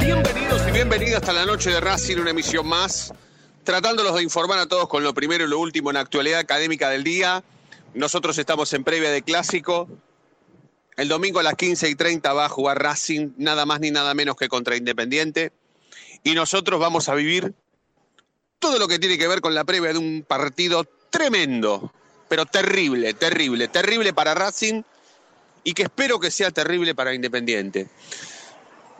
Bienvenidos 0.00 0.60
y 0.68 0.70
bienvenidas 0.70 1.22
hasta 1.22 1.32
la 1.32 1.46
noche 1.46 1.70
de 1.70 1.80
Racing, 1.80 2.18
una 2.18 2.30
emisión 2.30 2.66
más, 2.66 3.10
tratándolos 3.64 4.14
de 4.16 4.22
informar 4.22 4.58
a 4.58 4.66
todos 4.66 4.86
con 4.86 5.02
lo 5.02 5.14
primero 5.14 5.44
y 5.44 5.48
lo 5.48 5.58
último 5.58 5.88
en 5.88 5.94
la 5.94 6.00
actualidad 6.00 6.40
académica 6.40 6.90
del 6.90 7.04
día. 7.04 7.42
Nosotros 7.94 8.36
estamos 8.36 8.70
en 8.74 8.84
previa 8.84 9.10
de 9.10 9.22
clásico. 9.22 9.88
El 10.96 11.08
domingo 11.08 11.40
a 11.40 11.42
las 11.42 11.54
15 11.54 11.88
y 11.88 11.94
30 11.94 12.32
va 12.34 12.44
a 12.44 12.48
jugar 12.50 12.82
Racing, 12.82 13.30
nada 13.38 13.64
más 13.64 13.80
ni 13.80 13.90
nada 13.90 14.12
menos 14.12 14.36
que 14.36 14.48
contra 14.48 14.76
Independiente. 14.76 15.52
Y 16.22 16.34
nosotros 16.34 16.78
vamos 16.78 17.08
a 17.08 17.14
vivir 17.14 17.54
todo 18.58 18.78
lo 18.78 18.88
que 18.88 18.98
tiene 18.98 19.16
que 19.16 19.26
ver 19.26 19.40
con 19.40 19.54
la 19.54 19.64
previa 19.64 19.94
de 19.94 19.98
un 19.98 20.22
partido 20.28 20.84
tremendo, 21.08 21.92
pero 22.28 22.44
terrible, 22.44 23.14
terrible, 23.14 23.68
terrible 23.68 24.12
para 24.12 24.34
Racing 24.34 24.82
y 25.64 25.72
que 25.72 25.84
espero 25.84 26.20
que 26.20 26.30
sea 26.30 26.50
terrible 26.50 26.94
para 26.94 27.14
Independiente. 27.14 27.88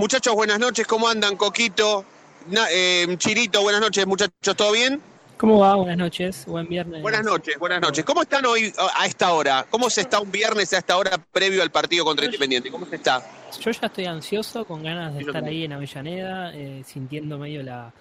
Muchachos, 0.00 0.34
buenas 0.34 0.58
noches, 0.58 0.86
¿cómo 0.86 1.06
andan? 1.08 1.36
Coquito, 1.36 2.06
Na- 2.48 2.68
eh, 2.72 3.06
Chirito, 3.18 3.60
buenas 3.60 3.82
noches, 3.82 4.06
muchachos, 4.06 4.56
¿todo 4.56 4.72
bien? 4.72 4.98
¿Cómo 5.36 5.58
va? 5.58 5.74
Buenas 5.74 5.98
noches, 5.98 6.46
buen 6.46 6.66
viernes. 6.66 7.02
Buenas 7.02 7.22
noches, 7.22 7.58
buenas 7.58 7.82
noches. 7.82 8.02
¿Cómo 8.02 8.22
están 8.22 8.46
hoy 8.46 8.72
a 8.96 9.04
esta 9.04 9.34
hora? 9.34 9.66
¿Cómo 9.68 9.90
se 9.90 10.00
está 10.00 10.18
un 10.18 10.32
viernes 10.32 10.72
a 10.72 10.78
esta 10.78 10.96
hora 10.96 11.18
previo 11.30 11.60
al 11.62 11.70
partido 11.70 12.06
contra 12.06 12.24
Independiente? 12.24 12.70
¿Cómo 12.70 12.86
se 12.86 12.96
está? 12.96 13.22
Yo 13.60 13.70
ya 13.70 13.88
estoy 13.88 14.06
ansioso, 14.06 14.64
con 14.64 14.82
ganas 14.82 15.12
de 15.12 15.20
estar 15.20 15.44
ahí 15.44 15.64
en 15.66 15.74
Avellaneda, 15.74 16.54
eh, 16.54 16.82
sintiendo 16.86 17.36
medio 17.36 17.62
la, 17.62 17.92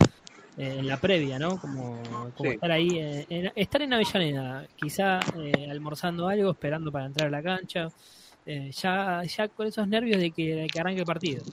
eh, 0.58 0.80
la 0.81 0.95
previa, 1.02 1.38
¿no? 1.38 1.59
Como, 1.59 2.02
como 2.38 2.50
Sí. 2.50 2.56
estar 2.56 2.72
ahí, 2.72 2.97
eh, 2.97 3.25
en- 3.30 3.52
estar 3.56 3.81
en 3.81 3.91
Avellaneda, 3.94 4.66
quizá 4.78 5.19
eh, 5.38 5.67
almorzando 5.69 6.30
algo, 6.30 6.52
esperando 6.52 6.94
para 6.94 7.08
entrar 7.08 7.28
a 7.28 7.31
la 7.31 7.44
cancha, 7.44 7.89
eh, 8.45 8.72
ya, 8.72 9.22
ya 9.23 9.50
con 9.50 9.67
esos 9.67 9.86
nervios 9.86 10.17
de 10.22 10.31
que, 10.31 10.56
de 10.56 10.67
que 10.67 10.80
arranque 10.80 11.02
el 11.02 11.06
partido. 11.06 11.44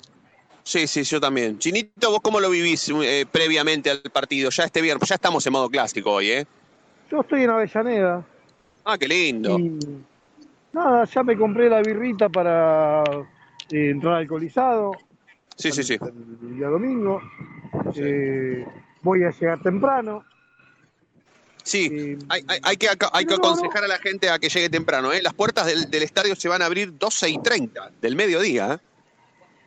Sí, 0.67 0.89
sí, 0.89 1.05
yo 1.05 1.21
también. 1.21 1.61
Chinito, 1.61 2.11
¿vos 2.11 2.19
cómo 2.21 2.41
lo 2.41 2.51
vivís 2.51 2.89
eh, 2.89 3.25
previamente 3.31 3.89
al 3.89 4.03
partido? 4.13 4.51
Ya 4.51 4.65
este 4.65 4.81
viernes, 4.83 5.09
ya 5.09 5.15
estamos 5.15 5.47
en 5.47 5.53
modo 5.53 5.71
clásico 5.71 6.11
hoy, 6.11 6.31
¿eh? 6.33 6.47
Yo 7.09 7.21
estoy 7.21 7.45
en 7.45 7.51
Avellaneda 7.51 8.27
Ah, 8.85 8.99
qué 8.99 9.07
lindo. 9.07 9.57
y 9.61 9.79
nada, 10.73 11.05
ya 11.05 11.23
me 11.23 11.37
compré 11.37 11.69
la 11.71 11.83
birrita 11.83 12.29
para 12.29 13.05
eh, 13.71 13.91
entrar 13.91 14.15
alcoholizado 14.15 14.91
Sí, 15.57 15.71
sí, 15.71 15.85
sí. 15.85 15.99
el 16.01 16.57
día 16.57 16.67
domingo. 16.67 17.23
Eh, 17.95 18.67
voy 19.03 19.23
a 19.23 19.31
llegar 19.31 19.63
temprano. 19.63 20.25
Sí, 21.63 21.89
Eh, 21.93 22.19
hay, 22.29 22.43
hay- 22.49 22.61
hay 22.65 22.77
que, 22.77 22.89
hay 22.89 23.25
que 23.25 23.37
no, 23.37 23.39
no. 23.39 23.45
aconsejar 23.51 23.85
a 23.85 23.89
la 23.89 23.99
gente 23.99 24.31
a 24.31 24.41
que 24.41 24.49
llegue 24.49 24.69
temprano, 24.69 25.13
¿eh? 25.13 25.23
Las 25.23 25.33
puertas 25.35 25.67
del, 25.67 25.89
del 25.93 26.03
estadio 26.03 26.35
se 26.35 26.49
van 26.49 26.61
a 26.63 26.67
abrir 26.67 26.99
12 26.99 27.29
y 27.31 27.39
30 27.39 27.93
del 28.01 28.17
mediodía, 28.17 28.75
¿eh? 28.75 28.79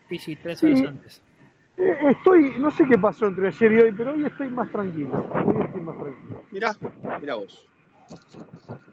Sí, 0.09 0.17
sí, 0.17 0.35
tres 0.35 0.63
horas 0.63 0.79
Sí. 0.79 0.85
antes. 0.85 1.21
eh, 1.77 1.97
estoy, 2.09 2.55
no 2.59 2.71
sé 2.71 2.85
qué 2.89 2.97
pasó 2.97 3.27
entre 3.27 3.47
ayer 3.47 3.71
y 3.71 3.79
hoy, 3.79 3.91
pero 3.95 4.11
hoy 4.13 4.25
estoy 4.25 4.49
más 4.49 4.69
tranquilo. 4.71 5.29
Hoy 5.45 5.63
estoy 5.65 5.81
más 5.81 5.97
tranquilo. 5.97 6.43
Mirá, 6.51 6.75
mirá 7.21 7.35
vos. 7.35 7.65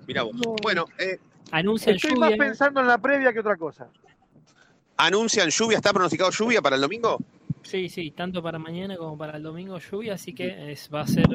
Mirá 0.06 0.22
vos. 0.22 0.34
No. 0.37 0.55
Bueno, 0.62 0.84
eh, 0.99 1.19
Anuncian 1.53 1.97
Estoy 1.97 2.16
más 2.16 2.31
lluvia. 2.31 2.44
pensando 2.44 2.81
en 2.81 2.87
la 2.88 2.99
previa 2.99 3.32
que 3.32 3.41
otra 3.41 3.56
cosa. 3.56 3.88
anuncian 4.99 5.49
lluvia, 5.50 5.76
¿está 5.76 5.93
pronosticado 5.93 6.31
lluvia 6.31 6.60
para 6.62 6.76
el 6.76 6.82
domingo? 6.82 7.19
Sí, 7.69 7.88
sí, 7.88 8.12
tanto 8.12 8.41
para 8.41 8.60
mañana 8.60 8.97
como 8.97 9.19
para 9.19 9.37
el 9.37 9.43
domingo 9.43 9.78
lluvia, 9.78 10.15
así 10.15 10.32
que 10.32 10.71
es, 10.71 10.88
va 10.93 11.00
a 11.00 11.06
ser 11.06 11.27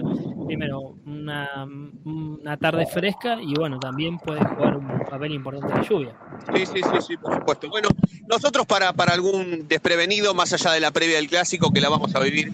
primero 0.47 0.95
una, 1.05 1.67
una 2.05 2.55
tarde 2.55 2.85
fresca 2.85 3.37
y 3.41 3.53
bueno, 3.53 3.77
también 3.79 4.17
puede 4.17 4.39
jugar 4.39 4.77
un 4.77 4.87
papel 5.09 5.33
importante 5.33 5.75
la 5.75 5.81
lluvia. 5.83 6.15
Sí, 6.55 6.65
sí, 6.65 6.81
sí, 6.81 7.01
sí, 7.05 7.17
por 7.17 7.35
supuesto. 7.35 7.69
Bueno, 7.69 7.89
nosotros 8.29 8.65
para, 8.65 8.93
para 8.93 9.13
algún 9.13 9.67
desprevenido, 9.67 10.33
más 10.33 10.53
allá 10.53 10.71
de 10.71 10.79
la 10.79 10.91
previa 10.91 11.17
del 11.17 11.27
clásico, 11.27 11.71
que 11.71 11.81
la 11.81 11.89
vamos 11.89 12.15
a 12.15 12.21
vivir 12.21 12.53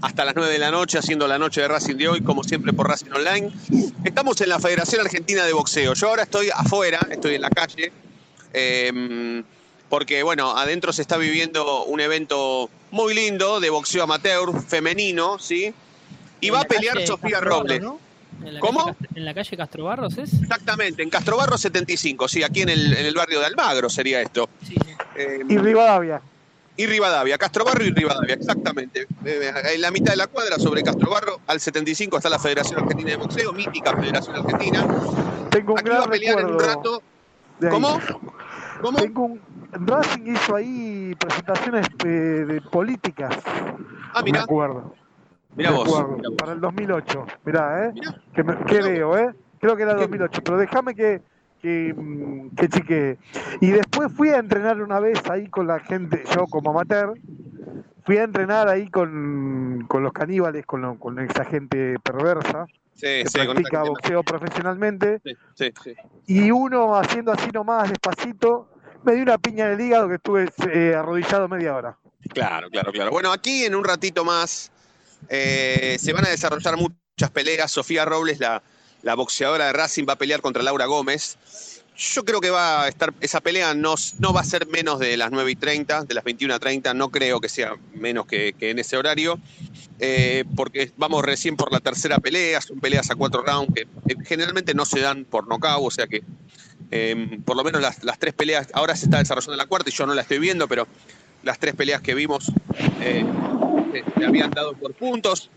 hasta 0.00 0.24
las 0.24 0.34
9 0.34 0.50
de 0.50 0.58
la 0.58 0.70
noche, 0.70 0.96
haciendo 0.96 1.28
la 1.28 1.38
noche 1.38 1.60
de 1.60 1.68
Racing 1.68 1.96
de 1.96 2.08
hoy, 2.08 2.20
como 2.22 2.42
siempre 2.42 2.72
por 2.72 2.88
Racing 2.88 3.12
Online. 3.12 3.52
Estamos 4.02 4.40
en 4.40 4.48
la 4.48 4.58
Federación 4.58 5.02
Argentina 5.02 5.44
de 5.44 5.52
Boxeo. 5.52 5.92
Yo 5.92 6.08
ahora 6.08 6.22
estoy 6.22 6.48
afuera, 6.54 7.06
estoy 7.10 7.34
en 7.34 7.42
la 7.42 7.50
calle, 7.50 7.92
eh, 8.54 9.42
porque 9.90 10.22
bueno, 10.22 10.56
adentro 10.56 10.92
se 10.94 11.02
está 11.02 11.18
viviendo 11.18 11.84
un 11.84 12.00
evento 12.00 12.70
muy 12.92 13.12
lindo 13.12 13.60
de 13.60 13.68
boxeo 13.68 14.04
amateur, 14.04 14.62
femenino, 14.62 15.38
¿sí? 15.38 15.74
Y 16.40 16.48
En 16.48 16.54
va 16.54 16.60
a 16.60 16.64
pelear 16.64 16.96
Sofía 17.06 17.32
Castro 17.40 17.50
Barros, 17.50 17.58
Robles. 17.58 17.82
¿no? 17.82 17.98
En 18.42 18.58
¿Cómo? 18.60 18.84
calle 18.86 18.96
en 19.16 19.24
la 19.26 19.34
calle 19.34 19.56
Castro 19.56 19.84
Barros 19.84 20.16
es. 20.16 20.32
Exactamente, 20.40 21.02
en 21.02 21.10
Castrobarro 21.10 21.58
75, 21.58 22.28
sí, 22.28 22.42
aquí 22.42 22.62
en 22.62 22.70
el, 22.70 22.96
en 22.96 23.04
el 23.04 23.14
barrio 23.14 23.40
de 23.40 23.46
Almagro 23.46 23.90
sería 23.90 24.22
esto. 24.22 24.48
Sí, 24.66 24.74
sí. 24.82 24.92
Eh, 25.16 25.40
Y 25.46 25.58
Rivadavia. 25.58 26.22
y 26.76 26.86
Rivadavia, 26.86 27.36
Castrobarro 27.36 27.84
y 27.84 27.90
Rivadavia, 27.90 28.34
exactamente. 28.36 29.06
Eh, 29.26 29.52
En 29.74 29.80
la 29.82 29.90
mitad 29.90 30.12
de 30.12 30.16
la 30.16 30.28
cuadra, 30.28 30.58
sobre 30.58 30.82
Castrobarro, 30.82 31.40
al 31.48 31.60
75 31.60 32.16
está 32.16 32.30
la 32.30 32.38
Federación 32.38 32.80
Argentina 32.80 33.10
de 33.10 33.16
Boxeo, 33.16 33.52
mítica 33.52 33.94
Federación 33.94 34.36
Argentina. 34.36 34.86
Tengo 35.50 35.72
un 35.74 35.78
Aquí 35.80 35.88
va 35.90 36.04
a 36.04 36.08
pelear 36.08 36.40
en 36.40 36.46
un 36.46 36.58
rato. 36.60 37.02
¿Cómo? 37.68 38.00
¿Cómo? 38.80 38.98
Tengo 38.98 39.24
un, 39.24 39.40
Racing 39.72 40.26
hizo 40.26 40.56
ahí 40.56 41.14
presentaciones 41.18 41.86
eh, 42.04 42.08
de 42.08 42.60
políticas, 42.60 43.36
Ah, 44.12 44.20
me 44.22 44.24
mirá, 44.32 44.42
acuerdo. 44.42 44.94
mirá 45.56 45.70
me 45.70 45.76
vos. 45.76 45.88
acuerdo, 45.88 46.16
mirá 46.16 46.28
vos. 46.30 46.36
Para 46.38 46.52
el 46.52 46.60
2008, 46.60 47.26
mirá, 47.44 47.86
¿eh? 47.86 47.92
Mirá. 47.94 48.14
Que, 48.34 48.42
me- 48.44 48.56
que 48.64 48.82
veo, 48.82 49.16
¿eh? 49.16 49.30
Creo 49.60 49.76
que 49.76 49.82
era 49.82 49.94
Qué 49.94 50.00
2008, 50.00 50.40
pero 50.44 50.58
déjame 50.58 50.94
que, 50.94 51.22
que, 51.60 51.94
mm, 51.96 52.56
que 52.56 52.68
chequee. 52.68 53.18
Y 53.60 53.70
después 53.70 54.12
fui 54.12 54.30
a 54.30 54.38
entrenar 54.38 54.80
una 54.82 54.98
vez 54.98 55.20
ahí 55.30 55.46
con 55.48 55.66
la 55.66 55.78
gente, 55.80 56.24
yo 56.34 56.46
como 56.46 56.70
amateur, 56.70 57.14
fui 58.04 58.18
a 58.18 58.24
entrenar 58.24 58.68
ahí 58.68 58.88
con, 58.90 59.84
con 59.88 60.02
los 60.02 60.12
caníbales, 60.12 60.66
con, 60.66 60.82
lo- 60.82 60.98
con 60.98 61.18
esa 61.18 61.44
gente 61.44 61.96
perversa, 62.02 62.66
Sí, 62.94 63.06
que 63.22 63.26
sí, 63.28 63.38
practica 63.38 63.82
boxeo 63.84 64.22
profesionalmente. 64.22 65.20
sí, 65.24 65.32
sí, 65.54 65.72
sí. 65.82 65.94
y 66.26 66.50
uno 66.50 66.96
haciendo 66.96 67.32
así 67.32 67.50
nomás 67.50 67.88
despacito, 67.88 68.68
me 69.04 69.14
dio 69.14 69.22
una 69.22 69.38
piña 69.38 69.66
en 69.66 69.72
el 69.72 69.80
hígado 69.80 70.08
que 70.08 70.14
estuve 70.16 70.48
eh, 70.72 70.94
arrodillado 70.94 71.48
media 71.48 71.74
hora. 71.74 71.98
Claro, 72.34 72.68
claro, 72.70 72.92
claro. 72.92 73.10
Bueno, 73.10 73.32
aquí 73.32 73.64
en 73.64 73.74
un 73.74 73.84
ratito 73.84 74.24
más 74.24 74.70
eh, 75.28 75.96
se 75.98 76.12
van 76.12 76.26
a 76.26 76.28
desarrollar 76.28 76.76
muchas 76.76 77.30
peleas. 77.32 77.70
Sofía 77.70 78.04
Robles, 78.04 78.38
la, 78.38 78.62
la 79.02 79.14
boxeadora 79.14 79.66
de 79.66 79.72
Racing, 79.72 80.04
va 80.06 80.12
a 80.12 80.16
pelear 80.16 80.40
contra 80.42 80.62
Laura 80.62 80.84
Gómez. 80.86 81.38
Yo 82.02 82.24
creo 82.24 82.40
que 82.40 82.48
va 82.48 82.84
a 82.84 82.88
estar, 82.88 83.12
esa 83.20 83.42
pelea 83.42 83.74
no, 83.74 83.94
no 84.20 84.32
va 84.32 84.40
a 84.40 84.44
ser 84.44 84.66
menos 84.68 84.98
de 84.98 85.18
las 85.18 85.30
9 85.30 85.50
y 85.50 85.56
30, 85.56 86.04
de 86.04 86.14
las 86.14 86.24
21 86.24 86.54
a 86.54 86.58
30, 86.58 86.94
no 86.94 87.10
creo 87.10 87.40
que 87.40 87.50
sea 87.50 87.74
menos 87.92 88.24
que, 88.24 88.54
que 88.58 88.70
en 88.70 88.78
ese 88.78 88.96
horario, 88.96 89.38
eh, 89.98 90.44
porque 90.56 90.92
vamos 90.96 91.22
recién 91.22 91.56
por 91.56 91.70
la 91.70 91.78
tercera 91.78 92.16
pelea, 92.16 92.62
son 92.62 92.80
peleas 92.80 93.10
a 93.10 93.16
cuatro 93.16 93.42
rounds 93.42 93.74
que 93.74 93.82
eh, 93.82 94.16
generalmente 94.24 94.72
no 94.72 94.86
se 94.86 95.00
dan 95.00 95.26
por 95.26 95.46
nocaut, 95.46 95.86
o 95.86 95.90
sea 95.90 96.06
que 96.06 96.22
eh, 96.90 97.38
por 97.44 97.54
lo 97.54 97.64
menos 97.64 97.82
las, 97.82 98.02
las 98.02 98.18
tres 98.18 98.32
peleas, 98.32 98.68
ahora 98.72 98.96
se 98.96 99.04
está 99.04 99.18
desarrollando 99.18 99.56
la 99.56 99.66
cuarta 99.66 99.90
y 99.90 99.92
yo 99.92 100.06
no 100.06 100.14
la 100.14 100.22
estoy 100.22 100.38
viendo, 100.38 100.66
pero 100.68 100.88
las 101.42 101.58
tres 101.58 101.74
peleas 101.74 102.00
que 102.00 102.14
vimos 102.14 102.50
eh, 103.02 103.26
habían 104.26 104.50
dado 104.50 104.72
por 104.72 104.94
puntos. 104.94 105.50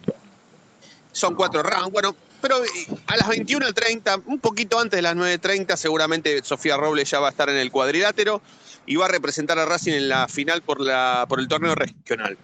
Son 1.13 1.35
cuatro 1.35 1.63
rounds. 1.63 1.91
Bueno, 1.91 2.17
pero 2.43 2.61
eh, 2.61 2.67
a 3.07 3.15
las 3.15 3.29
21.30, 3.29 4.23
un 4.25 4.37
poquito 4.37 4.77
antes 4.77 4.97
de 4.97 5.01
las 5.01 5.15
9.30, 5.15 5.77
seguramente 5.77 6.43
Sofía 6.43 6.75
Robles 6.75 7.09
ya 7.09 7.21
va 7.21 7.27
a 7.27 7.31
estar 7.31 7.49
en 7.49 7.55
el 7.55 7.71
cuadrilátero. 7.71 8.41
y 8.85 8.97
va 8.97 9.05
a 9.05 9.07
representar 9.07 9.57
a 9.59 9.65
Racing 9.65 9.93
en 9.93 10.09
la 10.09 10.27
final 10.27 10.61
por, 10.61 10.81
la, 10.81 11.25
por 11.29 11.39
el 11.39 11.47
torneo 11.47 11.73
regional. 11.73 12.37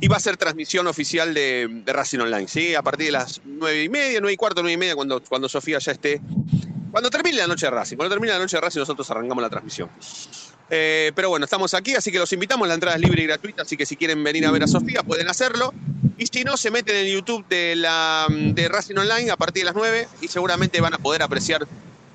Y 0.00 0.08
va 0.08 0.16
a 0.16 0.20
ser 0.20 0.38
transmisión 0.38 0.86
oficial 0.86 1.34
de, 1.34 1.68
de 1.84 1.92
Racing 1.92 2.20
Online, 2.20 2.48
¿sí? 2.48 2.74
A 2.74 2.80
partir 2.80 3.08
de 3.08 3.12
las 3.12 3.42
nueve 3.44 3.82
y 3.82 3.88
media, 3.90 4.18
nueve 4.20 4.32
y 4.32 4.36
cuarto, 4.38 4.62
nueve 4.62 4.72
y 4.72 4.78
media, 4.78 4.96
cuando, 4.96 5.22
cuando 5.22 5.46
Sofía 5.46 5.78
ya 5.78 5.92
esté. 5.92 6.22
Cuando 6.90 7.10
termine 7.10 7.36
la 7.36 7.46
noche 7.46 7.66
de 7.66 7.70
Racing. 7.70 7.96
Cuando 7.96 8.14
termine 8.14 8.32
la 8.32 8.38
noche 8.38 8.56
de 8.56 8.62
Racing, 8.62 8.80
nosotros 8.80 9.10
arrancamos 9.10 9.42
la 9.42 9.50
transmisión. 9.50 9.90
Eh, 10.70 11.12
pero 11.14 11.28
bueno, 11.28 11.44
estamos 11.44 11.74
aquí, 11.74 11.94
así 11.94 12.10
que 12.10 12.18
los 12.18 12.32
invitamos. 12.32 12.66
La 12.66 12.74
entrada 12.74 12.96
es 12.96 13.02
libre 13.02 13.22
y 13.22 13.26
gratuita, 13.26 13.62
así 13.62 13.76
que 13.76 13.86
si 13.86 13.96
quieren 13.96 14.22
venir 14.24 14.46
a 14.46 14.50
ver 14.50 14.62
a 14.62 14.66
Sofía, 14.66 15.02
pueden 15.02 15.28
hacerlo. 15.28 15.72
Y 16.16 16.26
si 16.26 16.44
no, 16.44 16.56
se 16.56 16.70
meten 16.70 16.96
en 16.96 17.12
YouTube 17.12 17.46
de, 17.48 17.76
la, 17.76 18.26
de 18.30 18.68
Racing 18.68 18.96
Online 18.96 19.30
a 19.30 19.36
partir 19.36 19.62
de 19.62 19.66
las 19.66 19.74
9 19.74 20.08
y 20.22 20.28
seguramente 20.28 20.80
van 20.80 20.94
a 20.94 20.98
poder 20.98 21.22
apreciar 21.22 21.66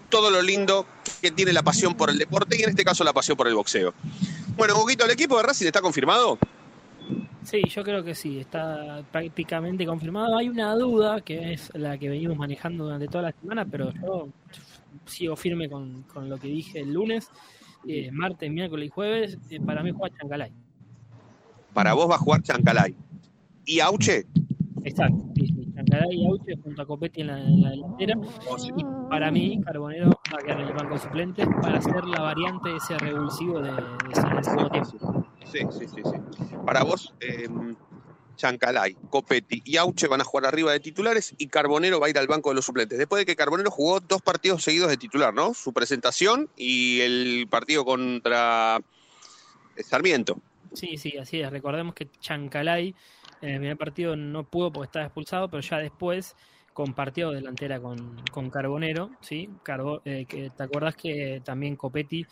todo 0.10 0.32
lo 0.32 0.42
lindo 0.42 0.86
que 1.22 1.32
tiene 1.32 1.54
la 1.54 1.62
pasión 1.62 1.96
por 1.96 2.10
el 2.10 2.18
deporte 2.18 2.58
y 2.58 2.64
en 2.64 2.70
este 2.70 2.84
caso 2.84 3.04
la 3.04 3.14
pasión 3.14 3.38
por 3.38 3.48
el 3.48 3.56
boxeo. 3.56 3.94
Bueno, 4.58 4.74
poquito 4.74 5.06
¿el 5.06 5.12
equipo 5.12 5.38
de 5.38 5.44
Racing 5.44 5.68
está 5.68 5.82
confirmado? 5.82 6.40
Sí, 7.44 7.62
yo 7.68 7.84
creo 7.84 8.04
que 8.04 8.14
sí, 8.14 8.40
está 8.40 9.04
prácticamente 9.12 9.86
confirmado. 9.86 10.38
Hay 10.38 10.50
una 10.50 10.76
duda 10.76 11.22
que 11.22 11.54
es 11.54 11.72
la 11.74 11.98
que 11.98 12.10
venimos 12.10 12.38
manejando 12.38 12.84
durante 12.86 13.08
toda 13.08 13.24
la 13.24 13.32
semana, 13.32 13.66
pero 13.66 13.92
yo 13.94 14.28
sigo 15.06 15.36
firme 15.36 15.70
con, 15.70 16.04
con 16.04 16.30
lo 16.30 16.38
que 16.38 16.48
dije 16.48 16.82
el 16.82 16.94
lunes, 16.94 17.30
eh, 17.88 18.12
martes, 18.12 18.52
miércoles 18.52 18.88
y 18.88 18.90
jueves. 18.90 19.38
Eh, 19.50 19.60
para 19.60 19.84
mí 19.84 19.92
juega 19.92 20.16
Chancalay. 20.18 20.52
Para 21.74 21.94
vos 21.94 22.10
va 22.10 22.16
a 22.16 22.20
jugar 22.20 22.42
Chancalay. 22.42 22.96
¿Y 23.66 23.80
Auche? 23.80 24.26
Exacto, 24.84 25.24
sí, 25.36 25.48
sí, 25.48 25.72
Chancalay 25.76 26.16
y 26.16 26.28
Auche 26.28 26.56
junto 26.64 26.82
a 26.82 26.86
Copetti 26.86 27.22
en 27.22 27.28
la, 27.28 27.40
en 27.40 27.62
la 27.62 27.70
delantera. 27.72 28.16
Y 28.78 29.10
para 29.10 29.30
mí, 29.32 29.62
Carbonero 29.64 30.10
va 30.10 30.40
a 30.40 30.44
quedar 30.44 30.62
en 30.62 30.68
el 30.68 30.74
banco 30.74 30.94
de 30.94 31.00
suplentes 31.00 31.48
para 31.62 31.78
hacer 31.78 32.04
la 32.06 32.22
variante 32.22 32.70
de 32.70 32.78
ese 32.78 32.98
revulsivo 32.98 33.62
de, 33.62 33.72
de 33.72 34.44
segundo 34.44 34.70
tiempo. 34.70 35.26
Sí, 35.46 35.60
sí, 35.72 35.88
sí, 35.88 36.02
sí. 36.04 36.56
Para 36.66 36.84
vos, 36.84 37.14
eh, 37.22 37.48
Chancalay, 38.40 38.96
Copetti 39.10 39.62
y 39.66 39.76
Auche 39.76 40.08
van 40.08 40.22
a 40.22 40.24
jugar 40.24 40.46
arriba 40.46 40.72
de 40.72 40.80
titulares 40.80 41.36
y 41.38 41.48
Carbonero 41.48 42.00
va 42.00 42.08
a 42.08 42.10
ir 42.10 42.18
al 42.18 42.28
banco 42.28 42.50
de 42.50 42.56
los 42.56 42.66
suplentes. 42.66 42.98
Después 42.98 43.20
de 43.20 43.26
que 43.26 43.36
Carbonero 43.36 43.70
jugó 43.70 44.00
dos 44.00 44.22
partidos 44.22 44.64
seguidos 44.64 44.90
de 44.90 44.98
titular, 44.98 45.34
¿no? 45.34 45.54
Su 45.54 45.74
presentación 45.74 46.50
y 46.56 47.02
el 47.02 47.48
partido 47.50 47.84
contra 47.84 48.80
Sarmiento. 49.78 50.40
Sí, 50.74 50.98
sí, 50.98 51.18
así 51.18 51.42
es. 51.42 51.52
Recordemos 51.52 51.94
que 51.94 52.10
Chancalay 52.20 52.96
en 53.42 53.50
el 53.50 53.58
primer 53.60 53.78
partido 53.78 54.16
no 54.16 54.46
pudo 54.46 54.72
porque 54.72 54.86
estaba 54.86 55.06
expulsado, 55.06 55.50
pero 55.50 55.62
ya 55.62 55.78
después 55.78 56.36
compartió 56.74 57.32
delantera 57.32 57.82
con, 57.82 58.24
con 58.32 58.50
Carbonero, 58.50 59.12
¿sí? 59.20 59.50
Eh, 60.06 60.26
¿Te 60.56 60.64
acuerdas 60.64 60.96
que 60.96 61.42
también 61.44 61.76
Copetti 61.76 62.26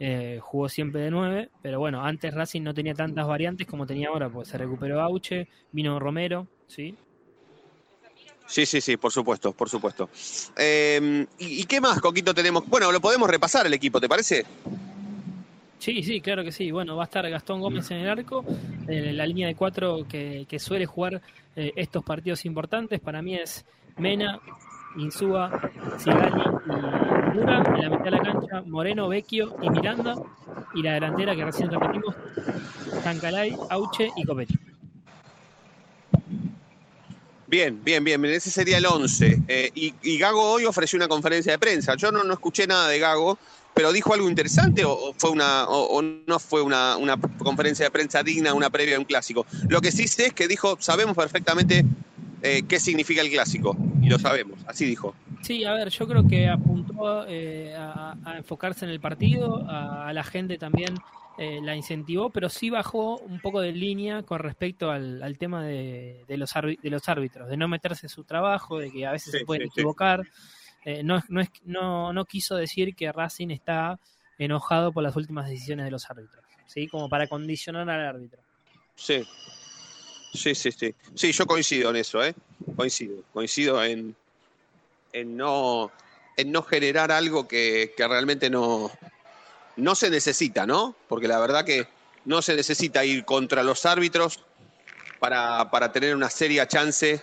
eh, 0.00 0.38
jugó 0.42 0.68
siempre 0.68 1.02
de 1.02 1.10
9? 1.10 1.50
Pero 1.62 1.78
bueno, 1.78 2.04
antes 2.04 2.32
Racing 2.34 2.62
no 2.62 2.74
tenía 2.74 2.94
tantas 2.94 3.26
variantes 3.26 3.66
como 3.66 3.86
tenía 3.86 4.08
ahora, 4.08 4.28
pues 4.28 4.48
se 4.48 4.58
recuperó 4.58 5.00
Auche, 5.00 5.48
vino 5.72 5.98
Romero, 5.98 6.46
¿sí? 6.66 6.96
Sí, 8.46 8.66
sí, 8.66 8.80
sí, 8.80 8.96
por 8.96 9.10
supuesto, 9.10 9.52
por 9.52 9.70
supuesto. 9.70 10.10
Eh, 10.56 11.26
¿y, 11.38 11.62
¿Y 11.62 11.64
qué 11.64 11.80
más, 11.80 12.00
Coquito, 12.00 12.34
tenemos? 12.34 12.66
Bueno, 12.68 12.92
lo 12.92 13.00
podemos 13.00 13.28
repasar 13.28 13.66
el 13.66 13.74
equipo, 13.74 14.00
¿te 14.00 14.08
parece? 14.08 14.44
Sí, 15.78 16.02
sí, 16.02 16.20
claro 16.20 16.42
que 16.44 16.52
sí. 16.52 16.70
Bueno, 16.70 16.96
va 16.96 17.02
a 17.02 17.04
estar 17.04 17.28
Gastón 17.28 17.60
Gómez 17.60 17.90
en 17.90 17.98
el 17.98 18.08
arco, 18.08 18.44
eh, 18.88 19.12
la 19.12 19.26
línea 19.26 19.46
de 19.48 19.54
cuatro 19.54 20.06
que, 20.08 20.46
que 20.48 20.58
suele 20.58 20.86
jugar 20.86 21.20
eh, 21.56 21.72
estos 21.76 22.02
partidos 22.02 22.46
importantes. 22.46 23.00
Para 23.00 23.20
mí 23.20 23.34
es 23.34 23.66
Mena, 23.98 24.40
Insúa, 24.96 25.50
Sigali 25.98 26.42
y 26.66 27.36
Mura. 27.36 27.62
En 27.76 27.82
la 27.82 27.90
mitad 27.90 28.04
de 28.04 28.10
la 28.10 28.22
cancha, 28.22 28.62
Moreno, 28.66 29.08
Vecchio 29.08 29.56
y 29.62 29.70
Miranda. 29.70 30.16
Y 30.74 30.82
la 30.82 30.94
delantera 30.94 31.36
que 31.36 31.44
recién 31.44 31.70
repetimos, 31.70 32.14
Tancalay, 33.02 33.56
Auche 33.70 34.10
y 34.16 34.24
Copetti. 34.24 34.58
Bien, 37.46 37.78
bien, 37.84 38.02
bien, 38.02 38.24
ese 38.24 38.50
sería 38.50 38.78
el 38.78 38.86
11. 38.86 39.42
Eh, 39.46 39.70
y, 39.74 40.18
Gago 40.18 40.42
hoy 40.42 40.64
ofreció 40.64 40.96
una 40.96 41.06
conferencia 41.06 41.52
de 41.52 41.58
prensa. 41.58 41.94
Yo 41.94 42.10
no, 42.10 42.24
no 42.24 42.32
escuché 42.32 42.66
nada 42.66 42.88
de 42.88 42.98
Gago, 42.98 43.38
pero 43.74 43.92
dijo 43.92 44.14
algo 44.14 44.28
interesante 44.28 44.84
o, 44.84 45.14
fue 45.16 45.30
una 45.30 45.66
o, 45.68 46.02
no 46.02 46.38
fue 46.40 46.62
una, 46.62 46.96
una, 46.96 47.16
conferencia 47.38 47.84
de 47.84 47.90
prensa 47.90 48.22
digna, 48.22 48.54
una 48.54 48.70
previa 48.70 48.94
de 48.94 48.98
un 48.98 49.04
clásico. 49.04 49.46
Lo 49.68 49.80
que 49.80 49.92
sí 49.92 50.08
sé 50.08 50.26
es 50.26 50.32
que 50.32 50.48
dijo, 50.48 50.76
sabemos 50.80 51.16
perfectamente 51.16 51.84
eh, 52.44 52.62
qué 52.68 52.78
significa 52.78 53.22
el 53.22 53.30
clásico, 53.30 53.76
y 54.02 54.08
lo 54.08 54.18
sabemos, 54.18 54.60
así 54.66 54.84
dijo. 54.84 55.14
Sí, 55.42 55.64
a 55.64 55.72
ver, 55.72 55.88
yo 55.88 56.06
creo 56.06 56.26
que 56.26 56.48
apuntó 56.48 57.26
eh, 57.26 57.74
a, 57.74 58.16
a, 58.24 58.36
enfocarse 58.36 58.84
en 58.84 58.90
el 58.90 59.00
partido, 59.00 59.64
a, 59.68 60.08
a 60.08 60.12
la 60.12 60.22
gente 60.22 60.58
también 60.58 60.94
eh, 61.36 61.58
la 61.60 61.74
incentivó, 61.74 62.30
pero 62.30 62.48
sí 62.48 62.70
bajó 62.70 63.18
un 63.18 63.40
poco 63.40 63.60
de 63.60 63.72
línea 63.72 64.22
con 64.22 64.38
respecto 64.38 64.92
al, 64.92 65.20
al 65.20 65.36
tema 65.36 65.64
de, 65.64 66.24
de, 66.28 66.36
los 66.36 66.52
de 66.52 66.90
los 66.90 67.08
árbitros, 67.08 67.48
de 67.48 67.56
no 67.56 67.66
meterse 67.66 68.06
en 68.06 68.10
su 68.10 68.22
trabajo, 68.22 68.78
de 68.78 68.92
que 68.92 69.04
a 69.04 69.10
veces 69.10 69.32
sí, 69.32 69.38
se 69.38 69.44
pueden 69.44 69.68
sí, 69.68 69.72
equivocar. 69.74 70.24
Sí. 70.24 70.30
Eh, 70.84 71.02
no, 71.02 71.20
no, 71.28 71.40
es, 71.40 71.50
no, 71.64 72.12
no 72.12 72.24
quiso 72.24 72.54
decir 72.54 72.94
que 72.94 73.10
Racing 73.10 73.48
está 73.48 73.98
enojado 74.38 74.92
por 74.92 75.02
las 75.02 75.16
últimas 75.16 75.48
decisiones 75.48 75.86
de 75.86 75.90
los 75.90 76.08
árbitros, 76.08 76.44
¿sí? 76.66 76.86
Como 76.86 77.08
para 77.08 77.26
condicionar 77.26 77.88
al 77.90 78.06
árbitro. 78.06 78.40
Sí, 78.94 79.24
sí, 80.34 80.54
sí, 80.54 80.72
sí. 80.72 80.94
Sí, 81.14 81.32
yo 81.32 81.46
coincido 81.46 81.90
en 81.90 81.96
eso, 81.96 82.22
¿eh? 82.22 82.34
Coincido, 82.76 83.22
coincido 83.32 83.82
en, 83.82 84.14
en, 85.12 85.36
no, 85.36 85.90
en 86.36 86.52
no 86.52 86.62
generar 86.62 87.12
algo 87.12 87.46
que, 87.48 87.94
que 87.96 88.06
realmente 88.06 88.50
no, 88.50 88.90
no 89.76 89.94
se 89.94 90.10
necesita, 90.10 90.66
¿no? 90.66 90.94
Porque 91.08 91.28
la 91.28 91.38
verdad 91.38 91.64
que 91.64 91.86
no 92.24 92.42
se 92.42 92.54
necesita 92.54 93.04
ir 93.04 93.24
contra 93.24 93.62
los 93.62 93.86
árbitros 93.86 94.40
para, 95.18 95.70
para 95.70 95.92
tener 95.92 96.14
una 96.14 96.30
seria 96.30 96.66
chance, 96.66 97.22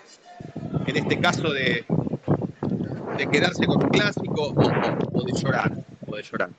en 0.88 0.98
este 0.98 1.20
caso, 1.20 1.52
de, 1.52 1.86
de 3.18 3.30
quedarse 3.30 3.66
con 3.66 3.84
un 3.84 3.90
clásico 3.90 4.54
o, 4.56 5.24
de 5.24 5.34
llorar. 5.34 5.72
O 6.08 6.16
de 6.16 6.24
llorar. 6.24 6.50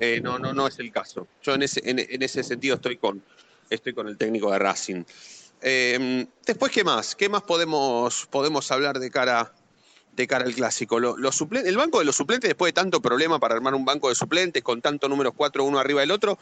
Eh, 0.00 0.20
no, 0.22 0.38
no, 0.38 0.52
no 0.52 0.66
es 0.66 0.78
el 0.78 0.92
caso. 0.92 1.26
Yo 1.42 1.54
en 1.54 1.62
ese, 1.62 1.80
en 1.84 2.22
ese 2.22 2.42
sentido 2.42 2.76
estoy 2.76 2.96
con, 2.96 3.22
estoy 3.70 3.92
con 3.92 4.08
el 4.08 4.16
técnico 4.16 4.50
de 4.50 4.58
Racing. 4.58 5.04
Eh, 5.66 6.26
después, 6.46 6.70
¿qué 6.70 6.84
más? 6.84 7.16
¿Qué 7.16 7.30
más 7.30 7.42
podemos, 7.42 8.28
podemos 8.30 8.70
hablar 8.70 8.98
de 8.98 9.10
cara, 9.10 9.50
de 10.12 10.26
cara 10.26 10.44
al 10.44 10.54
clásico? 10.54 11.00
Lo, 11.00 11.16
los 11.16 11.40
el 11.40 11.76
banco 11.78 12.00
de 12.00 12.04
los 12.04 12.14
suplentes, 12.14 12.50
después 12.50 12.68
de 12.68 12.74
tanto 12.74 13.00
problema 13.00 13.38
para 13.38 13.54
armar 13.54 13.74
un 13.74 13.86
banco 13.86 14.10
de 14.10 14.14
suplentes, 14.14 14.62
con 14.62 14.82
tanto 14.82 15.08
números 15.08 15.32
cuatro 15.34 15.64
uno 15.64 15.78
arriba 15.78 16.02
del 16.02 16.10
otro, 16.10 16.38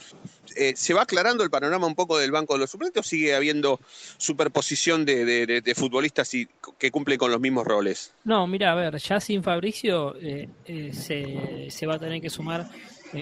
eh, 0.57 0.73
¿se 0.75 0.93
va 0.93 1.03
aclarando 1.03 1.45
el 1.45 1.51
panorama 1.51 1.87
un 1.87 1.95
poco 1.95 2.19
del 2.19 2.33
banco 2.33 2.55
de 2.55 2.61
los 2.61 2.71
suplentes 2.71 3.07
o 3.07 3.09
sigue 3.09 3.37
habiendo 3.37 3.79
superposición 4.17 5.05
de, 5.05 5.25
de, 5.47 5.75
futbolistas 5.77 6.35
y, 6.35 6.49
que 6.77 6.91
cumplen 6.91 7.17
con 7.17 7.31
los 7.31 7.41
mismos 7.41 7.65
roles? 7.65 8.13
No, 8.25 8.49
mira, 8.49 8.73
a 8.73 8.75
ver, 8.75 8.97
ya 8.97 9.21
sin 9.21 9.45
Fabricio 9.45 10.17
eh, 10.17 10.49
eh, 10.65 10.93
se, 10.93 11.71
se, 11.71 11.87
va 11.87 11.95
a 11.95 11.99
tener 12.01 12.21
que 12.21 12.29
sumar 12.29 12.69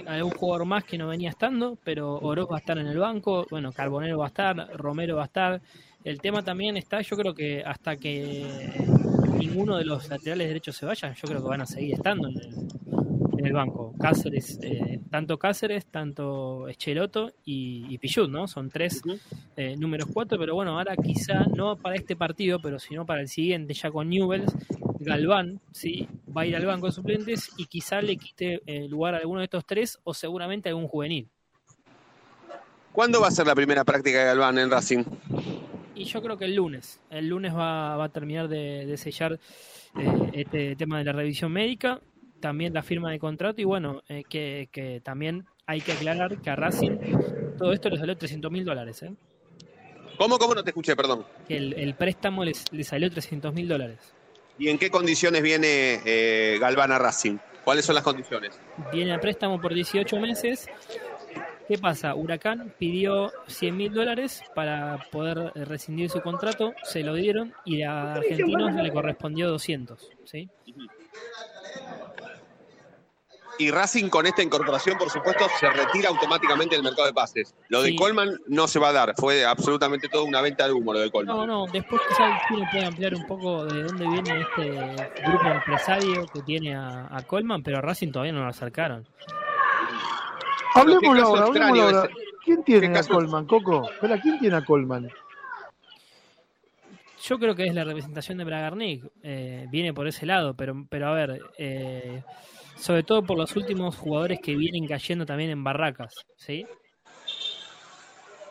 algún 0.07 0.31
jugador 0.31 0.65
más 0.65 0.83
que 0.83 0.97
no 0.97 1.07
venía 1.07 1.29
estando, 1.29 1.77
pero 1.83 2.17
Oroz 2.19 2.47
va 2.51 2.55
a 2.55 2.59
estar 2.59 2.77
en 2.77 2.87
el 2.87 2.97
banco, 2.97 3.45
bueno, 3.49 3.71
Carbonero 3.71 4.17
va 4.17 4.25
a 4.25 4.29
estar, 4.29 4.77
Romero 4.77 5.17
va 5.17 5.23
a 5.23 5.25
estar. 5.25 5.61
El 6.03 6.19
tema 6.19 6.43
también 6.43 6.77
está, 6.77 7.01
yo 7.01 7.15
creo 7.15 7.33
que 7.33 7.63
hasta 7.63 7.95
que 7.95 8.45
ninguno 9.37 9.77
de 9.77 9.85
los 9.85 10.09
laterales 10.09 10.47
derechos 10.47 10.75
se 10.75 10.85
vayan, 10.85 11.13
yo 11.13 11.27
creo 11.27 11.41
que 11.43 11.47
van 11.49 11.61
a 11.61 11.65
seguir 11.65 11.93
estando 11.93 12.27
en 12.27 12.39
el, 12.39 12.55
en 13.37 13.45
el 13.45 13.53
banco. 13.53 13.93
Cáceres, 13.99 14.59
eh, 14.63 14.99
tanto 15.11 15.37
Cáceres, 15.37 15.85
tanto 15.85 16.67
Echeloto 16.67 17.33
y, 17.45 17.85
y 17.87 17.97
Pichut, 17.99 18.29
¿no? 18.31 18.47
Son 18.47 18.69
tres 18.69 19.01
uh 19.05 19.09
-huh. 19.09 19.19
eh, 19.57 19.75
números 19.77 20.09
cuatro, 20.11 20.39
pero 20.39 20.55
bueno, 20.55 20.77
ahora 20.77 20.95
quizá 20.95 21.45
no 21.55 21.75
para 21.75 21.95
este 21.95 22.15
partido, 22.15 22.59
pero 22.59 22.79
sino 22.79 23.05
para 23.05 23.21
el 23.21 23.27
siguiente, 23.27 23.75
ya 23.75 23.91
con 23.91 24.09
Newells, 24.09 24.51
Galván, 24.99 25.59
sí, 25.71 26.07
va 26.35 26.41
a 26.41 26.45
ir 26.47 26.55
al 26.55 26.65
banco 26.65 26.87
de 26.87 26.93
suplentes 26.93 27.51
y 27.57 27.65
quizá 27.65 28.01
le 28.01 28.17
quite 28.17 28.61
eh, 28.65 28.87
lugar 28.87 29.13
a 29.13 29.17
alguno 29.19 29.39
de 29.41 29.45
estos 29.45 29.65
tres 29.65 29.99
o 30.03 30.13
seguramente 30.15 30.69
a 30.69 30.71
algún 30.71 30.87
juvenil. 30.87 31.27
¿Cuándo 32.91 33.21
va 33.21 33.27
a 33.27 33.31
ser 33.31 33.45
la 33.47 33.55
primera 33.55 33.83
práctica 33.83 34.19
de 34.19 34.25
Galván 34.25 34.57
en 34.57 34.69
Racing? 34.69 35.03
Y 36.01 36.05
yo 36.05 36.21
creo 36.21 36.35
que 36.35 36.45
el 36.45 36.55
lunes. 36.55 36.99
El 37.11 37.27
lunes 37.27 37.53
va, 37.53 37.95
va 37.95 38.05
a 38.05 38.09
terminar 38.09 38.47
de, 38.47 38.87
de 38.87 38.97
sellar 38.97 39.39
eh, 39.99 40.31
este 40.33 40.75
tema 40.75 40.97
de 40.97 41.03
la 41.03 41.11
revisión 41.11 41.51
médica, 41.51 42.01
también 42.39 42.73
la 42.73 42.81
firma 42.81 43.11
de 43.11 43.19
contrato 43.19 43.61
y 43.61 43.65
bueno, 43.65 44.01
eh, 44.09 44.23
que, 44.27 44.67
que, 44.71 44.99
también 45.01 45.45
hay 45.67 45.79
que 45.79 45.91
aclarar 45.91 46.41
que 46.41 46.49
a 46.49 46.55
Racing 46.55 46.97
todo 47.55 47.71
esto 47.71 47.89
le 47.89 47.97
salió 47.97 48.17
300 48.17 48.51
mil 48.51 48.65
dólares. 48.65 49.03
¿eh? 49.03 49.13
¿Cómo, 50.17 50.39
¿Cómo 50.39 50.55
no 50.55 50.63
te 50.63 50.71
escuché, 50.71 50.95
perdón? 50.95 51.23
Que 51.47 51.57
el, 51.57 51.73
el 51.73 51.93
préstamo 51.93 52.43
le 52.43 52.83
salió 52.83 53.11
300 53.11 53.53
mil 53.53 53.67
dólares. 53.67 54.15
¿Y 54.57 54.69
en 54.69 54.79
qué 54.79 54.89
condiciones 54.89 55.43
viene 55.43 56.01
eh, 56.03 56.57
Galván 56.59 56.91
a 56.91 56.97
Racing? 56.97 57.37
¿Cuáles 57.63 57.85
son 57.85 57.93
las 57.93 58.03
condiciones? 58.03 58.59
Viene 58.91 59.13
a 59.13 59.19
préstamo 59.19 59.61
por 59.61 59.73
18 59.73 60.19
meses 60.19 60.67
¿Qué 61.71 61.77
pasa? 61.77 62.15
Huracán 62.15 62.73
pidió 62.77 63.31
100 63.47 63.77
mil 63.77 63.93
dólares 63.93 64.43
para 64.53 64.99
poder 65.09 65.53
rescindir 65.55 66.09
su 66.09 66.19
contrato, 66.19 66.73
se 66.83 66.99
lo 67.01 67.13
dieron 67.13 67.53
y 67.63 67.83
a 67.83 68.15
Argentinos 68.15 68.73
le 68.73 68.91
correspondió 68.91 69.47
200. 69.47 70.09
¿sí? 70.25 70.49
Y 73.57 73.71
Racing 73.71 74.09
con 74.09 74.25
esta 74.25 74.43
incorporación, 74.43 74.97
por 74.97 75.09
supuesto, 75.09 75.45
se 75.61 75.69
retira 75.69 76.09
automáticamente 76.09 76.75
del 76.75 76.83
mercado 76.83 77.07
de 77.07 77.13
pases. 77.13 77.55
Lo 77.69 77.81
de 77.81 77.91
Sí. 77.91 77.95
Colman 77.95 78.37
no 78.47 78.67
se 78.67 78.77
va 78.77 78.89
a 78.89 78.91
dar, 78.91 79.13
fue 79.15 79.45
absolutamente 79.45 80.09
todo 80.09 80.25
una 80.25 80.41
venta 80.41 80.67
de 80.67 80.73
humo 80.73 80.91
lo 80.91 80.99
de 80.99 81.09
Colman. 81.09 81.37
No, 81.37 81.47
no, 81.47 81.65
después 81.71 82.01
quizás 82.09 82.41
uno 82.49 82.65
puede 82.69 82.83
ampliar 82.85 83.15
un 83.15 83.25
poco 83.27 83.63
de 83.63 83.83
dónde 83.83 84.09
viene 84.09 84.41
este 84.41 84.71
grupo 85.25 85.47
empresario 85.47 86.25
que 86.33 86.41
tiene 86.41 86.75
a, 86.75 87.07
a 87.09 87.21
Coleman, 87.21 87.63
pero 87.63 87.77
a 87.77 87.81
Racing 87.81 88.11
todavía 88.11 88.33
no 88.33 88.41
lo 88.41 88.49
acercaron. 88.49 89.07
Hablemoslo 90.73 91.21
caso 91.21 91.35
ahora, 91.35 91.45
hablemoslo 91.45 91.83
ahora. 91.83 92.09
¿Quién 92.43 92.63
tiene 92.63 92.97
a 92.97 93.03
Colman, 93.03 93.45
Coco? 93.45 93.89
Espera, 93.91 94.19
¿quién 94.19 94.39
tiene 94.39 94.55
a 94.55 94.65
Colman? 94.65 95.09
Yo 97.23 97.37
creo 97.37 97.55
que 97.55 97.65
es 97.65 97.75
la 97.75 97.83
representación 97.83 98.39
de 98.39 98.43
Bragarnik, 98.45 99.05
eh, 99.21 99.67
viene 99.69 99.93
por 99.93 100.07
ese 100.07 100.25
lado, 100.25 100.55
pero, 100.55 100.85
pero 100.89 101.07
a 101.09 101.13
ver, 101.13 101.39
eh, 101.57 102.23
sobre 102.75 103.03
todo 103.03 103.23
por 103.23 103.37
los 103.37 103.55
últimos 103.55 103.95
jugadores 103.95 104.39
que 104.41 104.55
vienen 104.55 104.87
cayendo 104.87 105.23
también 105.25 105.51
en 105.51 105.63
barracas, 105.63 106.13
¿sí? 106.35 106.65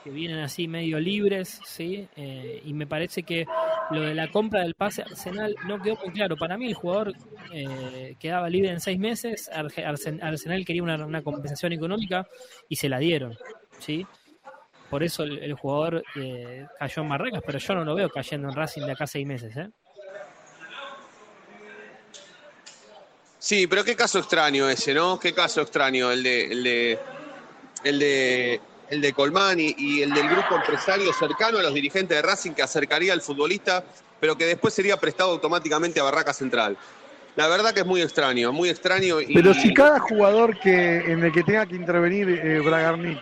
Que 0.05 0.11
vienen 0.11 0.39
así 0.39 0.69
medio 0.69 1.01
libres, 1.01 1.61
¿sí? 1.65 2.09
Eh, 2.15 2.63
y 2.65 2.73
me 2.73 2.87
parece 2.87 3.25
que 3.25 3.45
lo 3.91 4.03
de 4.03 4.15
la 4.15 4.31
compra 4.31 4.61
del 4.61 4.75
pase 4.75 5.03
Arsenal 5.03 5.55
no 5.67 5.81
quedó 5.81 5.97
muy 5.97 6.13
claro. 6.13 6.37
Para 6.37 6.57
mí 6.57 6.67
el 6.67 6.75
jugador 6.75 7.13
eh, 7.53 8.15
quedaba 8.19 8.49
libre 8.49 8.71
en 8.71 8.81
seis 8.81 8.99
meses, 8.99 9.51
Arsenal 9.53 10.65
quería 10.65 10.83
una, 10.83 11.23
compensación 11.23 11.73
económica 11.73 12.27
y 12.69 12.77
se 12.77 12.89
la 12.89 12.99
dieron, 12.99 13.37
¿sí? 13.79 14.07
Por 14.89 15.05
eso 15.05 15.23
el, 15.23 15.55
jugador 15.55 16.03
eh, 16.17 16.67
cayó 16.79 17.03
en 17.03 17.09
Barracas, 17.09 17.43
pero 17.47 17.59
yo 17.59 17.75
no 17.75 17.85
lo 17.85 17.95
veo 17.95 18.09
cayendo 18.09 18.49
en 18.49 18.57
Racing 18.57 18.83
de 18.83 18.93
acá 18.93 19.07
seis 19.07 19.27
meses. 19.27 19.57
¿eh? 19.57 19.71
Sí, 23.39 23.67
pero 23.69 23.85
qué 23.85 23.95
caso 23.95 24.19
extraño 24.19 24.69
ese, 24.69 24.93
¿no? 24.93 25.19
Qué 25.19 25.33
caso 25.33 25.63
extraño 25.63 26.11
el 26.11 26.23
de 26.23 26.45
el 26.53 26.63
de 26.63 26.99
el 27.85 27.99
de 27.99 28.61
el 28.91 29.01
de 29.01 29.13
Colmán 29.13 29.59
y, 29.59 29.75
y 29.79 30.03
el 30.03 30.13
del 30.13 30.29
grupo 30.29 30.57
empresario 30.57 31.13
cercano 31.13 31.59
a 31.59 31.63
los 31.63 31.73
dirigentes 31.73 32.17
de 32.17 32.23
Racing 32.23 32.53
que 32.53 32.63
acercaría 32.63 33.13
al 33.13 33.23
futbolista, 33.23 33.85
pero 34.19 34.37
que 34.37 34.45
después 34.47 34.75
sería 34.75 34.97
prestado 34.97 35.31
automáticamente 35.31 36.01
a 36.01 36.03
Barraca 36.03 36.33
Central. 36.33 36.77
La 37.37 37.49
verdad 37.49 37.73
que 37.73 37.81
es 37.81 37.87
muy 37.87 38.03
extraño, 38.03 38.53
muy 38.53 38.69
extraño. 38.69 39.21
Y, 39.21 39.33
Pero 39.33 39.55
si 39.55 39.73
cada 39.73 40.01
jugador 40.01 40.59
que 40.59 40.99
en 40.99 41.25
el 41.25 41.33
que 41.33 41.43
tenga 41.43 41.65
que 41.65 41.77
intervenir 41.77 42.29
eh, 42.29 42.61
Bragarnik 42.61 43.19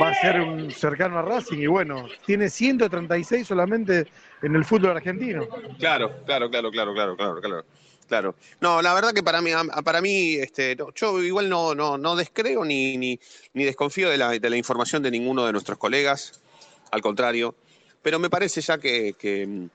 va 0.00 0.10
a 0.10 0.14
ser 0.14 0.40
un 0.40 0.70
cercano 0.70 1.18
a 1.18 1.22
Racing 1.22 1.58
y 1.58 1.66
bueno, 1.66 2.06
tiene 2.26 2.50
136 2.50 3.46
solamente 3.46 4.06
en 4.42 4.54
el 4.54 4.64
fútbol 4.64 4.92
argentino. 4.96 5.46
Claro, 5.78 6.22
claro, 6.26 6.50
claro, 6.50 6.70
claro, 6.70 6.92
claro, 6.92 7.16
claro, 7.16 7.40
claro. 7.40 7.64
Claro. 8.10 8.34
No, 8.60 8.82
la 8.82 8.92
verdad 8.92 9.14
que 9.14 9.22
para 9.22 9.40
mí, 9.40 9.52
para 9.84 10.00
mí, 10.00 10.34
este, 10.34 10.76
yo 10.96 11.22
igual 11.22 11.48
no, 11.48 11.76
no, 11.76 11.96
no 11.96 12.16
descreo 12.16 12.64
ni, 12.64 12.96
ni, 12.96 13.20
ni 13.54 13.62
desconfío 13.62 14.10
de 14.10 14.18
la, 14.18 14.30
de 14.30 14.50
la 14.50 14.56
información 14.56 15.00
de 15.00 15.12
ninguno 15.12 15.46
de 15.46 15.52
nuestros 15.52 15.78
colegas, 15.78 16.40
al 16.90 17.02
contrario. 17.02 17.54
Pero 18.02 18.18
me 18.18 18.28
parece 18.28 18.62
ya 18.62 18.78
que, 18.78 19.14
que, 19.16 19.68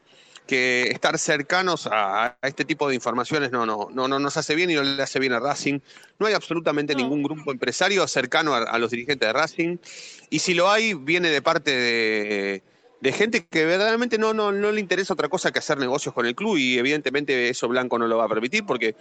que 0.45 0.89
estar 0.91 1.17
cercanos 1.17 1.87
a, 1.87 2.37
a 2.41 2.47
este 2.47 2.65
tipo 2.65 2.89
de 2.89 2.95
informaciones 2.95 3.51
no, 3.53 3.65
no, 3.65 3.87
no, 3.89 4.09
no 4.09 4.19
nos 4.19 4.35
hace 4.35 4.53
bien 4.53 4.69
y 4.69 4.73
no 4.73 4.83
le 4.83 5.01
hace 5.01 5.17
bien 5.19 5.31
a 5.31 5.39
Racing. 5.39 5.79
No 6.19 6.27
hay 6.27 6.33
absolutamente 6.33 6.93
No. 6.93 7.03
ningún 7.03 7.23
grupo 7.23 7.53
empresario 7.53 8.05
cercano 8.05 8.53
a, 8.53 8.63
a 8.63 8.77
los 8.79 8.91
dirigentes 8.91 9.29
de 9.29 9.31
Racing. 9.31 9.77
Y 10.29 10.39
si 10.39 10.53
lo 10.55 10.69
hay, 10.69 10.93
viene 10.93 11.29
de 11.29 11.41
parte 11.41 11.71
de, 11.71 12.63
de 13.01 13.11
gente 13.11 13.45
que 13.45 13.65
verdaderamente 13.65 14.17
no, 14.17 14.33
no, 14.33 14.51
no 14.51 14.71
le 14.71 14.79
interesa 14.79 15.13
otra 15.13 15.29
cosa 15.29 15.51
que 15.51 15.59
hacer 15.59 15.77
negocios 15.77 16.13
con 16.13 16.25
el 16.25 16.33
club 16.33 16.57
y 16.57 16.77
evidentemente 16.77 17.49
eso 17.49 17.67
Blanco 17.67 17.99
no 17.99 18.07
lo 18.07 18.17
va 18.17 18.25
a 18.25 18.29
permitir 18.29 18.65
porque 18.65 18.95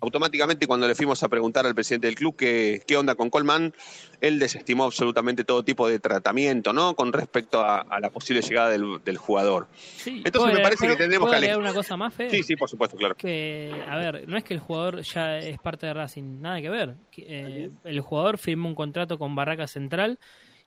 automáticamente 0.00 0.66
cuando 0.66 0.86
le 0.88 0.94
fuimos 0.94 1.22
a 1.22 1.28
preguntar 1.28 1.66
al 1.66 1.74
presidente 1.74 2.06
del 2.06 2.14
club 2.16 2.36
qué, 2.36 2.82
qué 2.86 2.96
onda 2.96 3.14
con 3.16 3.30
Colman, 3.30 3.74
él 4.20 4.38
desestimó 4.38 4.84
absolutamente 4.84 5.44
todo 5.44 5.62
tipo 5.64 5.88
de 5.88 5.98
tratamiento, 5.98 6.72
¿no? 6.72 6.94
Con 6.94 7.12
respecto 7.12 7.60
a, 7.60 7.80
a 7.80 8.00
la 8.00 8.10
posible 8.10 8.40
llegada 8.40 8.70
del, 8.70 9.00
del 9.04 9.18
jugador. 9.18 9.68
Sí, 9.74 10.22
Entonces 10.24 10.40
¿puedo 10.40 10.54
me 10.54 10.60
parece 10.60 10.86
que 10.86 10.96
tendremos 10.96 11.28
que 11.28 11.36
ale- 11.36 11.56
una 11.56 11.74
cosa 11.74 11.96
más, 11.96 12.14
Fede? 12.14 12.30
Sí, 12.30 12.42
sí, 12.42 12.56
por 12.56 12.70
supuesto, 12.70 12.96
claro. 12.96 13.14
Que, 13.16 13.74
a 13.88 13.96
ver, 13.96 14.26
no 14.28 14.36
es 14.36 14.44
que 14.44 14.54
el 14.54 14.60
jugador 14.60 15.02
ya 15.02 15.38
es 15.38 15.58
parte 15.58 15.86
de 15.86 15.94
Racing, 15.94 16.40
nada 16.40 16.62
que 16.62 16.70
ver. 16.70 16.94
Eh, 17.16 17.70
el 17.84 18.00
jugador 18.00 18.38
firmó 18.38 18.68
un 18.68 18.74
contrato 18.74 19.18
con 19.18 19.34
Barraca 19.34 19.66
Central 19.66 20.18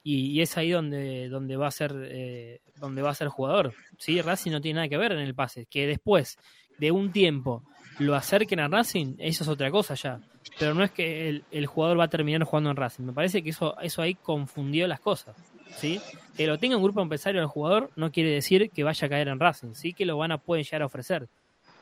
y, 0.03 0.41
es 0.41 0.57
ahí 0.57 0.71
donde, 0.71 1.27
donde 1.27 1.57
va 1.57 1.67
a 1.67 1.71
ser 1.71 1.93
eh, 1.95 2.61
donde 2.77 3.01
va 3.01 3.09
a 3.09 3.15
ser 3.15 3.27
jugador. 3.27 3.73
Sí, 3.97 4.21
Racing 4.21 4.51
no 4.51 4.61
tiene 4.61 4.77
nada 4.77 4.89
que 4.89 4.97
ver 4.97 5.11
en 5.11 5.19
el 5.19 5.35
pase. 5.35 5.65
Que 5.65 5.85
después 5.85 6.37
de 6.77 6.91
un 6.91 7.11
tiempo 7.11 7.63
lo 7.99 8.15
acerquen 8.15 8.59
a 8.59 8.67
Racing, 8.67 9.15
eso 9.19 9.43
es 9.43 9.49
otra 9.49 9.71
cosa 9.71 9.95
ya. 9.95 10.19
Pero 10.59 10.73
no 10.73 10.83
es 10.83 10.91
que 10.91 11.43
el, 11.51 11.65
jugador 11.65 11.99
va 11.99 12.05
a 12.05 12.09
terminar 12.09 12.43
jugando 12.43 12.69
en 12.69 12.77
Racing. 12.77 13.03
Me 13.03 13.13
parece 13.13 13.43
que 13.43 13.49
eso, 13.49 13.77
eso 13.81 14.01
ahí 14.01 14.15
confundió 14.15 14.87
las 14.87 14.99
cosas. 14.99 15.35
¿sí? 15.75 15.99
Que 16.35 16.47
lo 16.47 16.57
tenga 16.57 16.77
un 16.77 16.83
grupo 16.83 17.01
empresario 17.01 17.41
del 17.41 17.49
jugador 17.49 17.91
no 17.95 18.11
quiere 18.11 18.29
decir 18.31 18.69
que 18.71 18.83
vaya 18.83 19.05
a 19.05 19.09
caer 19.09 19.27
en 19.27 19.39
Racing. 19.39 19.73
Sí 19.73 19.93
que 19.93 20.05
lo 20.05 20.17
van 20.17 20.31
a 20.31 20.37
pueden 20.37 20.63
llegar 20.63 20.83
a 20.83 20.85
ofrecer. 20.85 21.27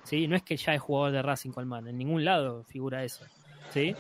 ¿sí? 0.04 0.28
No 0.28 0.36
es 0.36 0.44
que 0.44 0.58
ya 0.58 0.74
es 0.74 0.82
jugador 0.82 1.12
de 1.12 1.22
Racing 1.22 1.52
Colman, 1.52 1.88
en 1.88 1.98
ningún 1.98 2.26
lado 2.26 2.64
figura 2.64 3.04
eso. 3.04 3.26
¿sí? 3.72 3.96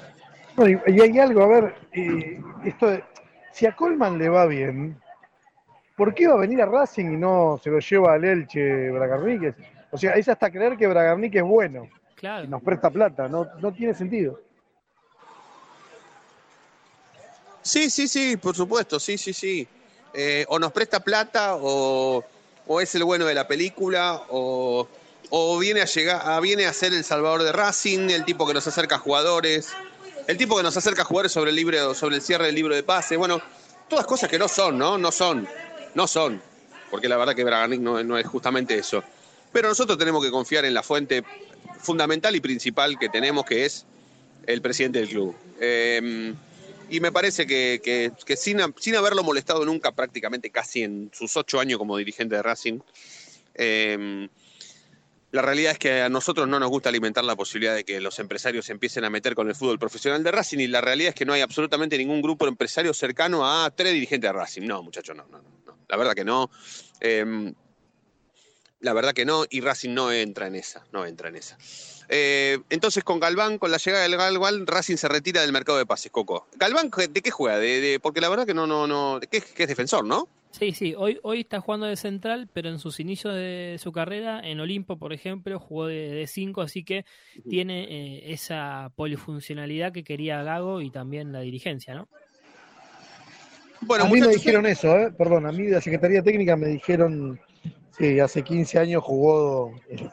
Y, 0.58 1.02
hay 1.02 1.20
algo, 1.20 1.44
a 1.44 1.48
ver, 1.48 1.76
eh, 1.92 2.40
esto 2.64 2.98
si 3.56 3.66
a 3.66 3.74
Colman 3.76 4.18
le 4.18 4.28
va 4.28 4.46
bien, 4.46 5.00
¿por 5.96 6.14
qué 6.14 6.28
va 6.28 6.34
a 6.34 6.40
venir 6.40 6.62
a 6.62 6.66
Racing 6.66 7.06
y 7.14 7.18
no 7.18 7.58
se 7.64 7.70
lo 7.70 7.80
lleva 7.80 8.14
al 8.14 8.26
Elche 8.26 8.92
Bragarnik? 8.92 9.56
O 9.92 9.98
sea, 9.98 10.12
es 10.14 10.28
hasta 10.28 10.52
creer 10.52 10.76
que 10.76 10.88
Bragarnik 10.88 11.36
es 11.36 11.44
bueno 11.44 11.88
y 12.44 12.48
nos 12.48 12.62
presta 12.62 12.90
plata, 12.90 13.30
no, 13.30 13.48
no 13.62 13.72
tiene 13.74 13.94
sentido. 13.94 14.42
Sí, 17.62 17.90
sí, 17.90 18.08
sí, 18.08 18.38
por 18.38 18.56
supuesto, 18.56 19.00
sí, 19.00 19.18
sí, 19.18 19.32
sí. 19.34 19.68
Eh, 20.14 20.46
o 20.50 20.60
nos 20.60 20.72
presta 20.72 21.00
plata 21.00 21.56
o, 21.56 22.24
o 22.68 22.82
es 22.82 22.94
el 22.96 23.04
bueno 23.06 23.26
de 23.26 23.34
la 23.34 23.48
película 23.48 24.22
o, 24.30 24.88
o 25.30 25.60
viene 25.60 25.82
a 25.82 25.86
llegar, 25.86 26.22
a- 26.26 26.40
viene 26.42 26.66
a 26.68 26.74
ser 26.74 26.94
el 26.94 27.04
salvador 27.04 27.44
de 27.44 27.52
Racing, 27.52 28.10
el 28.10 28.24
tipo 28.26 28.46
que 28.48 28.54
nos 28.54 28.68
acerca 28.68 28.96
a 28.96 29.00
jugadores, 29.00 29.74
el 30.28 30.38
tipo 30.38 30.58
que 30.58 30.64
nos 30.64 30.76
acerca 30.76 31.04
a 31.04 31.06
jugadores 31.06 31.32
sobre 31.32 31.52
el 31.52 31.56
libro, 31.56 31.94
sobre 31.94 32.16
el 32.16 32.22
cierre 32.22 32.48
del 32.48 32.56
libro 32.56 32.76
de 32.76 32.84
pase. 32.84 33.18
Bueno, 33.18 33.42
todas 33.90 34.06
cosas 34.06 34.30
que 34.30 34.40
no 34.40 34.48
son, 34.48 34.78
¿no? 34.78 34.98
No 34.98 35.12
son, 35.12 35.48
no 35.94 36.08
son, 36.08 36.42
porque 36.90 37.08
la 37.08 37.18
verdad 37.18 37.36
que 37.36 37.44
Braganic 37.44 37.80
no, 37.80 38.18
es 38.18 38.28
justamente 38.28 38.78
eso. 38.78 39.04
Pero 39.52 39.70
nosotros 39.70 39.98
tenemos 39.98 40.24
que 40.24 40.32
confiar 40.32 40.66
en 40.66 40.74
la 40.74 40.84
fuente 40.84 41.24
fundamental 41.80 42.36
y 42.36 42.42
principal 42.42 42.98
que 42.98 43.10
tenemos, 43.10 43.46
que 43.46 43.66
es 43.66 43.86
el 44.48 44.62
presidente 44.62 45.00
del 45.00 45.10
club. 45.10 45.36
Eh, 45.60 46.34
y 46.90 47.00
me 47.00 47.12
parece 47.12 47.48
que, 47.48 48.12
sin, 48.36 48.60
sin 48.78 48.96
haberlo 48.96 49.24
molestado 49.24 49.66
nunca, 49.66 49.92
prácticamente 49.92 50.50
casi 50.50 50.84
en 50.84 51.10
sus 51.14 51.36
ocho 51.38 51.60
años 51.60 51.80
como 51.80 51.98
dirigente 51.98 52.36
de 52.36 52.44
Racing, 52.44 52.80
eh, 53.56 54.28
la 55.36 55.42
realidad 55.42 55.74
es 55.74 55.80
que 55.80 56.02
a 56.02 56.08
nosotros 56.08 56.48
no 56.48 56.62
nos 56.62 56.70
gusta 56.70 56.88
alimentar 56.88 57.26
la 57.26 57.36
posibilidad 57.36 57.76
de 57.76 57.84
que 57.84 58.00
los 58.00 58.20
empresarios 58.20 58.66
se 58.66 58.72
empiecen 58.72 59.04
a 59.04 59.10
meter 59.10 59.36
con 59.36 59.50
el 59.50 59.56
fútbol 59.56 59.78
profesional 59.78 60.24
de 60.24 60.32
Racing 60.32 60.60
y 60.60 60.68
la 60.68 60.80
realidad 60.80 61.10
es 61.10 61.16
que 61.16 61.26
no 61.26 61.34
hay 61.34 61.42
absolutamente 61.42 61.98
ningún 61.98 62.22
grupo 62.22 62.48
empresario 62.48 62.94
cercano 62.94 63.46
a 63.46 63.70
tres 63.70 63.92
dirigentes 63.92 64.30
de 64.30 64.32
Racing. 64.32 64.66
No, 64.66 64.82
muchachos, 64.82 65.14
no, 65.14 65.26
no, 65.28 65.42
no. 65.66 65.78
La 65.90 65.98
verdad 65.98 66.14
que 66.14 66.24
no. 66.24 66.50
Eh, 67.02 67.54
la 68.80 68.94
verdad 68.94 69.14
que 69.14 69.26
no, 69.26 69.44
y 69.50 69.60
Racing 69.60 69.94
no 69.94 70.10
entra 70.10 70.48
en 70.48 70.56
esa, 70.56 70.86
no 70.94 71.06
entra 71.06 71.28
en 71.28 71.36
esa. 71.36 71.58
Eh, 72.08 72.60
entonces 72.70 73.04
con 73.04 73.20
Galván, 73.20 73.58
con 73.58 73.72
la 73.72 73.78
llegada 73.78 74.04
del 74.04 74.16
Galván, 74.16 74.66
Racing 74.66 74.96
se 74.96 75.10
retira 75.10 75.42
del 75.42 75.52
mercado 75.52 75.78
de 75.78 75.86
pases, 75.86 76.14
Coco. 76.14 76.48
Galván, 76.56 76.92
¿de 77.10 77.22
qué 77.22 77.32
juega? 77.32 77.60
De, 77.60 78.00
porque 78.02 78.22
la 78.22 78.30
verdad 78.30 78.46
que 78.46 78.54
no, 78.54 78.68
no, 78.68 78.88
no, 78.88 79.20
que 79.20 79.38
es 79.38 79.68
defensor, 79.68 80.06
¿no? 80.06 80.30
Sí, 80.58 80.72
sí, 80.72 80.96
hoy, 80.98 81.20
hoy 81.24 81.42
está 81.42 81.60
jugando 81.60 81.86
de 81.86 81.98
central, 81.98 82.48
pero 82.54 82.70
en 82.70 82.80
sus 82.80 83.02
inicios 83.02 83.36
de 83.36 83.76
su 83.78 83.92
carrera, 83.92 84.40
en 84.42 84.62
Olimpo, 84.62 84.98
por 84.98 85.12
ejemplo, 85.12 85.60
jugó 85.60 85.88
de 85.88 86.26
5, 86.26 86.62
así 86.62 86.86
que 86.86 87.04
tiene 87.50 87.84
eh, 87.84 88.32
esa 88.32 88.90
polifuncionalidad 88.96 89.92
que 89.92 90.06
quería 90.06 90.44
Gago 90.44 90.80
y 90.80 90.92
también 90.92 91.34
la 91.34 91.42
dirigencia, 91.42 91.94
¿no? 91.94 92.08
Bueno, 93.82 94.06
a 94.06 94.10
mí 94.10 94.22
me 94.22 94.30
dijeron 94.30 94.66
eso, 94.66 94.98
¿eh? 94.98 95.12
perdón, 95.12 95.46
a 95.46 95.52
mí 95.52 95.64
de 95.64 95.74
la 95.74 95.82
Secretaría 95.82 96.24
Técnica 96.24 96.56
me 96.56 96.68
dijeron 96.68 97.38
que 97.98 98.22
hace 98.22 98.42
15 98.42 98.80
años 98.80 99.04
jugó 99.04 99.76
eh, 99.90 100.08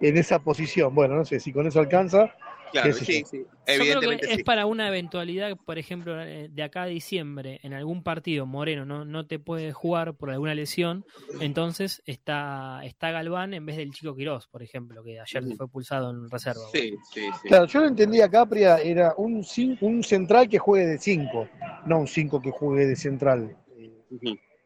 en 0.00 0.16
esa 0.16 0.38
posición. 0.38 0.94
Bueno, 0.94 1.14
no 1.14 1.26
sé 1.26 1.40
si 1.40 1.52
con 1.52 1.66
eso 1.66 1.80
alcanza. 1.80 2.34
Claro, 2.72 2.92
sí, 2.92 3.22
yo. 3.22 3.26
sí, 3.26 3.44
Yo 3.66 3.98
creo 3.98 4.00
que 4.00 4.26
es 4.26 4.36
sí. 4.36 4.44
para 4.44 4.66
una 4.66 4.88
eventualidad, 4.88 5.56
por 5.56 5.78
ejemplo, 5.78 6.20
eh, 6.20 6.48
de 6.50 6.62
acá 6.62 6.82
a 6.82 6.86
diciembre, 6.86 7.60
en 7.62 7.72
algún 7.72 8.02
partido 8.02 8.46
Moreno 8.46 8.84
no, 8.84 9.04
no 9.04 9.26
te 9.26 9.38
puede 9.38 9.72
jugar 9.72 10.14
por 10.14 10.30
alguna 10.30 10.54
lesión, 10.54 11.04
entonces 11.40 12.02
está, 12.06 12.80
está 12.84 13.10
Galván 13.10 13.54
en 13.54 13.66
vez 13.66 13.76
del 13.76 13.92
chico 13.92 14.14
Quirós, 14.14 14.46
por 14.48 14.62
ejemplo, 14.62 15.02
que 15.02 15.20
ayer 15.20 15.44
se 15.44 15.56
fue 15.56 15.68
pulsado 15.68 16.10
en 16.10 16.28
reserva. 16.30 16.62
Sí, 16.72 16.94
sí, 17.12 17.22
sí. 17.42 17.48
Claro, 17.48 17.66
yo 17.66 17.80
lo 17.80 17.88
entendía, 17.88 18.28
Capria, 18.28 18.78
era 18.78 19.14
un, 19.16 19.44
un 19.80 20.02
central 20.02 20.48
que 20.48 20.58
juegue 20.58 20.86
de 20.86 20.98
5, 20.98 21.48
no 21.86 22.00
un 22.00 22.08
5 22.08 22.40
que 22.40 22.50
juegue 22.50 22.86
de 22.86 22.96
central. 22.96 23.56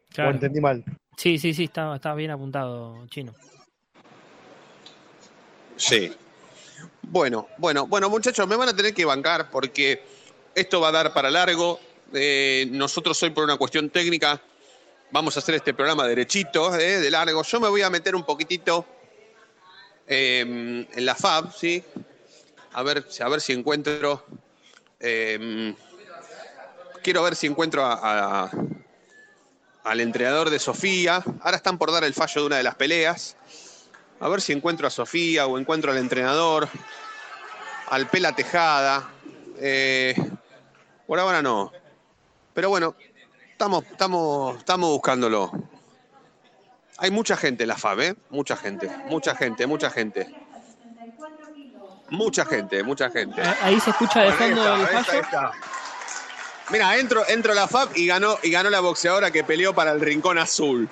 Claro. 0.09 0.31
O 0.31 0.33
entendí 0.33 0.59
mal. 0.59 0.83
Sí, 1.17 1.37
sí, 1.37 1.53
sí, 1.53 1.65
está, 1.65 1.95
está 1.95 2.13
bien 2.15 2.31
apuntado, 2.31 3.05
Chino. 3.07 3.33
Sí. 5.75 6.11
Bueno, 7.03 7.47
bueno, 7.57 7.87
bueno, 7.87 8.09
muchachos, 8.09 8.47
me 8.47 8.55
van 8.55 8.69
a 8.69 8.75
tener 8.75 8.93
que 8.93 9.03
bancar 9.05 9.49
porque 9.49 10.03
esto 10.55 10.79
va 10.79 10.89
a 10.89 10.91
dar 10.91 11.13
para 11.13 11.29
largo. 11.29 11.79
Eh, 12.13 12.67
nosotros 12.71 13.21
hoy 13.23 13.29
por 13.31 13.43
una 13.43 13.57
cuestión 13.57 13.89
técnica 13.89 14.41
vamos 15.11 15.35
a 15.35 15.39
hacer 15.39 15.55
este 15.55 15.73
programa 15.73 16.07
derechito, 16.07 16.73
eh, 16.75 16.99
de 16.99 17.11
largo. 17.11 17.43
Yo 17.43 17.59
me 17.59 17.67
voy 17.69 17.81
a 17.81 17.89
meter 17.89 18.15
un 18.15 18.23
poquitito 18.25 18.85
eh, 20.07 20.39
en 20.91 21.05
la 21.05 21.15
FAB, 21.15 21.53
¿sí? 21.53 21.83
A 22.73 22.83
ver, 22.83 23.05
a 23.19 23.29
ver 23.29 23.41
si 23.41 23.53
encuentro... 23.53 24.25
eh, 24.99 25.75
quiero 27.03 27.23
ver 27.23 27.35
si 27.35 27.47
encuentro 27.47 27.83
a- 27.85 28.49
al 29.83 29.99
entrenador 29.99 30.49
de 30.49 30.59
Sofía. 30.59 31.23
Ahora 31.41 31.57
están 31.57 31.77
por 31.77 31.91
dar 31.91 32.03
el 32.03 32.13
fallo 32.13 32.41
de 32.41 32.47
una 32.47 32.57
de 32.57 32.63
las 32.63 32.75
peleas. 32.75 33.35
A 34.21 34.29
ver 34.29 34.39
si 34.39 34.53
encuentro 34.53 34.85
a 34.85 34.91
Sofía 34.91 35.47
o 35.47 35.57
encuentro 35.57 35.91
al 35.91 35.97
entrenador, 35.97 36.69
al 37.89 38.07
Pela 38.07 38.33
Tejada. 38.33 39.09
Eh, 39.57 40.15
por 41.07 41.19
ahora 41.19 41.41
no. 41.41 41.71
Pero 42.53 42.69
bueno, 42.69 42.95
estamos, 43.49 43.83
estamos, 43.83 44.57
estamos 44.59 44.89
buscándolo. 44.91 45.51
Hay 46.99 47.09
mucha 47.09 47.35
gente 47.35 47.63
en 47.63 47.69
la 47.69 47.77
FAB, 47.77 47.99
¿eh? 48.01 48.15
Mucha 48.29 48.55
gente, 48.55 48.91
mucha 49.07 49.35
gente, 49.35 49.65
mucha 49.65 49.89
gente. 49.89 50.31
Mucha 52.11 52.45
gente, 52.45 52.83
mucha 52.83 53.09
gente. 53.09 53.41
Ah, 53.41 53.57
Ahí 53.63 53.79
se 53.79 53.89
escucha 53.89 54.21
de 54.21 54.33
fondo 54.33 54.75
el 54.75 54.87
fallo. 54.87 55.51
Mira, 56.69 56.95
entro, 56.97 57.27
entro 57.27 57.53
a 57.53 57.55
la 57.55 57.67
FAB 57.67 57.97
y 57.97 58.05
ganó, 58.05 58.37
y 58.43 58.51
ganó 58.51 58.69
la 58.69 58.81
boxeadora 58.81 59.31
que 59.31 59.43
peleó 59.43 59.73
para 59.73 59.91
el 59.93 59.99
rincón 59.99 60.37
azul. 60.37 60.87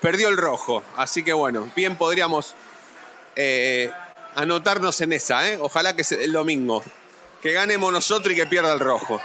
Perdió 0.00 0.28
el 0.28 0.36
rojo. 0.36 0.82
Así 0.96 1.22
que 1.22 1.32
bueno, 1.32 1.70
bien 1.76 1.96
podríamos 1.96 2.56
eh, 3.36 3.90
anotarnos 4.34 5.00
en 5.00 5.12
esa, 5.12 5.48
¿eh? 5.50 5.58
Ojalá 5.60 5.94
que 5.94 6.02
el 6.10 6.32
domingo. 6.32 6.82
Que 7.40 7.52
ganemos 7.52 7.92
nosotros 7.92 8.32
y 8.32 8.36
que 8.36 8.46
pierda 8.46 8.72
el 8.72 8.80
rojo. 8.80 9.20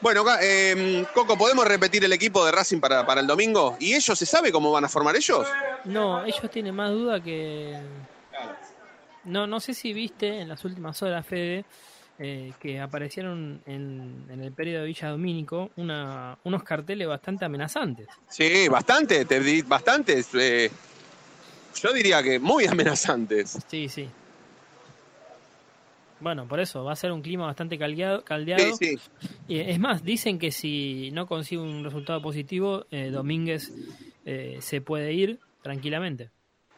Bueno, 0.00 0.24
eh, 0.40 1.06
Coco, 1.14 1.38
¿podemos 1.38 1.64
repetir 1.66 2.04
el 2.04 2.12
equipo 2.12 2.44
de 2.44 2.50
Racing 2.50 2.80
para, 2.80 3.06
para 3.06 3.20
el 3.20 3.26
domingo? 3.28 3.76
¿Y 3.78 3.94
ellos 3.94 4.18
se 4.18 4.26
sabe 4.26 4.50
cómo 4.50 4.72
van 4.72 4.84
a 4.84 4.88
formar 4.88 5.14
ellos? 5.14 5.46
No, 5.84 6.24
ellos 6.24 6.50
tienen 6.50 6.74
más 6.74 6.90
duda 6.90 7.22
que. 7.22 7.78
No, 9.24 9.46
no 9.46 9.60
sé 9.60 9.74
si 9.74 9.92
viste 9.92 10.40
en 10.40 10.48
las 10.48 10.64
últimas 10.64 11.00
horas, 11.02 11.24
Fede, 11.24 11.64
eh, 12.18 12.52
que 12.58 12.80
aparecieron 12.80 13.62
en, 13.66 14.26
en 14.28 14.42
el 14.42 14.52
periodo 14.52 14.80
de 14.80 14.88
Villa 14.88 15.10
Domínico 15.10 15.70
una, 15.76 16.36
unos 16.42 16.64
carteles 16.64 17.06
bastante 17.06 17.44
amenazantes. 17.44 18.08
Sí, 18.28 18.66
bastante, 18.68 19.24
te 19.24 19.38
di- 19.38 19.62
bastantes. 19.62 20.28
eh, 20.34 20.68
yo 21.74 21.92
diría 21.92 22.22
que 22.22 22.38
muy 22.38 22.66
amenazantes. 22.68 23.58
Sí, 23.68 23.88
sí. 23.88 24.08
Bueno, 26.20 26.46
por 26.46 26.60
eso 26.60 26.84
va 26.84 26.92
a 26.92 26.96
ser 26.96 27.10
un 27.10 27.20
clima 27.20 27.46
bastante 27.46 27.76
caldeado. 27.78 28.22
caldeado. 28.24 28.76
Sí, 28.76 28.96
sí. 28.96 29.28
Y 29.48 29.58
es 29.58 29.78
más, 29.80 30.04
dicen 30.04 30.38
que 30.38 30.52
si 30.52 31.10
no 31.12 31.26
consigue 31.26 31.60
un 31.60 31.82
resultado 31.82 32.22
positivo, 32.22 32.86
eh, 32.92 33.10
Domínguez 33.10 33.72
eh, 34.24 34.58
se 34.60 34.80
puede 34.80 35.12
ir 35.12 35.40
tranquilamente. 35.62 36.30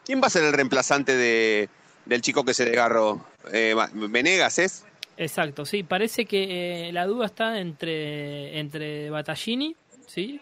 ¿Quién 0.03 0.21
va 0.21 0.27
a 0.27 0.29
ser 0.31 0.43
el 0.43 0.53
reemplazante 0.53 1.15
de, 1.15 1.69
del 2.05 2.21
chico 2.21 2.43
que 2.43 2.55
se 2.55 2.65
desgarró? 2.65 3.23
Eh, 3.53 3.75
¿Venegas 3.93 4.57
es? 4.57 4.85
Exacto, 5.17 5.65
sí, 5.65 5.83
parece 5.83 6.25
que 6.25 6.89
eh, 6.89 6.91
la 6.91 7.05
duda 7.05 7.27
está 7.27 7.59
entre, 7.59 8.59
entre 8.59 9.09
Battaglini, 9.09 9.75
¿sí? 10.07 10.41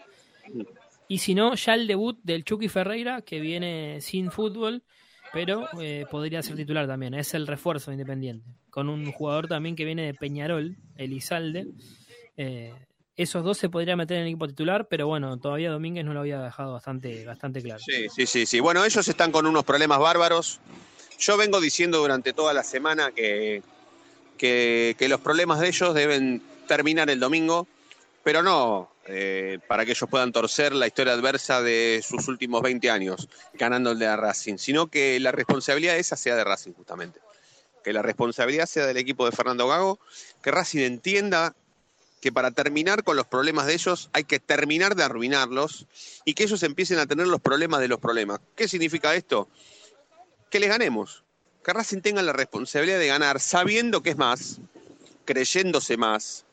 Y 1.08 1.18
si 1.18 1.34
no, 1.34 1.54
ya 1.54 1.74
el 1.74 1.86
debut 1.86 2.18
del 2.22 2.44
Chucky 2.44 2.68
Ferreira, 2.68 3.22
que 3.22 3.40
viene 3.40 4.00
sin 4.00 4.30
fútbol, 4.30 4.82
pero 5.32 5.68
eh, 5.80 6.06
podría 6.10 6.42
ser 6.42 6.56
titular 6.56 6.86
también, 6.86 7.14
es 7.14 7.34
el 7.34 7.46
refuerzo 7.46 7.90
de 7.90 7.96
Independiente, 7.96 8.48
con 8.70 8.88
un 8.88 9.10
jugador 9.12 9.48
también 9.48 9.76
que 9.76 9.84
viene 9.84 10.06
de 10.06 10.14
Peñarol, 10.14 10.76
Elizalde. 10.96 11.66
Eh, 12.36 12.72
esos 13.16 13.44
dos 13.44 13.58
se 13.58 13.68
podrían 13.68 13.98
meter 13.98 14.16
en 14.16 14.22
el 14.22 14.28
equipo 14.28 14.48
titular, 14.48 14.88
pero 14.88 15.06
bueno, 15.06 15.36
todavía 15.38 15.70
Domínguez 15.70 16.04
no 16.04 16.14
lo 16.14 16.20
había 16.20 16.40
dejado 16.40 16.72
bastante, 16.72 17.24
bastante 17.24 17.62
claro. 17.62 17.80
Sí, 17.84 18.08
sí, 18.14 18.26
sí, 18.26 18.46
sí. 18.46 18.60
Bueno, 18.60 18.84
ellos 18.84 19.06
están 19.06 19.30
con 19.30 19.46
unos 19.46 19.64
problemas 19.64 19.98
bárbaros. 19.98 20.60
Yo 21.18 21.36
vengo 21.36 21.60
diciendo 21.60 21.98
durante 21.98 22.32
toda 22.32 22.52
la 22.52 22.64
semana 22.64 23.12
que, 23.12 23.62
que, 24.36 24.96
que 24.98 25.08
los 25.08 25.20
problemas 25.20 25.60
de 25.60 25.68
ellos 25.68 25.94
deben 25.94 26.42
terminar 26.66 27.10
el 27.10 27.20
domingo, 27.20 27.68
pero 28.24 28.42
no 28.42 28.93
eh, 29.06 29.58
para 29.68 29.84
que 29.84 29.90
ellos 29.90 30.08
puedan 30.08 30.32
torcer 30.32 30.74
la 30.74 30.86
historia 30.86 31.12
adversa 31.12 31.60
de 31.60 32.02
sus 32.06 32.26
últimos 32.28 32.62
20 32.62 32.90
años 32.90 33.28
de 33.52 33.94
la 33.94 34.16
Racing, 34.16 34.56
sino 34.56 34.86
que 34.86 35.20
la 35.20 35.30
responsabilidad 35.30 35.96
esa 35.96 36.16
sea 36.16 36.36
de 36.36 36.44
Racing 36.44 36.72
justamente. 36.72 37.20
Que 37.82 37.92
la 37.92 38.00
responsabilidad 38.00 38.64
sea 38.64 38.86
del 38.86 38.96
equipo 38.96 39.26
de 39.26 39.32
Fernando 39.32 39.68
Gago, 39.68 39.98
que 40.42 40.50
Racing 40.50 40.80
entienda 40.80 41.54
que 42.22 42.32
para 42.32 42.50
terminar 42.52 43.04
con 43.04 43.16
los 43.16 43.26
problemas 43.26 43.66
de 43.66 43.74
ellos 43.74 44.08
hay 44.14 44.24
que 44.24 44.40
terminar 44.40 44.96
de 44.96 45.04
arruinarlos 45.04 45.86
y 46.24 46.32
que 46.32 46.44
ellos 46.44 46.62
empiecen 46.62 46.98
a 46.98 47.06
tener 47.06 47.26
los 47.26 47.42
problemas 47.42 47.80
de 47.80 47.88
los 47.88 48.00
problemas. 48.00 48.40
¿Qué 48.56 48.68
significa 48.68 49.14
esto? 49.14 49.48
Que 50.48 50.60
les 50.60 50.70
ganemos. 50.70 51.24
Que 51.62 51.74
Racing 51.74 52.00
tenga 52.00 52.22
la 52.22 52.32
responsabilidad 52.32 52.98
de 52.98 53.08
ganar 53.08 53.40
sabiendo 53.40 54.02
que 54.02 54.10
es 54.10 54.16
más, 54.16 54.60
creyéndose 55.26 55.98
más, 55.98 56.46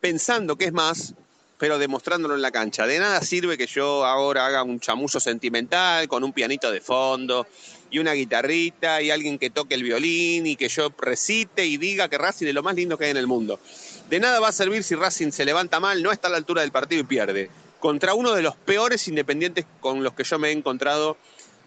pensando 0.00 0.56
que 0.56 0.66
es 0.66 0.72
más, 0.72 1.14
pero 1.60 1.78
demostrándolo 1.78 2.34
en 2.34 2.40
la 2.40 2.50
cancha. 2.50 2.86
De 2.86 2.98
nada 2.98 3.20
sirve 3.20 3.58
que 3.58 3.66
yo 3.66 4.06
ahora 4.06 4.46
haga 4.46 4.62
un 4.62 4.80
chamullo 4.80 5.20
sentimental 5.20 6.08
con 6.08 6.24
un 6.24 6.32
pianito 6.32 6.72
de 6.72 6.80
fondo 6.80 7.46
y 7.90 7.98
una 7.98 8.14
guitarrita 8.14 9.02
y 9.02 9.10
alguien 9.10 9.38
que 9.38 9.50
toque 9.50 9.74
el 9.74 9.82
violín 9.82 10.46
y 10.46 10.56
que 10.56 10.70
yo 10.70 10.90
recite 10.98 11.66
y 11.66 11.76
diga 11.76 12.08
que 12.08 12.16
Racing 12.16 12.46
es 12.46 12.54
lo 12.54 12.62
más 12.62 12.74
lindo 12.74 12.96
que 12.96 13.04
hay 13.04 13.10
en 13.10 13.18
el 13.18 13.26
mundo. 13.26 13.60
De 14.08 14.18
nada 14.18 14.40
va 14.40 14.48
a 14.48 14.52
servir 14.52 14.82
si 14.82 14.94
Racing 14.94 15.32
se 15.32 15.44
levanta 15.44 15.80
mal, 15.80 16.02
no 16.02 16.10
está 16.10 16.28
a 16.28 16.30
la 16.30 16.38
altura 16.38 16.62
del 16.62 16.72
partido 16.72 17.02
y 17.02 17.04
pierde. 17.04 17.50
Contra 17.78 18.14
uno 18.14 18.32
de 18.32 18.40
los 18.40 18.56
peores 18.56 19.06
independientes 19.06 19.66
con 19.80 20.02
los 20.02 20.14
que 20.14 20.24
yo 20.24 20.38
me 20.38 20.48
he 20.48 20.52
encontrado, 20.52 21.18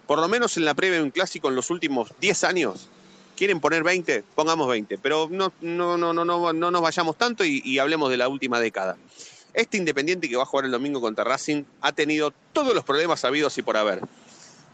por 0.07 0.17
lo 0.17 0.27
menos 0.27 0.57
en 0.57 0.65
la 0.65 0.73
previa 0.73 0.97
de 0.97 1.03
un 1.03 1.11
clásico 1.11 1.49
en 1.49 1.55
los 1.55 1.69
últimos 1.69 2.09
10 2.19 2.43
años. 2.45 2.89
¿Quieren 3.37 3.59
poner 3.59 3.83
20? 3.83 4.23
Pongamos 4.33 4.67
20. 4.67 4.97
Pero 4.97 5.27
no, 5.29 5.53
no, 5.61 5.97
no, 5.97 6.13
no, 6.13 6.25
no, 6.25 6.53
no 6.53 6.71
nos 6.71 6.81
vayamos 6.81 7.15
tanto 7.15 7.45
y, 7.45 7.61
y 7.63 7.77
hablemos 7.77 8.09
de 8.09 8.17
la 8.17 8.27
última 8.27 8.59
década. 8.59 8.97
Este 9.53 9.77
Independiente 9.77 10.27
que 10.27 10.35
va 10.35 10.43
a 10.43 10.47
jugar 10.47 10.65
el 10.65 10.71
domingo 10.71 10.99
contra 10.99 11.23
Racing 11.23 11.63
ha 11.81 11.91
tenido 11.91 12.33
todos 12.53 12.73
los 12.73 12.83
problemas 12.83 13.23
habidos 13.23 13.57
y 13.57 13.61
por 13.61 13.77
haber. 13.77 14.01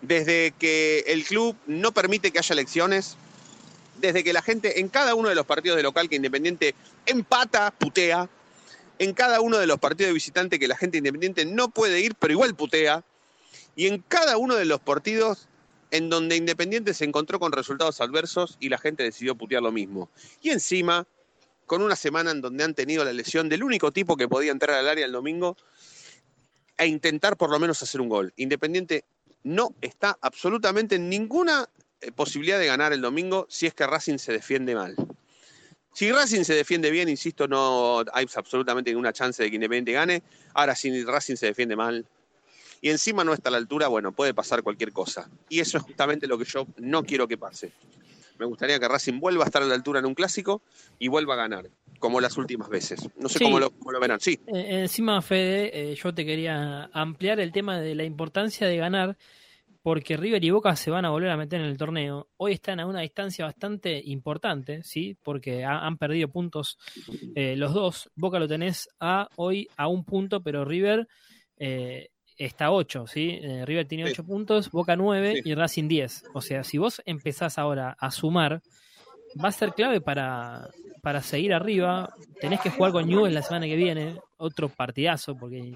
Desde 0.01 0.53
que 0.57 1.03
el 1.07 1.25
club 1.25 1.55
no 1.67 1.91
permite 1.91 2.31
que 2.31 2.39
haya 2.39 2.53
elecciones, 2.53 3.17
desde 3.99 4.23
que 4.23 4.31
la 4.31 4.41
gente 4.41 4.79
en 4.79 4.87
cada 4.87 5.15
uno 5.15 5.27
de 5.27 5.35
los 5.35 5.45
partidos 5.45 5.75
de 5.75 5.83
local 5.83 6.07
que 6.07 6.15
Independiente 6.15 6.75
empata, 7.05 7.71
putea, 7.71 8.29
en 8.99 9.13
cada 9.13 9.41
uno 9.41 9.57
de 9.57 9.65
los 9.65 9.79
partidos 9.79 10.09
de 10.09 10.13
visitante 10.13 10.59
que 10.59 10.67
la 10.67 10.75
gente 10.75 10.97
independiente 10.97 11.45
no 11.45 11.69
puede 11.69 12.01
ir, 12.01 12.15
pero 12.15 12.33
igual 12.33 12.53
putea, 12.55 13.03
y 13.75 13.87
en 13.87 14.03
cada 14.07 14.37
uno 14.37 14.55
de 14.55 14.65
los 14.65 14.81
partidos 14.81 15.47
en 15.91 16.09
donde 16.09 16.35
Independiente 16.35 16.93
se 16.93 17.05
encontró 17.05 17.39
con 17.39 17.51
resultados 17.51 18.01
adversos 18.01 18.57
y 18.59 18.69
la 18.69 18.77
gente 18.77 19.03
decidió 19.03 19.35
putear 19.35 19.63
lo 19.63 19.71
mismo. 19.71 20.09
Y 20.41 20.49
encima, 20.51 21.07
con 21.69 21.83
una 21.83 21.95
semana 21.95 22.31
en 22.31 22.41
donde 22.41 22.63
han 22.63 22.73
tenido 22.73 23.05
la 23.05 23.13
lesión 23.13 23.47
del 23.47 23.63
único 23.63 23.91
tipo 23.91 24.17
que 24.17 24.27
podía 24.27 24.51
entrar 24.51 24.75
al 24.79 24.89
área 24.89 25.05
el 25.05 25.11
domingo 25.11 25.55
e 26.75 26.87
intentar 26.87 27.37
por 27.37 27.51
lo 27.51 27.59
menos 27.59 27.83
hacer 27.83 28.01
un 28.01 28.09
gol. 28.09 28.33
Independiente 28.37 29.05
no 29.43 29.75
está 29.79 30.17
absolutamente 30.19 30.95
en 30.95 31.07
ninguna 31.09 31.69
eh, 32.01 32.11
posibilidad 32.11 32.57
de 32.57 32.65
ganar 32.65 32.91
el 32.91 33.01
domingo 33.01 33.45
si 33.51 33.67
es 33.67 33.75
que 33.75 33.85
Racing 33.85 34.17
se 34.17 34.31
defiende 34.31 34.73
mal. 34.73 34.95
Si 35.93 36.11
Racing 36.11 36.43
se 36.43 36.55
defiende 36.55 36.89
bien, 36.89 37.07
insisto, 37.07 37.47
no 37.47 38.03
hay 38.13 38.25
absolutamente 38.35 38.89
ninguna 38.89 39.13
chance 39.13 39.43
de 39.43 39.49
que 39.49 39.55
Independiente 39.55 39.91
gane. 39.91 40.23
Ahora, 40.55 40.75
si 40.75 41.03
Racing 41.03 41.35
se 41.35 41.45
defiende 41.45 41.75
mal 41.75 42.03
y 42.81 42.89
encima 42.89 43.23
no 43.23 43.31
está 43.31 43.49
a 43.49 43.51
la 43.51 43.59
altura, 43.59 43.89
bueno, 43.89 44.11
puede 44.11 44.33
pasar 44.33 44.63
cualquier 44.63 44.91
cosa. 44.91 45.29
Y 45.49 45.59
eso 45.59 45.77
es 45.77 45.83
justamente 45.83 46.25
lo 46.25 46.39
que 46.39 46.45
yo 46.45 46.65
no 46.77 47.03
quiero 47.03 47.27
que 47.27 47.37
pase. 47.37 47.71
Me 48.39 48.45
gustaría 48.45 48.79
que 48.79 48.87
Racing 48.87 49.19
vuelva 49.19 49.43
a 49.43 49.47
estar 49.47 49.61
a 49.61 49.65
la 49.65 49.75
altura 49.75 49.99
en 49.99 50.05
un 50.05 50.15
clásico 50.15 50.61
y 50.97 51.09
vuelva 51.09 51.33
a 51.33 51.37
ganar, 51.37 51.69
como 51.99 52.19
las 52.21 52.37
últimas 52.37 52.69
veces. 52.69 53.09
No 53.17 53.27
sé 53.29 53.39
Sí. 53.39 53.43
cómo, 53.45 53.59
lo, 53.59 53.69
cómo 53.71 53.91
lo 53.91 53.99
verán. 53.99 54.19
Sí, 54.19 54.39
Eh, 54.47 54.79
encima, 54.81 55.21
Fede, 55.21 55.91
eh, 55.91 55.95
yo 55.95 56.13
te 56.13 56.25
quería 56.25 56.89
ampliar 56.93 57.39
el 57.39 57.51
tema 57.51 57.79
de 57.79 57.95
la 57.95 58.03
importancia 58.05 58.65
de 58.67 58.77
ganar, 58.77 59.17
porque 59.81 60.17
River 60.17 60.43
y 60.43 60.49
Boca 60.49 60.75
se 60.75 60.91
van 60.91 61.05
a 61.05 61.09
volver 61.09 61.29
a 61.31 61.37
meter 61.37 61.59
en 61.61 61.67
el 61.67 61.77
torneo. 61.77 62.27
Hoy 62.37 62.53
están 62.53 62.79
a 62.79 62.85
una 62.85 63.01
distancia 63.01 63.45
bastante 63.45 64.01
importante, 64.05 64.83
¿sí? 64.83 65.17
Porque 65.23 65.63
ha- 65.65 65.85
han 65.85 65.97
perdido 65.97 66.27
puntos 66.29 66.77
eh, 67.35 67.55
los 67.55 67.73
dos. 67.73 68.09
Boca 68.15 68.39
lo 68.39 68.47
tenés 68.47 68.89
a 68.99 69.29
hoy 69.37 69.67
a 69.77 69.87
un 69.87 70.03
punto, 70.03 70.41
pero 70.41 70.63
River 70.65 71.07
eh, 71.57 72.09
está 72.39 72.65
a 72.65 72.71
ocho, 72.71 73.05
¿sí? 73.05 73.37
Eh, 73.41 73.65
River 73.65 73.87
tiene 73.87 74.05
Sí. 74.05 74.11
ocho 74.13 74.23
puntos, 74.23 74.71
Boca 74.71 74.95
nueve 74.95 75.35
Sí. 75.43 75.49
y 75.49 75.53
Racing 75.53 75.87
diez. 75.87 76.23
O 76.33 76.41
sea, 76.41 76.63
si 76.63 76.77
vos 76.79 77.01
empezás 77.05 77.59
ahora 77.59 77.95
a 77.99 78.09
sumar, 78.09 78.61
va 79.43 79.49
a 79.49 79.51
ser 79.51 79.73
clave 79.73 80.01
para, 80.01 80.67
para 81.03 81.21
seguir 81.21 81.53
arriba. 81.53 82.11
Tenés 82.41 82.61
que 82.61 82.71
jugar 82.71 82.91
con 82.93 83.07
Newell 83.07 83.33
la 83.33 83.43
semana 83.43 83.67
que 83.67 83.75
viene, 83.75 84.15
otro 84.37 84.69
partidazo, 84.69 85.35
porque 85.35 85.75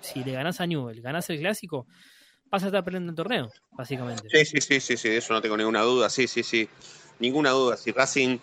si 0.00 0.22
le 0.22 0.32
ganás 0.32 0.60
a 0.60 0.66
Newell, 0.66 1.00
ganás 1.00 1.28
el 1.30 1.40
clásico, 1.40 1.86
vas 2.50 2.62
a 2.62 2.66
estar 2.66 2.84
perdiendo 2.84 3.10
el 3.10 3.16
torneo, 3.16 3.50
básicamente. 3.72 4.28
sí, 4.30 4.44
sí, 4.44 4.60
sí, 4.60 4.80
sí, 4.80 4.96
sí, 4.96 5.08
de 5.08 5.16
eso 5.16 5.32
no 5.32 5.40
tengo 5.40 5.56
ninguna 5.56 5.80
duda. 5.80 6.10
Sí, 6.10 6.28
sí, 6.28 6.42
sí. 6.42 6.68
ninguna 7.18 7.50
duda. 7.50 7.76
Si 7.76 7.90
Racing 7.92 8.38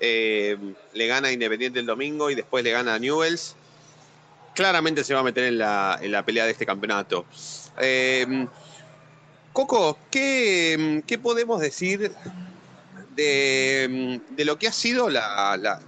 eh, 0.00 0.56
le 0.94 1.06
gana 1.06 1.28
a 1.28 1.32
Independiente 1.32 1.78
el 1.78 1.86
domingo 1.86 2.30
y 2.30 2.34
después 2.34 2.64
le 2.64 2.70
gana 2.72 2.94
a 2.94 2.98
Newells, 2.98 3.54
claramente 4.54 5.04
se 5.04 5.14
va 5.14 5.20
a 5.20 5.24
meter 5.24 5.44
en 5.44 5.58
la, 5.58 5.98
en 6.00 6.12
la 6.12 6.24
pelea 6.24 6.44
de 6.44 6.52
este 6.52 6.66
campeonato. 6.66 7.26
Eh, 7.78 8.46
Coco, 9.52 9.98
¿qué, 10.10 11.02
¿qué, 11.06 11.18
podemos 11.18 11.60
decir 11.60 12.12
de, 13.14 14.20
de, 14.30 14.44
lo 14.44 14.58
que 14.58 14.68
ha 14.68 14.72
sido 14.72 15.10
la, 15.10 15.56
la, 15.58 15.80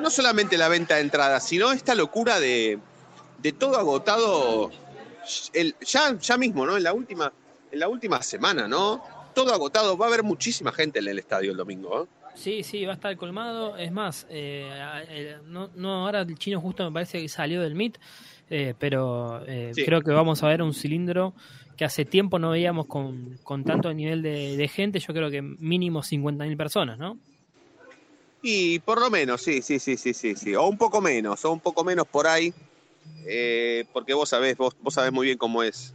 no 0.00 0.10
solamente 0.10 0.56
la 0.56 0.68
venta 0.68 0.94
de 0.94 1.02
entradas, 1.02 1.46
sino 1.46 1.72
esta 1.72 1.94
locura 1.94 2.40
de, 2.40 2.78
de 3.38 3.52
todo 3.52 3.76
agotado 3.76 4.70
el, 5.52 5.76
ya, 5.80 6.16
ya 6.18 6.36
mismo, 6.38 6.64
¿no? 6.64 6.76
En 6.76 6.82
la 6.82 6.94
última, 6.94 7.32
en 7.70 7.78
la 7.78 7.88
última 7.88 8.22
semana, 8.22 8.66
¿no? 8.66 9.04
Todo 9.34 9.52
agotado, 9.52 9.96
va 9.96 10.06
a 10.06 10.08
haber 10.08 10.22
muchísima 10.22 10.72
gente 10.72 10.98
en 10.98 11.08
el 11.08 11.18
estadio 11.18 11.52
el 11.52 11.56
domingo, 11.56 12.04
¿eh? 12.04 12.21
Sí, 12.34 12.62
sí, 12.62 12.84
va 12.84 12.92
a 12.92 12.94
estar 12.94 13.16
colmado. 13.16 13.76
Es 13.76 13.92
más, 13.92 14.26
eh, 14.30 15.36
no, 15.46 15.70
no, 15.74 16.06
ahora 16.06 16.20
el 16.20 16.38
chino 16.38 16.60
justo 16.60 16.84
me 16.84 16.92
parece 16.92 17.20
que 17.20 17.28
salió 17.28 17.60
del 17.60 17.74
MIT, 17.74 17.98
eh, 18.50 18.74
pero 18.78 19.44
eh, 19.46 19.72
sí. 19.74 19.84
creo 19.84 20.00
que 20.00 20.10
vamos 20.10 20.42
a 20.42 20.48
ver 20.48 20.62
un 20.62 20.74
cilindro 20.74 21.34
que 21.76 21.84
hace 21.84 22.04
tiempo 22.04 22.38
no 22.38 22.50
veíamos 22.50 22.86
con, 22.86 23.38
con 23.42 23.64
tanto 23.64 23.92
nivel 23.92 24.22
de, 24.22 24.56
de, 24.56 24.68
gente. 24.68 24.98
Yo 24.98 25.12
creo 25.14 25.30
que 25.30 25.42
mínimo 25.42 26.02
50.000 26.02 26.56
personas, 26.56 26.98
¿no? 26.98 27.18
Y 28.42 28.80
por 28.80 29.00
lo 29.00 29.08
menos, 29.08 29.40
sí, 29.40 29.62
sí, 29.62 29.78
sí, 29.78 29.96
sí, 29.96 30.12
sí, 30.12 30.34
sí. 30.34 30.54
O 30.54 30.66
un 30.66 30.76
poco 30.76 31.00
menos, 31.00 31.44
o 31.44 31.52
un 31.52 31.60
poco 31.60 31.84
menos 31.84 32.06
por 32.06 32.26
ahí. 32.26 32.52
Eh, 33.24 33.84
porque 33.92 34.14
vos 34.14 34.28
sabés, 34.28 34.56
vos, 34.56 34.74
vos 34.80 34.94
sabés 34.94 35.12
muy 35.12 35.26
bien 35.26 35.38
cómo 35.38 35.62
es, 35.62 35.94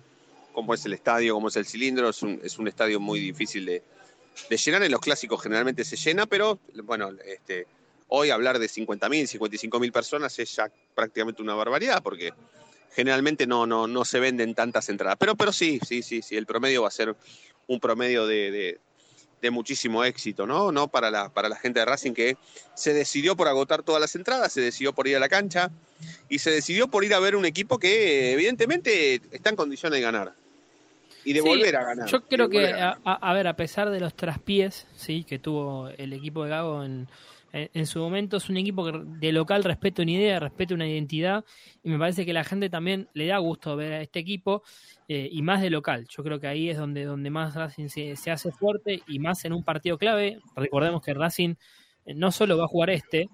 cómo 0.53 0.73
es 0.73 0.85
el 0.85 0.93
estadio, 0.93 1.33
cómo 1.33 1.49
es 1.49 1.55
el 1.57 1.65
cilindro. 1.65 2.09
Es 2.09 2.23
un, 2.23 2.39
es 2.43 2.57
un 2.57 2.67
estadio 2.67 2.99
muy 2.99 3.19
difícil 3.19 3.65
de, 3.65 3.83
de 4.49 4.57
llenar. 4.57 4.83
En 4.83 4.91
los 4.91 5.01
clásicos 5.01 5.41
generalmente 5.41 5.83
se 5.83 5.95
llena, 5.95 6.25
pero 6.25 6.59
bueno, 6.83 7.11
este, 7.25 7.67
hoy 8.07 8.29
hablar 8.29 8.59
de 8.59 8.67
50.000, 8.67 9.39
55.000 9.39 9.91
personas 9.91 10.37
es 10.39 10.55
ya 10.55 10.71
prácticamente 10.95 11.41
una 11.41 11.55
barbaridad, 11.55 12.01
porque 12.01 12.33
generalmente 12.93 13.45
no, 13.45 13.65
no, 13.65 13.87
no 13.87 14.05
se 14.05 14.19
venden 14.19 14.55
tantas 14.55 14.89
entradas. 14.89 15.17
Pero, 15.19 15.35
pero 15.35 15.51
sí, 15.51 15.79
sí, 15.85 16.01
sí, 16.01 16.21
sí, 16.21 16.35
el 16.35 16.45
promedio 16.45 16.83
va 16.83 16.87
a 16.87 16.91
ser 16.91 17.15
un 17.67 17.79
promedio 17.79 18.25
de, 18.25 18.51
de, 18.51 18.79
de 19.41 19.51
muchísimo 19.51 20.03
éxito, 20.03 20.47
¿no? 20.47 20.71
¿no? 20.71 20.87
Para, 20.87 21.11
la, 21.11 21.29
para 21.29 21.49
la 21.49 21.57
gente 21.57 21.79
de 21.79 21.85
Racing 21.85 22.13
que 22.13 22.37
se 22.75 22.93
decidió 22.93 23.35
por 23.35 23.47
agotar 23.47 23.83
todas 23.83 24.01
las 24.01 24.15
entradas, 24.15 24.53
se 24.53 24.61
decidió 24.61 24.93
por 24.93 25.07
ir 25.07 25.15
a 25.15 25.19
la 25.19 25.29
cancha 25.29 25.69
y 26.29 26.39
se 26.39 26.51
decidió 26.51 26.87
por 26.87 27.03
ir 27.03 27.13
a 27.13 27.19
ver 27.19 27.35
un 27.35 27.45
equipo 27.45 27.77
que 27.77 28.33
evidentemente 28.33 29.21
está 29.31 29.49
en 29.49 29.55
condiciones 29.55 29.97
de 29.97 30.01
ganar 30.01 30.33
y 31.27 31.33
de 31.33 31.41
sí, 31.41 31.47
volver 31.47 31.75
a 31.75 31.83
ganar. 31.83 32.07
Yo 32.07 32.21
creo 32.21 32.49
que, 32.49 32.71
a, 32.71 32.91
a, 33.03 33.33
ver, 33.33 33.47
a 33.47 33.57
pesar 33.57 33.89
de 33.89 33.99
los 33.99 34.15
traspiés 34.15 34.87
sí, 34.95 35.25
que 35.25 35.39
tuvo 35.39 35.89
el 35.89 36.13
equipo 36.13 36.45
de 36.45 36.49
Gago 36.51 36.85
en, 36.85 37.09
en, 37.51 37.69
en, 37.73 37.85
su 37.85 37.99
momento, 37.99 38.37
es 38.37 38.49
un 38.49 38.55
equipo 38.55 38.85
que 38.85 38.97
de 39.03 39.33
local 39.33 39.65
respeta 39.65 40.03
una 40.03 40.11
idea, 40.11 40.39
respeta 40.39 40.73
una 40.73 40.87
identidad, 40.87 41.43
y 41.83 41.89
me 41.89 41.99
parece 41.99 42.25
que 42.25 42.31
la 42.31 42.45
gente 42.45 42.69
también 42.69 43.09
le 43.13 43.25
da 43.25 43.39
gusto 43.39 43.75
ver 43.75 43.91
a 43.91 44.01
este 44.01 44.19
equipo, 44.19 44.63
eh, 45.09 45.27
y 45.29 45.41
más 45.41 45.61
de 45.61 45.69
local. 45.69 46.07
Yo 46.09 46.23
creo 46.23 46.39
que 46.39 46.47
ahí 46.47 46.69
es 46.69 46.77
donde, 46.77 47.03
donde 47.03 47.29
más 47.29 47.55
Racing 47.55 47.89
se, 47.89 48.15
se 48.15 48.31
hace 48.31 48.53
fuerte, 48.53 49.01
y 49.05 49.19
más 49.19 49.43
en 49.43 49.51
un 49.51 49.65
partido 49.65 49.97
clave. 49.97 50.39
Recordemos 50.55 51.01
que 51.01 51.13
Racing 51.13 51.55
eh, 52.05 52.13
no 52.15 52.31
solo 52.31 52.57
va 52.57 52.63
a 52.63 52.69
jugar 52.69 52.89
este, 52.91 53.27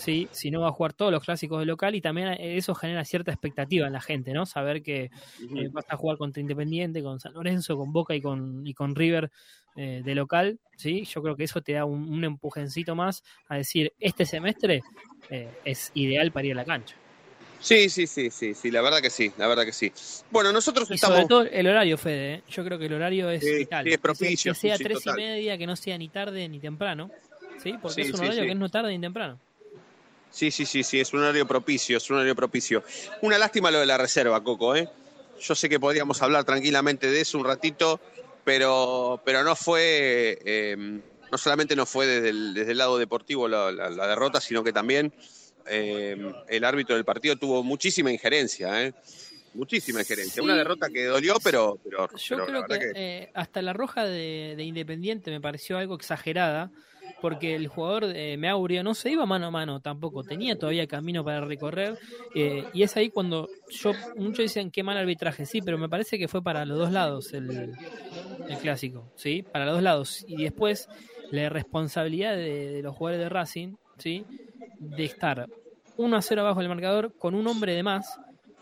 sí, 0.00 0.28
sino 0.32 0.62
va 0.62 0.68
a 0.68 0.72
jugar 0.72 0.94
todos 0.94 1.12
los 1.12 1.22
clásicos 1.22 1.60
de 1.60 1.66
local 1.66 1.94
y 1.94 2.00
también 2.00 2.28
eso 2.40 2.74
genera 2.74 3.04
cierta 3.04 3.30
expectativa 3.30 3.86
en 3.86 3.92
la 3.92 4.00
gente, 4.00 4.32
¿no? 4.32 4.46
Saber 4.46 4.82
que 4.82 5.04
eh, 5.04 5.68
vas 5.70 5.84
a 5.88 5.96
jugar 5.96 6.16
contra 6.16 6.40
Independiente, 6.40 7.02
con 7.02 7.20
San 7.20 7.34
Lorenzo, 7.34 7.76
con 7.76 7.92
Boca 7.92 8.14
y 8.14 8.22
con, 8.22 8.66
y 8.66 8.72
con 8.72 8.94
River 8.94 9.30
eh, 9.76 10.00
de 10.02 10.14
local, 10.14 10.58
¿sí? 10.76 11.04
Yo 11.04 11.22
creo 11.22 11.36
que 11.36 11.44
eso 11.44 11.60
te 11.60 11.74
da 11.74 11.84
un, 11.84 12.10
un 12.10 12.24
empujencito 12.24 12.94
más 12.94 13.22
a 13.46 13.56
decir, 13.56 13.92
este 14.00 14.24
semestre 14.24 14.80
eh, 15.28 15.50
es 15.64 15.90
ideal 15.94 16.32
para 16.32 16.46
ir 16.46 16.52
a 16.52 16.56
la 16.56 16.64
cancha. 16.64 16.96
Sí, 17.60 17.90
sí, 17.90 18.06
sí, 18.06 18.30
sí, 18.30 18.54
sí, 18.54 18.70
la 18.70 18.80
verdad 18.80 19.02
que 19.02 19.10
sí, 19.10 19.30
la 19.36 19.46
verdad 19.46 19.66
que 19.66 19.72
sí. 19.72 19.92
Bueno, 20.30 20.50
nosotros 20.50 20.90
y 20.90 20.94
estamos... 20.94 21.16
sobre 21.16 21.28
todo 21.28 21.42
el 21.42 21.66
horario, 21.66 21.98
Fede, 21.98 22.34
¿eh? 22.36 22.42
yo 22.48 22.64
creo 22.64 22.78
que 22.78 22.86
el 22.86 22.94
horario 22.94 23.28
es 23.28 23.42
Sí, 23.42 23.54
vital. 23.58 23.84
sí, 23.84 23.92
es 23.92 23.98
propicio, 23.98 24.52
Que 24.54 24.58
sea 24.58 24.78
tres 24.78 25.04
y 25.04 25.12
media, 25.12 25.58
que 25.58 25.66
no 25.66 25.76
sea 25.76 25.98
ni 25.98 26.08
tarde 26.08 26.48
ni 26.48 26.58
temprano, 26.58 27.10
¿sí? 27.62 27.74
Porque 27.82 28.00
es 28.00 28.14
un 28.14 28.20
horario 28.20 28.44
que 28.44 28.52
es 28.52 28.56
no 28.56 28.70
tarde 28.70 28.92
ni 28.92 28.98
temprano. 28.98 29.38
Sí, 30.30 30.50
sí, 30.50 30.64
sí, 30.64 30.82
sí, 30.82 31.00
es 31.00 31.12
un 31.12 31.20
horario 31.20 31.46
propicio, 31.46 31.96
es 31.96 32.08
un 32.10 32.16
horario 32.16 32.36
propicio. 32.36 32.84
Una 33.22 33.36
lástima 33.38 33.70
lo 33.70 33.80
de 33.80 33.86
la 33.86 33.98
reserva, 33.98 34.42
Coco, 34.42 34.76
¿eh? 34.76 34.88
Yo 35.40 35.54
sé 35.54 35.68
que 35.68 35.80
podríamos 35.80 36.22
hablar 36.22 36.44
tranquilamente 36.44 37.10
de 37.10 37.20
eso 37.20 37.38
un 37.38 37.44
ratito, 37.44 38.00
pero, 38.44 39.20
pero 39.24 39.42
no 39.42 39.56
fue, 39.56 40.38
eh, 40.44 40.76
no 41.30 41.38
solamente 41.38 41.74
no 41.74 41.86
fue 41.86 42.06
desde 42.06 42.28
el, 42.28 42.54
desde 42.54 42.72
el 42.72 42.78
lado 42.78 42.98
deportivo 42.98 43.48
la, 43.48 43.72
la, 43.72 43.90
la 43.90 44.06
derrota, 44.06 44.40
sino 44.40 44.62
que 44.62 44.72
también 44.72 45.12
eh, 45.66 46.32
el 46.48 46.64
árbitro 46.64 46.94
del 46.94 47.04
partido 47.04 47.36
tuvo 47.36 47.62
muchísima 47.62 48.12
injerencia, 48.12 48.84
¿eh? 48.84 48.94
Muchísima 49.54 50.00
injerencia. 50.00 50.34
Sí. 50.34 50.40
Una 50.40 50.54
derrota 50.54 50.88
que 50.90 51.06
dolió, 51.06 51.36
pero, 51.42 51.78
pero, 51.82 52.08
Yo 52.16 52.44
pero 52.46 52.64
creo 52.64 52.78
que, 52.78 52.92
eh, 52.94 53.30
hasta 53.34 53.62
la 53.62 53.72
roja 53.72 54.04
de, 54.04 54.54
de 54.56 54.62
Independiente 54.62 55.30
me 55.30 55.40
pareció 55.40 55.78
algo 55.78 55.96
exagerada, 55.96 56.70
porque 57.20 57.54
el 57.54 57.68
jugador 57.68 58.06
de 58.06 58.36
Meaurio 58.36 58.82
no 58.82 58.94
se 58.94 59.10
iba 59.10 59.26
mano 59.26 59.46
a 59.46 59.50
mano 59.50 59.80
tampoco, 59.80 60.22
tenía 60.22 60.58
todavía 60.58 60.86
camino 60.86 61.24
para 61.24 61.40
recorrer, 61.40 61.98
eh, 62.34 62.64
y 62.72 62.82
es 62.82 62.96
ahí 62.96 63.10
cuando 63.10 63.48
yo, 63.70 63.92
muchos 64.16 64.38
dicen 64.38 64.70
qué 64.70 64.82
mal 64.82 64.96
arbitraje, 64.96 65.46
sí, 65.46 65.60
pero 65.62 65.78
me 65.78 65.88
parece 65.88 66.18
que 66.18 66.28
fue 66.28 66.42
para 66.42 66.64
los 66.64 66.78
dos 66.78 66.92
lados 66.92 67.32
el, 67.32 67.74
el 68.48 68.56
clásico, 68.58 69.10
¿sí? 69.16 69.42
Para 69.42 69.64
los 69.66 69.74
dos 69.74 69.82
lados. 69.82 70.24
Y 70.26 70.42
después 70.42 70.88
la 71.30 71.48
responsabilidad 71.48 72.34
de, 72.36 72.70
de 72.70 72.82
los 72.82 72.96
jugadores 72.96 73.22
de 73.24 73.28
Racing, 73.28 73.74
¿sí? 73.98 74.24
De 74.78 75.04
estar 75.04 75.46
1 75.96 76.16
a 76.16 76.22
0 76.22 76.40
abajo 76.40 76.60
del 76.60 76.68
marcador 76.68 77.12
con 77.18 77.34
un 77.34 77.46
hombre 77.46 77.74
de 77.74 77.82
más 77.82 78.18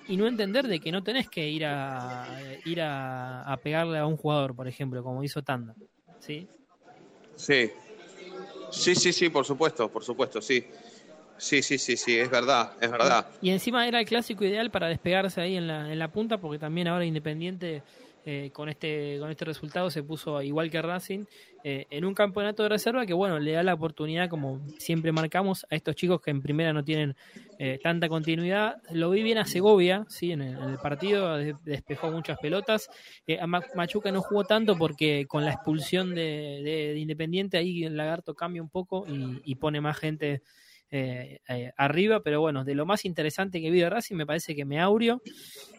y 0.09 0.17
no 0.17 0.27
entender 0.27 0.67
de 0.67 0.81
que 0.81 0.91
no 0.91 1.03
tenés 1.03 1.29
que 1.29 1.49
ir 1.49 1.65
a 1.67 2.27
ir 2.65 2.81
a, 2.81 3.43
a 3.43 3.57
pegarle 3.59 3.99
a 3.99 4.07
un 4.07 4.17
jugador, 4.17 4.57
por 4.57 4.67
ejemplo, 4.67 5.03
como 5.03 5.23
hizo 5.23 5.43
Tanda, 5.43 5.75
¿sí? 6.19 6.49
Sí. 7.37 7.71
Sí, 8.71 8.95
sí, 8.95 9.13
sí, 9.13 9.29
por 9.29 9.45
supuesto, 9.45 9.89
por 9.91 10.05
supuesto, 10.05 10.41
sí. 10.41 10.65
Sí, 11.39 11.63
sí, 11.63 11.79
sí, 11.79 11.97
sí, 11.97 12.19
es 12.19 12.29
verdad, 12.29 12.73
es 12.81 12.91
verdad. 12.91 13.27
Y 13.41 13.51
encima 13.51 13.87
era 13.87 14.01
el 14.01 14.07
clásico 14.07 14.45
ideal 14.45 14.71
para 14.71 14.89
despegarse 14.89 15.41
ahí 15.41 15.57
en 15.57 15.69
la, 15.69 15.93
en 15.93 15.99
la 15.99 16.09
punta, 16.09 16.39
porque 16.39 16.59
también 16.59 16.89
ahora 16.89 17.05
Independiente 17.05 17.83
eh, 18.31 18.51
con 18.53 18.69
este 18.69 19.17
con 19.19 19.31
este 19.31 19.47
resultado 19.47 19.91
se 19.91 20.03
puso 20.03 20.43
igual 20.43 20.71
que 20.71 20.83
Racing 20.83 21.25
eh, 21.65 21.87
en 21.89 22.05
un 22.05 22.13
campeonato 22.13 22.63
de 22.63 22.69
reserva 22.69 23.07
que 23.07 23.15
bueno 23.15 23.39
le 23.39 23.53
da 23.53 23.63
la 23.63 23.73
oportunidad 23.73 24.29
como 24.29 24.61
siempre 24.79 25.13
marcamos 25.13 25.65
a 25.71 25.75
estos 25.77 25.97
chicos 25.97 26.21
que 26.21 26.31
en 26.31 26.43
primera 26.43 26.75
no 26.75 26.85
tienen 26.85 27.17
eh, 27.59 27.81
tanta 27.83 28.09
continuidad. 28.09 28.77
Lo 28.93 29.09
vi 29.11 29.23
bien 29.23 29.39
a 29.39 29.47
Segovia 29.47 30.05
sí 30.09 30.31
en 30.33 30.43
el, 30.43 30.77
partido 30.83 31.37
de- 31.39 31.57
despejó 31.65 32.11
muchas 32.11 32.39
pelotas. 32.39 32.89
Eh, 33.27 33.39
a 33.41 33.47
Ma- 33.47 33.65
Machuca 33.75 34.13
no 34.13 34.21
jugó 34.21 34.45
tanto 34.45 34.77
porque 34.77 35.25
con 35.27 35.45
la 35.47 35.53
expulsión 35.53 36.15
de, 36.15 36.61
de- 36.63 36.93
de 36.95 36.99
Independiente 36.99 37.57
ahí 37.57 37.83
el 37.85 37.97
lagarto 37.97 38.35
cambia 38.35 38.61
un 38.63 38.69
poco 38.69 39.07
y 39.45 39.55
pone 39.55 39.81
más 39.81 39.97
gente 39.99 40.43
eh, 40.91 41.41
eh, 41.49 41.73
arriba, 41.77 42.21
pero 42.21 42.41
bueno, 42.41 42.65
de 42.65 42.75
lo 42.75 42.87
más 42.87 43.05
interesante 43.05 43.61
que 43.61 43.71
vi 43.71 43.81
de 43.81 43.91
Racing 43.91 44.17
me 44.17 44.27
parece 44.27 44.55
que 44.55 44.65
Meaurio 44.65 45.23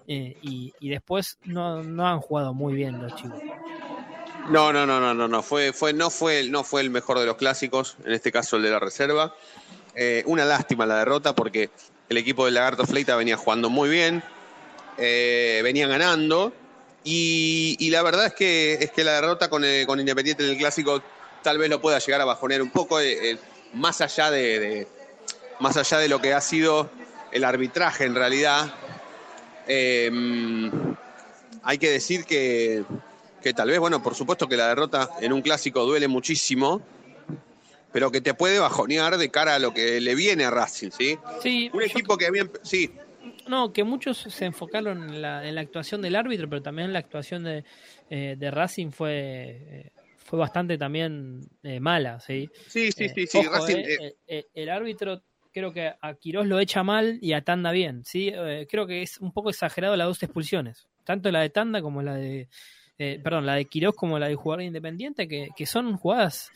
eh, 0.08 0.36
y, 0.41 0.72
y 0.80 0.89
después 0.89 1.38
no, 1.45 1.84
no 1.84 2.08
han 2.08 2.19
jugado 2.19 2.54
muy 2.54 2.74
bien 2.74 3.00
los 3.00 3.15
chicos. 3.15 3.39
No, 4.50 4.74
no, 4.74 4.86
no, 4.86 5.00
no, 5.00 5.13
no, 5.13 5.28
no. 5.28 5.43
Fue, 5.43 5.74
fue, 5.74 5.93
no, 5.93 6.10
fue, 6.10 6.43
no 6.50 6.63
fue 6.63 6.82
el 6.82 6.89
mejor 6.89 7.19
de 7.19 7.26
los 7.26 7.38
clásicos, 7.38 7.98
en 8.06 8.13
este 8.13 8.32
caso 8.32 8.58
el 8.58 8.63
de 8.63 8.72
la 8.72 8.80
reserva. 8.80 9.36
Eh, 9.95 10.24
una 10.26 10.45
lástima 10.45 10.86
la 10.86 11.00
derrota 11.00 11.36
porque 11.36 11.69
el 12.08 12.17
equipo 12.17 12.45
del 12.45 12.54
Lagarto 12.56 12.86
Fleita 12.86 13.15
venía 13.15 13.38
jugando 13.38 13.69
muy 13.69 13.89
bien, 13.89 14.24
venía 14.98 15.88
ganando 15.88 16.54
y, 17.04 17.76
y 17.80 17.89
la 17.89 18.02
verdad 18.02 18.28
es 18.28 18.34
que, 18.34 18.74
es 18.74 18.91
que 18.91 19.04
la 19.04 19.13
derrota 19.13 19.50
con, 19.50 19.63
con 19.86 20.00
Independiente 20.00 20.43
en 20.43 20.52
el 20.52 20.58
clásico 20.58 21.02
tal 21.43 21.58
vez 21.58 21.69
lo 21.69 21.80
pueda 21.82 22.00
llegar 22.00 22.22
a 22.22 22.26
bajonear 22.26 22.62
un 22.62 22.72
poco, 22.72 23.00
más, 23.74 24.02
allá 24.02 24.32
de- 24.32 24.88
más 25.60 25.78
allá 25.78 26.00
de 26.00 26.08
lo 26.08 26.19
que 26.19 26.34
ha 26.34 26.41
sido 26.41 26.89
el 27.32 27.43
arbitraje 27.43 28.06
en 28.06 28.15
realidad. 28.15 28.74
Eh, 29.67 30.10
hay 31.63 31.78
que 31.78 31.89
decir 31.89 32.26
que, 32.26 32.84
que 33.41 33.54
tal 33.54 33.69
vez, 33.69 33.80
bueno, 33.80 34.02
por 34.02 34.15
supuesto 34.15 34.48
que 34.48 34.58
la 34.58 34.67
derrota 34.67 35.10
en 35.22 35.34
un 35.34 35.41
clásico 35.41 35.86
duele 35.86 36.08
muchísimo, 36.08 36.82
pero 37.91 38.12
que 38.12 38.22
te 38.22 38.34
puede 38.34 38.60
bajonear 38.60 39.17
de 39.17 39.30
cara 39.30 39.56
a 39.56 39.60
lo 39.60 39.74
que 39.74 40.00
le 40.00 40.15
viene 40.15 40.45
a 40.45 40.52
Racing, 40.52 40.91
¿sí? 40.91 41.17
Sí, 41.41 41.69
Un 41.74 41.84
equipo 41.84 42.17
que 42.17 42.28
había... 42.28 42.50
Sí, 42.63 42.91
no, 43.48 43.74
que 43.74 43.84
muchos 43.84 44.17
se 44.17 44.45
enfocaron 44.45 45.10
en 45.10 45.22
la, 45.22 45.48
en 45.48 45.56
la 45.56 45.62
actuación 45.62 46.02
del 46.02 46.15
árbitro, 46.15 46.48
pero 46.48 46.62
también 46.62 46.93
la 46.93 47.00
actuación 47.00 47.43
de, 47.43 47.63
eh, 48.10 48.36
de 48.38 48.52
Racing 48.52 48.91
fue, 48.91 49.12
eh, 49.12 49.91
fue 50.17 50.38
bastante 50.38 50.78
también 50.78 51.41
eh, 51.63 51.80
mala, 51.80 52.19
¿sí? 52.19 52.48
sí, 52.67 52.91
sí, 52.91 53.10
sí, 53.10 53.26
sí, 53.26 53.38
ojo, 53.39 53.50
Racing... 53.50 53.84
el 54.28 54.69
árbitro 54.69 55.24
creo 55.60 55.74
que 55.74 55.93
a 56.02 56.13
Quirós 56.15 56.48
lo 56.48 56.60
echa 56.60 56.84
mal 56.84 57.19
y 57.22 57.34
a 57.34 57.41
Tanda 57.43 57.72
bien, 57.72 58.04
¿sí? 58.04 58.32
Eh, 58.34 58.65
creo 58.69 58.88
que 58.88 59.02
es 59.04 59.19
un 59.19 59.32
poco 59.32 59.50
exagerado 59.50 59.95
las 59.95 60.08
dos 60.08 60.24
expulsiones, 60.24 60.88
tanto 61.06 61.32
la 61.32 61.41
de 61.41 61.50
Tanda 61.50 61.82
como 61.82 62.02
la 62.02 62.15
de, 62.15 62.48
eh, 62.98 63.19
perdón, 63.24 63.45
la 63.45 63.56
de 63.56 63.65
Quirós 63.65 63.95
como 63.95 64.17
la 64.19 64.28
de 64.28 64.36
jugador 64.36 64.63
independiente, 64.63 65.28
que, 65.28 65.50
que 65.56 65.65
son 65.65 65.95
jugadas 65.98 66.52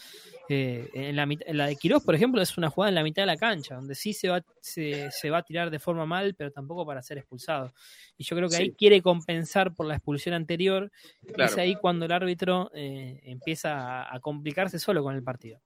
Eh, 0.50 0.90
en, 0.94 1.16
la, 1.16 1.24
en 1.24 1.58
la 1.58 1.68
de 1.68 1.78
Quirós, 1.78 2.04
por 2.04 2.16
ejemplo, 2.16 2.42
es 2.42 2.58
una 2.58 2.70
jugada 2.70 2.90
en 2.90 2.96
la 2.96 3.04
mitad 3.04 3.22
de 3.24 3.28
la 3.28 3.38
cancha, 3.38 3.76
donde 3.76 3.96
sí 3.96 4.12
se 4.12 4.28
va, 4.28 4.44
se, 4.60 5.10
se 5.10 5.30
va 5.30 5.38
a 5.38 5.44
tirar 5.44 5.70
de 5.72 5.80
forma 5.80 6.06
mal, 6.06 6.36
pero 6.36 6.52
tampoco 6.52 6.86
para 6.86 7.02
ser 7.02 7.18
expulsado. 7.18 7.72
Y 8.18 8.26
yo 8.26 8.36
creo 8.36 8.50
que 8.50 8.58
ahí 8.58 8.72
quiere 8.74 9.02
compensar 9.02 9.74
por 9.74 9.86
la 9.86 9.96
expulsión 9.96 10.36
anterior. 10.36 10.92
y 11.22 11.28
Es 11.28 11.34
Claro. 11.34 11.62
ahí 11.62 11.76
cuando 11.78 12.06
el 12.06 12.12
árbitro 12.12 12.70
eh, 12.76 13.22
empieza 13.24 14.02
a, 14.04 14.14
a 14.14 14.20
complicarse 14.20 14.80
solo 14.80 15.02
con 15.02 15.16
el 15.16 15.24
partido. 15.24 15.62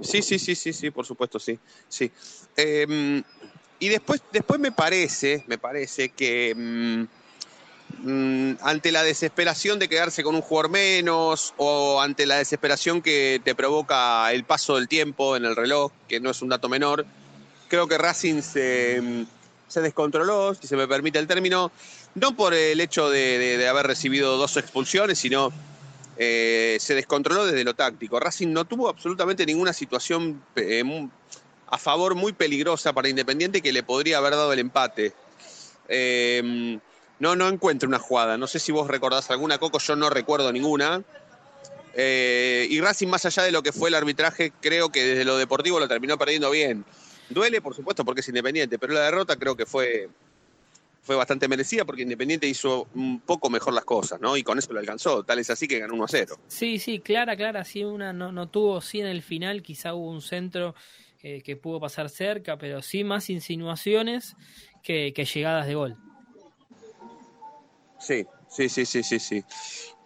Sí, 0.00 0.22
sí, 0.22 0.38
sí, 0.38 0.54
sí, 0.54 0.72
sí, 0.72 0.90
por 0.90 1.06
supuesto, 1.06 1.38
sí. 1.38 1.58
sí. 1.88 2.10
Eh, 2.56 3.22
y 3.78 3.88
después, 3.88 4.22
después 4.32 4.58
me 4.60 4.72
parece, 4.72 5.44
me 5.46 5.58
parece 5.58 6.10
que 6.10 6.54
mm, 6.54 8.08
mm, 8.08 8.56
ante 8.62 8.92
la 8.92 9.02
desesperación 9.02 9.78
de 9.78 9.88
quedarse 9.88 10.22
con 10.22 10.34
un 10.34 10.42
jugador 10.42 10.70
menos 10.70 11.54
o 11.56 12.00
ante 12.00 12.26
la 12.26 12.36
desesperación 12.36 13.02
que 13.02 13.40
te 13.44 13.54
provoca 13.54 14.32
el 14.32 14.44
paso 14.44 14.76
del 14.76 14.88
tiempo 14.88 15.36
en 15.36 15.44
el 15.44 15.56
reloj, 15.56 15.92
que 16.08 16.20
no 16.20 16.30
es 16.30 16.40
un 16.42 16.48
dato 16.48 16.68
menor, 16.68 17.04
creo 17.68 17.86
que 17.88 17.98
Racing 17.98 18.42
se, 18.42 19.00
mm, 19.02 19.26
se 19.68 19.80
descontroló, 19.80 20.54
si 20.54 20.66
se 20.66 20.76
me 20.76 20.86
permite 20.88 21.18
el 21.18 21.26
término, 21.26 21.70
no 22.14 22.34
por 22.36 22.54
el 22.54 22.80
hecho 22.80 23.10
de, 23.10 23.38
de- 23.38 23.56
de 23.58 23.68
haber 23.68 23.86
recibido 23.86 24.36
dos 24.36 24.56
expulsiones, 24.56 25.18
sino 25.18 25.52
eh, 26.18 26.76
se 26.80 26.94
descontroló 26.94 27.46
desde 27.46 27.64
lo 27.64 27.74
táctico. 27.74 28.18
Racing 28.18 28.48
no 28.48 28.64
tuvo 28.64 28.88
absolutamente 28.88 29.44
ninguna 29.46 29.72
situación 29.72 30.42
eh, 30.56 31.08
a 31.68 31.78
favor 31.78 32.14
muy 32.14 32.32
peligrosa 32.32 32.92
para 32.92 33.08
Independiente 33.08 33.60
que 33.60 33.72
le 33.72 33.82
podría 33.82 34.18
haber 34.18 34.32
dado 34.32 34.52
el 34.52 34.58
empate. 34.58 35.12
Eh, 35.88 36.78
no, 37.18 37.34
no 37.34 37.48
encuentro 37.48 37.88
una 37.88 37.98
jugada. 37.98 38.36
No 38.36 38.46
sé 38.46 38.58
si 38.58 38.72
vos 38.72 38.88
recordás 38.88 39.30
alguna, 39.30 39.58
Coco, 39.58 39.78
yo 39.78 39.96
no 39.96 40.10
recuerdo 40.10 40.52
ninguna. 40.52 41.02
Eh, 41.94 42.66
y 42.68 42.80
Racing, 42.80 43.08
más 43.08 43.24
allá 43.24 43.42
de 43.42 43.52
lo 43.52 43.62
que 43.62 43.72
fue 43.72 43.88
el 43.88 43.94
arbitraje, 43.94 44.52
creo 44.60 44.90
que 44.90 45.02
desde 45.02 45.24
lo 45.24 45.38
deportivo 45.38 45.80
lo 45.80 45.88
terminó 45.88 46.18
perdiendo 46.18 46.50
bien. 46.50 46.84
Duele, 47.30 47.60
por 47.60 47.74
supuesto, 47.74 48.04
porque 48.04 48.20
es 48.20 48.28
Independiente, 48.28 48.78
pero 48.78 48.92
la 48.92 49.00
derrota 49.00 49.36
creo 49.36 49.56
que 49.56 49.64
fue, 49.64 50.10
fue 51.06 51.14
bastante 51.14 51.46
merecida 51.46 51.84
porque 51.84 52.02
Independiente 52.02 52.48
hizo 52.48 52.88
un 52.94 53.20
poco 53.20 53.48
mejor 53.48 53.72
las 53.72 53.84
cosas, 53.84 54.20
¿no? 54.20 54.36
Y 54.36 54.42
con 54.42 54.58
eso 54.58 54.72
lo 54.72 54.80
alcanzó. 54.80 55.22
Tal 55.22 55.38
es 55.38 55.48
así 55.50 55.68
que 55.68 55.78
ganó 55.78 55.94
1 55.94 56.04
a 56.04 56.08
0. 56.08 56.36
Sí, 56.48 56.80
sí, 56.80 56.98
clara, 56.98 57.36
clara, 57.36 57.64
sí, 57.64 57.84
una 57.84 58.12
no, 58.12 58.32
no 58.32 58.48
tuvo, 58.48 58.80
sí 58.80 59.00
en 59.00 59.06
el 59.06 59.22
final, 59.22 59.62
quizá 59.62 59.94
hubo 59.94 60.10
un 60.10 60.20
centro 60.20 60.74
eh, 61.22 61.42
que 61.42 61.56
pudo 61.56 61.78
pasar 61.78 62.10
cerca, 62.10 62.58
pero 62.58 62.82
sí 62.82 63.04
más 63.04 63.30
insinuaciones 63.30 64.34
que, 64.82 65.12
que 65.14 65.24
llegadas 65.24 65.68
de 65.68 65.76
gol. 65.76 65.96
Sí, 68.00 68.26
sí, 68.48 68.68
sí, 68.68 68.84
sí, 68.84 69.04
sí, 69.04 69.20
sí. 69.20 69.44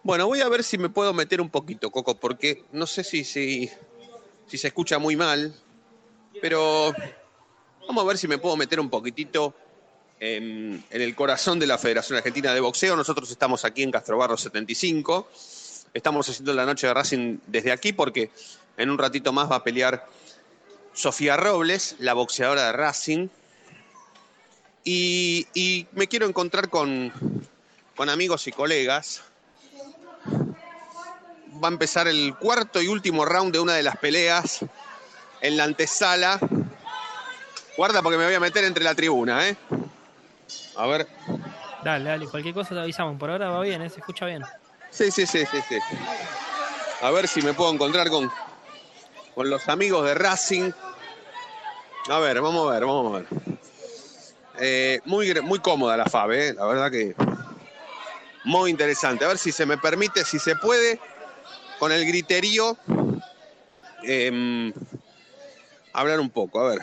Bueno, 0.02 0.26
voy 0.26 0.42
a 0.42 0.48
ver 0.50 0.62
si 0.62 0.76
me 0.76 0.90
puedo 0.90 1.14
meter 1.14 1.40
un 1.40 1.48
poquito, 1.48 1.90
Coco, 1.90 2.14
porque 2.14 2.64
no 2.72 2.86
sé 2.86 3.04
si, 3.04 3.24
si, 3.24 3.70
si 4.46 4.58
se 4.58 4.68
escucha 4.68 4.98
muy 4.98 5.16
mal, 5.16 5.54
pero 6.42 6.92
vamos 7.88 8.04
a 8.04 8.06
ver 8.06 8.18
si 8.18 8.28
me 8.28 8.36
puedo 8.36 8.54
meter 8.58 8.80
un 8.80 8.90
poquitito 8.90 9.54
en, 10.20 10.84
el 10.90 11.14
corazón 11.14 11.58
de 11.58 11.66
la 11.66 11.78
Federación 11.78 12.18
Argentina 12.18 12.54
de 12.54 12.60
Boxeo. 12.60 12.94
Nosotros 12.94 13.30
estamos 13.30 13.64
aquí 13.64 13.82
en 13.82 13.90
Castrobarro 13.90 14.36
75. 14.36 15.28
Estamos 15.92 16.28
haciendo 16.28 16.52
la 16.52 16.66
noche 16.66 16.86
de 16.86 16.94
Racing 16.94 17.38
desde 17.46 17.72
aquí 17.72 17.92
porque 17.92 18.30
en 18.76 18.90
un 18.90 18.98
ratito 18.98 19.32
más 19.32 19.50
va 19.50 19.56
a 19.56 19.64
pelear 19.64 20.06
Sofía 20.92 21.36
Robles, 21.36 21.96
la 21.98 22.14
boxeadora 22.14 22.66
de 22.66 22.72
Racing. 22.72 23.28
Y, 24.84 25.86
me 25.92 26.06
quiero 26.06 26.26
encontrar 26.26 26.68
con, 26.68 27.12
con 27.96 28.08
amigos 28.08 28.46
y 28.46 28.52
colegas. 28.52 29.22
Va 31.62 31.68
a 31.68 31.70
empezar 31.70 32.08
el 32.08 32.34
cuarto 32.36 32.80
y 32.80 32.88
último 32.88 33.24
round 33.24 33.52
de 33.52 33.60
una 33.60 33.74
de 33.74 33.82
las 33.82 33.96
peleas 33.96 34.60
en 35.40 35.56
la 35.56 35.64
antesala. 35.64 36.38
Guarda 37.76 38.02
porque 38.02 38.18
me 38.18 38.24
voy 38.24 38.34
a 38.34 38.40
meter 38.40 38.64
entre 38.64 38.84
la 38.84 38.94
tribuna, 38.94 39.48
¿eh? 39.48 39.56
A 40.76 40.86
ver. 40.86 41.06
Dale, 41.82 42.10
dale, 42.10 42.26
cualquier 42.28 42.54
cosa 42.54 42.74
te 42.74 42.80
avisamos. 42.80 43.18
Por 43.18 43.30
ahora 43.30 43.50
va 43.50 43.60
bien, 43.60 43.82
¿eh? 43.82 43.90
se 43.90 44.00
escucha 44.00 44.26
bien. 44.26 44.42
Sí, 44.90 45.10
sí, 45.10 45.26
sí, 45.26 45.44
sí, 45.46 45.58
sí. 45.68 45.78
A 47.02 47.10
ver 47.10 47.26
si 47.28 47.40
me 47.42 47.54
puedo 47.54 47.72
encontrar 47.72 48.10
con, 48.10 48.30
con 49.34 49.48
los 49.48 49.68
amigos 49.68 50.04
de 50.04 50.14
Racing. 50.14 50.70
A 52.08 52.18
ver, 52.18 52.40
vamos 52.40 52.68
a 52.68 52.74
ver, 52.74 52.84
vamos 52.84 53.14
a 53.14 53.18
ver. 53.18 53.26
Eh, 54.58 55.00
muy, 55.06 55.32
muy 55.42 55.58
cómoda 55.60 55.96
la 55.96 56.04
FAB, 56.04 56.32
¿eh? 56.32 56.54
la 56.54 56.66
verdad 56.66 56.90
que 56.90 57.14
muy 58.44 58.70
interesante. 58.70 59.24
A 59.24 59.28
ver 59.28 59.38
si 59.38 59.52
se 59.52 59.64
me 59.64 59.78
permite, 59.78 60.24
si 60.24 60.38
se 60.38 60.56
puede, 60.56 60.98
con 61.78 61.92
el 61.92 62.04
griterío, 62.06 62.76
em, 64.02 64.72
hablar 65.92 66.20
un 66.20 66.30
poco. 66.30 66.60
A 66.60 66.70
ver. 66.70 66.80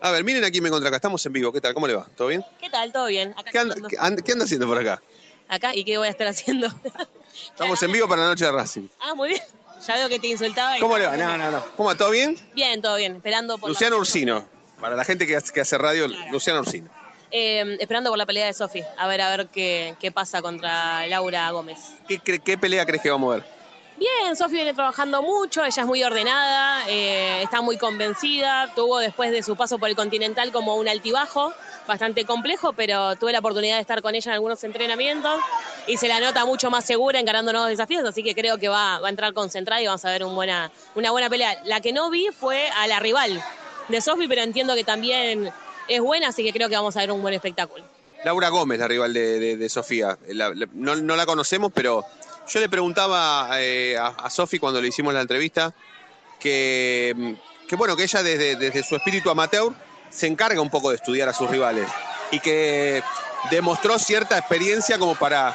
A 0.00 0.10
ver, 0.10 0.24
miren 0.24 0.44
aquí 0.44 0.60
me 0.60 0.68
encuentro 0.68 0.88
acá. 0.88 0.96
Estamos 0.96 1.24
en 1.26 1.32
vivo. 1.32 1.52
¿Qué 1.52 1.60
tal? 1.60 1.74
¿Cómo 1.74 1.86
le 1.86 1.94
va? 1.94 2.06
¿Todo 2.16 2.28
bien? 2.28 2.44
¿Qué 2.60 2.68
tal? 2.70 2.92
¿Todo 2.92 3.06
bien? 3.06 3.32
Acá, 3.36 3.50
¿Qué 3.50 3.58
anda, 3.58 3.74
ando. 3.74 3.88
qué 3.88 3.96
anda- 3.98 4.22
qué 4.22 4.32
anda 4.32 4.44
haciendo 4.44 4.66
por 4.66 4.78
acá? 4.78 5.02
Acá, 5.48 5.74
¿y 5.74 5.84
qué 5.84 5.96
voy 5.98 6.08
a 6.08 6.10
estar 6.10 6.26
haciendo? 6.26 6.68
Estamos 7.50 7.82
en 7.82 7.92
vivo 7.92 8.08
para 8.08 8.22
la 8.22 8.28
noche 8.28 8.44
de 8.44 8.52
Racing. 8.52 8.88
ah, 9.00 9.14
muy 9.14 9.30
bien. 9.30 9.42
Ya 9.86 9.94
veo 9.94 10.08
que 10.08 10.18
te 10.18 10.26
insultaba. 10.28 10.76
y- 10.76 10.80
¿Cómo 10.80 10.96
le 10.98 11.06
va? 11.06 11.16
No, 11.16 11.36
no, 11.36 11.50
no. 11.50 11.64
¿Cómo 11.76 11.88
va? 11.88 11.94
¿Todo 11.94 12.10
bien? 12.10 12.36
Bien, 12.54 12.80
todo 12.82 12.96
bien. 12.96 13.16
Esperando 13.16 13.58
por, 13.58 13.68
Luciano 13.70 13.96
la... 13.96 14.00
Ursino. 14.00 14.48
Para 14.80 14.94
la 14.96 15.04
gente 15.04 15.26
que 15.26 15.36
hace, 15.36 15.52
que 15.52 15.60
hace 15.60 15.78
radio, 15.78 16.06
Claro. 16.06 16.32
Luciano 16.32 16.60
Ursino. 16.60 16.90
Eh, 17.30 17.76
esperando 17.80 18.10
por 18.10 18.18
la 18.18 18.26
pelea 18.26 18.46
de 18.46 18.52
Sofi. 18.52 18.82
A 18.98 19.06
ver, 19.08 19.20
a 19.20 19.34
ver 19.36 19.48
qué, 19.48 19.96
qué 20.00 20.12
pasa 20.12 20.42
contra 20.42 21.06
Laura 21.06 21.50
Gómez. 21.50 21.78
¿Qué, 22.06 22.18
qué 22.18 22.58
pelea 22.58 22.84
crees 22.86 23.02
que 23.02 23.10
vamos 23.10 23.32
a 23.34 23.38
ver? 23.38 23.55
Bien, 23.98 24.36
Sofi 24.36 24.56
viene 24.56 24.74
trabajando 24.74 25.22
mucho, 25.22 25.64
ella 25.64 25.82
es 25.82 25.86
muy 25.86 26.04
ordenada, 26.04 26.86
eh, 26.86 27.42
está 27.42 27.62
muy 27.62 27.78
convencida, 27.78 28.70
tuvo 28.74 28.98
después 28.98 29.30
de 29.30 29.42
su 29.42 29.56
paso 29.56 29.78
por 29.78 29.88
el 29.88 29.96
Continental 29.96 30.52
como 30.52 30.76
un 30.76 30.86
altibajo 30.86 31.54
bastante 31.86 32.26
complejo, 32.26 32.74
pero 32.74 33.16
tuve 33.16 33.32
la 33.32 33.38
oportunidad 33.38 33.76
de 33.76 33.80
estar 33.80 34.02
con 34.02 34.14
ella 34.14 34.32
en 34.32 34.34
algunos 34.34 34.62
entrenamientos 34.64 35.40
y 35.86 35.96
se 35.96 36.08
la 36.08 36.20
nota 36.20 36.44
mucho 36.44 36.70
más 36.70 36.84
segura 36.84 37.18
encarando 37.18 37.52
nuevos 37.52 37.70
desafíos, 37.70 38.04
así 38.04 38.22
que 38.22 38.34
creo 38.34 38.58
que 38.58 38.68
va, 38.68 38.96
a 38.96 39.08
entrar 39.08 39.32
concentrada 39.32 39.80
y 39.80 39.86
vamos 39.86 40.04
a 40.04 40.10
ver 40.10 40.24
una 40.24 40.70
buena 41.10 41.30
pelea. 41.30 41.62
La 41.64 41.80
que 41.80 41.94
no 41.94 42.10
vi 42.10 42.28
fue 42.38 42.68
a 42.68 42.86
la 42.86 43.00
rival 43.00 43.42
de 43.88 44.00
Sofi, 44.02 44.28
pero 44.28 44.42
entiendo 44.42 44.74
que 44.74 44.84
también 44.84 45.50
es 45.88 46.00
buena, 46.02 46.28
así 46.28 46.44
que 46.44 46.52
creo 46.52 46.68
que 46.68 46.76
vamos 46.76 46.94
a 46.98 47.00
ver 47.00 47.12
un 47.12 47.22
buen 47.22 47.32
espectáculo. 47.32 47.82
Laura 48.24 48.50
Gómez, 48.50 48.78
la 48.78 48.88
rival 48.88 49.14
de, 49.14 49.68
Sofía. 49.70 50.18
No 50.74 51.16
la 51.16 51.24
conocemos, 51.24 51.70
pero 51.72 52.04
yo 52.48 52.60
le 52.60 52.68
preguntaba 52.68 53.48
eh, 53.60 53.96
a, 53.98 54.06
a 54.08 54.30
Sofi 54.30 54.58
cuando 54.58 54.80
le 54.80 54.88
hicimos 54.88 55.12
la 55.14 55.20
entrevista 55.20 55.72
que, 56.38 57.12
mm, 57.16 57.66
que, 57.68 57.76
bueno, 57.76 57.96
que 57.96 58.04
ella 58.04 58.22
desde, 58.22 58.56
desde 58.56 58.82
su 58.82 58.96
espíritu 58.96 59.30
amateur 59.30 59.72
se 60.10 60.26
encarga 60.26 60.60
un 60.60 60.70
poco 60.70 60.90
de 60.90 60.96
estudiar 60.96 61.28
a 61.28 61.32
sus 61.32 61.50
rivales 61.50 61.88
y 62.30 62.40
que 62.40 63.02
demostró 63.50 63.98
cierta 63.98 64.38
experiencia 64.38 64.98
como 64.98 65.14
para 65.14 65.54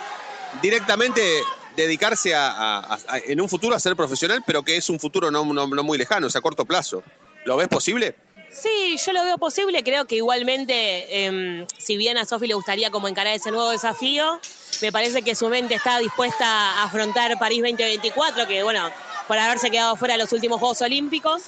directamente 0.61 1.41
dedicarse 1.75 2.33
a, 2.35 2.97
en 3.25 3.39
un 3.39 3.47
futuro 3.47 3.75
a 3.75 3.79
ser 3.79 3.95
profesional, 3.95 4.43
pero 4.45 4.61
que 4.63 4.75
es 4.75 4.89
un 4.89 4.99
futuro 4.99 5.31
no, 5.31 5.45
no- 5.45 5.67
no 5.67 5.83
muy 5.83 5.97
lejano, 5.97 6.27
o 6.27 6.29
sea, 6.29 6.39
a 6.39 6.41
corto 6.41 6.65
plazo. 6.65 7.01
¿Lo 7.45 7.57
ves 7.57 7.67
posible? 7.69 8.15
Sí, 8.51 8.97
yo 9.03 9.13
lo 9.13 9.23
veo 9.23 9.37
posible. 9.37 9.83
Creo 9.83 10.05
que 10.05 10.15
igualmente, 10.15 11.25
em, 11.25 11.65
si 11.77 11.95
bien 11.97 12.17
a 12.17 12.25
Sofi 12.25 12.47
le 12.47 12.53
gustaría 12.53 12.91
como 12.91 13.07
encarar 13.07 13.33
ese 13.33 13.51
nuevo 13.51 13.69
desafío, 13.69 14.39
me 14.81 14.91
parece 14.91 15.21
que 15.21 15.35
su 15.35 15.47
mente 15.47 15.75
está 15.75 15.99
dispuesta 15.99 16.45
a 16.45 16.83
afrontar 16.83 17.37
París 17.39 17.61
2024, 17.61 18.47
que 18.47 18.63
bueno, 18.63 18.91
por 19.27 19.37
haberse 19.37 19.69
quedado 19.69 19.95
fuera 19.95 20.15
de 20.15 20.19
los 20.19 20.33
últimos 20.33 20.59
Juegos 20.59 20.81
Olímpicos. 20.81 21.43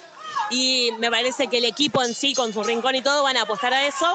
Y 0.49 0.91
me 0.99 1.09
parece 1.09 1.47
que 1.47 1.57
el 1.57 1.65
equipo 1.65 2.03
en 2.03 2.13
sí, 2.13 2.33
con 2.33 2.53
su 2.53 2.63
rincón 2.63 2.95
y 2.95 3.01
todo, 3.01 3.23
van 3.23 3.37
a 3.37 3.43
apostar 3.43 3.73
a 3.73 3.85
eso, 3.85 4.07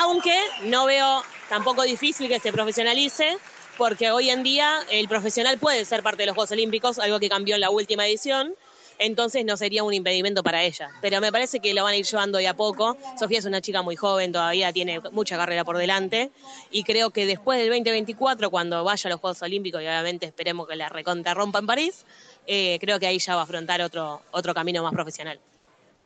aunque 0.00 0.36
no 0.62 0.86
veo 0.86 1.22
tampoco 1.48 1.82
difícil 1.82 2.28
que 2.28 2.40
se 2.40 2.52
profesionalice, 2.52 3.38
porque 3.76 4.10
hoy 4.10 4.30
en 4.30 4.42
día 4.42 4.80
el 4.90 5.08
profesional 5.08 5.58
puede 5.58 5.84
ser 5.84 6.02
parte 6.02 6.22
de 6.22 6.26
los 6.26 6.34
Juegos 6.34 6.52
Olímpicos, 6.52 6.98
algo 6.98 7.20
que 7.20 7.28
cambió 7.28 7.54
en 7.54 7.60
la 7.60 7.70
última 7.70 8.06
edición 8.06 8.54
entonces 9.04 9.44
no 9.44 9.56
sería 9.56 9.84
un 9.84 9.94
impedimento 9.94 10.42
para 10.42 10.62
ella. 10.62 10.90
Pero 11.00 11.20
me 11.20 11.32
parece 11.32 11.60
que 11.60 11.74
lo 11.74 11.84
van 11.84 11.94
a 11.94 11.96
ir 11.96 12.06
llevando 12.06 12.38
de 12.38 12.48
a 12.48 12.54
poco. 12.54 12.96
Sofía 13.18 13.38
es 13.38 13.44
una 13.44 13.60
chica 13.60 13.82
muy 13.82 13.96
joven, 13.96 14.32
todavía 14.32 14.72
tiene 14.72 15.00
mucha 15.12 15.36
carrera 15.36 15.64
por 15.64 15.76
delante, 15.76 16.30
y 16.70 16.84
creo 16.84 17.10
que 17.10 17.26
después 17.26 17.58
del 17.58 17.68
2024, 17.68 18.50
cuando 18.50 18.82
vaya 18.84 19.08
a 19.08 19.10
los 19.10 19.20
Juegos 19.20 19.42
Olímpicos, 19.42 19.82
y 19.82 19.86
obviamente 19.86 20.26
esperemos 20.26 20.68
que 20.68 20.76
la 20.76 20.88
recontra 20.88 21.34
rompa 21.34 21.58
en 21.58 21.66
París, 21.66 22.04
eh, 22.46 22.78
creo 22.80 22.98
que 22.98 23.06
ahí 23.06 23.18
ya 23.18 23.34
va 23.34 23.42
a 23.42 23.44
afrontar 23.44 23.80
otro, 23.82 24.22
otro 24.30 24.54
camino 24.54 24.82
más 24.82 24.92
profesional. 24.92 25.38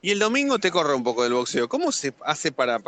Y 0.02 0.10
el 0.10 0.18
domingo 0.18 0.58
te 0.58 0.70
corre 0.70 0.94
un 0.94 1.02
poco 1.02 1.24
del 1.24 1.32
boxeo. 1.32 1.68
¿Cómo 1.68 1.90
se 1.90 2.14
hace 2.24 2.52
para, 2.52 2.78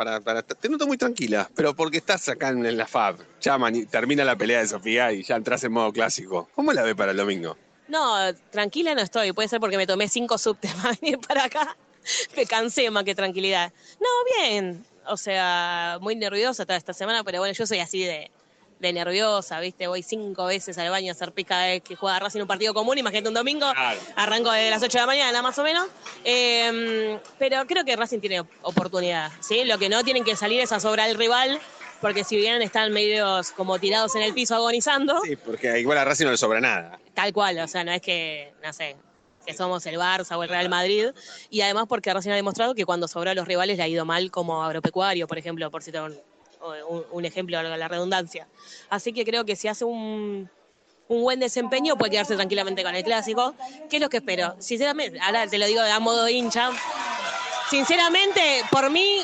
Te 0.43 0.69
noto 0.69 0.87
muy 0.87 0.97
tranquila, 0.97 1.49
pero 1.55 1.75
porque 1.75 1.97
estás 1.97 2.29
acá 2.29 2.49
en, 2.49 2.77
la 2.77 2.85
FAB. 2.85 3.17
Llaman 3.41 3.87
termina 3.87 4.23
la 4.23 4.37
pelea 4.37 4.59
de 4.59 4.67
Sofía 4.67 5.11
y 5.11 5.23
ya 5.23 5.35
entras 5.35 5.63
en 5.63 5.73
modo 5.73 5.91
clásico. 5.91 6.49
¿Cómo 6.55 6.71
la 6.71 6.83
ve 6.83 6.95
para 6.95 7.11
el 7.11 7.17
domingo? 7.17 7.57
No, 7.89 8.33
tranquila 8.51 8.95
no 8.95 9.01
estoy. 9.01 9.33
Puede 9.33 9.49
ser 9.49 9.59
porque 9.59 9.77
me 9.77 9.85
tomé 9.87 10.07
cinco 10.07 10.37
subtes 10.37 10.73
para 10.75 10.95
venir 11.01 11.19
para 11.19 11.43
acá. 11.45 11.75
Me 12.35 12.45
cansé 12.45 12.89
más 12.89 13.03
que 13.03 13.13
tranquilidad. 13.15 13.71
No, 13.99 14.07
bien. 14.43 14.85
O 15.07 15.17
sea, 15.17 15.97
muy 16.01 16.15
nerviosa 16.15 16.65
toda 16.65 16.77
esta 16.77 16.93
semana, 16.93 17.23
pero 17.23 17.39
bueno, 17.39 17.53
yo 17.53 17.65
soy 17.67 17.79
así 17.79 18.03
de, 18.03 18.31
de 18.79 18.93
nerviosa, 18.93 19.59
¿viste? 19.59 19.87
Voy 19.87 20.03
cinco 20.03 20.45
veces 20.45 20.77
al 20.77 20.89
baño 20.89 21.09
a 21.11 21.13
hacer 21.13 21.31
pis 21.33 21.45
cada 21.47 21.65
vez 21.65 21.81
que 21.83 21.95
juega 21.95 22.19
Racing 22.19 22.41
un 22.41 22.47
partido 22.47 22.73
común. 22.73 22.97
Imagínate 22.97 23.27
un 23.27 23.33
domingo, 23.33 23.71
Claro. 23.73 23.99
arranco 24.15 24.51
de 24.51 24.69
las 24.69 24.81
8 24.83 24.91
de 24.97 25.01
la 25.01 25.05
mañana 25.07 25.41
más 25.41 25.57
o 25.57 25.63
menos. 25.63 25.87
Eh, 26.23 27.19
pero 27.37 27.65
creo 27.65 27.83
que 27.83 27.95
Racing 27.95 28.19
tiene 28.19 28.43
oportunidad, 28.61 29.31
¿sí? 29.39 29.63
Lo 29.65 29.77
que 29.77 29.89
no 29.89 30.03
tienen 30.03 30.23
que 30.23 30.35
salir 30.35 30.61
es 30.61 30.71
a 30.71 30.79
sobrar 30.79 31.09
al 31.09 31.15
rival, 31.15 31.59
porque 32.01 32.23
si 32.23 32.37
bien 32.37 32.61
están 32.61 32.91
medios 32.93 33.51
como 33.51 33.77
tirados 33.79 34.15
en 34.15 34.21
el 34.23 34.33
piso 34.33 34.55
agonizando, 34.55 35.19
Sí, 35.23 35.35
porque 35.35 35.79
igual 35.79 35.97
a 35.97 36.05
Racing 36.05 36.25
no 36.25 36.31
le 36.31 36.37
sobra 36.37 36.59
nada. 36.61 36.99
tal 37.13 37.33
cual, 37.33 37.59
o 37.59 37.67
sea, 37.67 37.83
no 37.83 37.91
es 37.91 38.01
que, 38.01 38.53
no 38.63 38.71
sé, 38.73 38.95
que 39.45 39.53
somos 39.53 39.85
el 39.85 39.95
Barça 39.95 40.37
o 40.37 40.43
el 40.43 40.49
Real 40.49 40.69
Madrid, 40.69 41.07
y 41.49 41.61
además 41.61 41.85
porque 41.89 42.13
Racing 42.13 42.29
ha 42.31 42.35
demostrado 42.35 42.75
que 42.75 42.85
cuando 42.85 43.07
sobró 43.07 43.31
a 43.31 43.33
los 43.33 43.47
rivales 43.47 43.77
le 43.77 43.83
ha 43.83 43.87
ido 43.87 44.05
mal 44.05 44.29
como 44.31 44.63
agropecuario, 44.63 45.27
por 45.27 45.37
ejemplo, 45.37 45.69
por 45.71 45.81
citar 45.83 46.03
un, 46.03 46.17
un- 46.89 47.05
un 47.11 47.25
ejemplo 47.25 47.61
la 47.61 47.87
redundancia. 47.87 48.47
Así 48.89 49.11
que 49.13 49.23
creo 49.25 49.45
que 49.45 49.55
si 49.55 49.67
hace 49.67 49.85
un, 49.85 50.49
un 51.07 51.21
buen 51.23 51.39
desempeño 51.39 51.95
puede 51.95 52.11
quedarse 52.11 52.35
tranquilamente 52.35 52.83
con 52.83 52.93
el 52.95 53.03
clásico, 53.03 53.55
que 53.89 53.95
es 53.97 54.01
lo 54.01 54.09
que 54.09 54.17
espero. 54.17 54.55
Sinceramente, 54.59 55.19
ahora 55.21 55.47
te 55.47 55.57
lo 55.57 55.65
digo 55.65 55.81
a 55.81 55.99
modo 55.99 56.27
hincha, 56.29 56.69
sinceramente, 57.69 58.63
por 58.71 58.89
mí, 58.89 59.21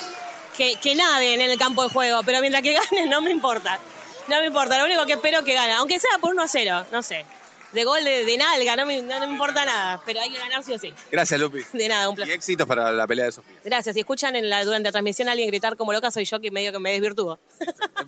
que, 0.57 0.75
que 0.77 0.95
naden 0.95 1.41
en 1.41 1.51
el 1.51 1.57
campo 1.59 1.83
de 1.83 1.89
juego, 1.89 2.21
pero 2.23 2.39
mientras 2.41 2.63
que 2.63 2.73
ganen 2.91 3.09
no 3.09 3.21
me 3.21 3.31
importa. 3.31 3.79
No 4.27 4.39
me 4.39 4.47
importa, 4.47 4.77
lo 4.79 4.85
único 4.85 5.05
que 5.05 5.13
espero 5.13 5.39
es 5.39 5.45
que 5.45 5.53
gane, 5.53 5.73
aunque 5.73 5.99
sea 5.99 6.17
por 6.19 6.31
1 6.33 6.41
a 6.41 6.47
0, 6.47 6.85
no 6.91 7.03
sé. 7.03 7.25
De 7.73 7.83
gol 7.83 8.03
de, 8.05 8.23
de 8.25 8.37
nalga, 8.37 8.75
no 8.77 8.85
me, 8.85 9.01
no 9.01 9.19
me 9.19 9.25
importa 9.25 9.65
nada, 9.65 10.01
pero 10.05 10.21
hay 10.21 10.31
que 10.31 10.39
ganar 10.39 10.63
sí 10.63 10.71
o 10.73 10.79
sí. 10.79 10.93
Gracias, 11.11 11.37
Lupi. 11.39 11.59
De 11.73 11.89
nada, 11.89 12.07
un 12.07 12.13
Y 12.13 12.15
placer. 12.17 12.33
éxitos 12.35 12.65
para 12.65 12.91
la 12.91 13.05
pelea 13.05 13.25
de 13.25 13.31
Sofía. 13.33 13.57
Gracias. 13.65 13.93
Si 13.93 13.99
escuchan 13.99 14.33
en 14.37 14.49
la, 14.49 14.63
durante 14.63 14.87
la 14.87 14.91
transmisión 14.93 15.27
a 15.27 15.31
alguien 15.33 15.49
gritar 15.49 15.75
como 15.75 15.91
loca, 15.91 16.09
soy 16.09 16.23
yo 16.23 16.39
que 16.39 16.51
medio 16.51 16.71
que 16.71 16.79
me 16.79 16.91
desvirtúo. 16.93 17.37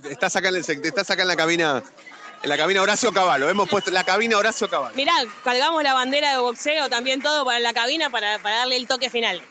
Estás 0.09 0.35
acá 0.37 0.49
en, 0.49 0.55
el, 0.55 0.63
sec- 0.63 0.85
estás 0.85 1.09
acá 1.11 1.23
en 1.23 1.27
la 1.27 1.35
cabina, 1.35 1.83
en 2.43 2.49
la 2.49 2.55
cabina 2.57 2.81
Horacio 2.81 3.11
Caballo. 3.11 3.49
Hemos 3.49 3.67
puesto 3.67 3.91
la 3.91 4.05
cabina 4.05 4.37
Horacio 4.37 4.69
Caballo. 4.69 4.95
Mirá, 4.95 5.13
colgamos 5.43 5.83
la 5.83 5.93
bandera 5.93 6.31
de 6.31 6.37
boxeo, 6.37 6.89
también 6.89 7.21
todo 7.21 7.43
para 7.43 7.59
la 7.59 7.73
cabina 7.73 8.09
para, 8.09 8.39
para 8.39 8.59
darle 8.59 8.77
el 8.77 8.87
toque 8.87 9.09
final. 9.09 9.41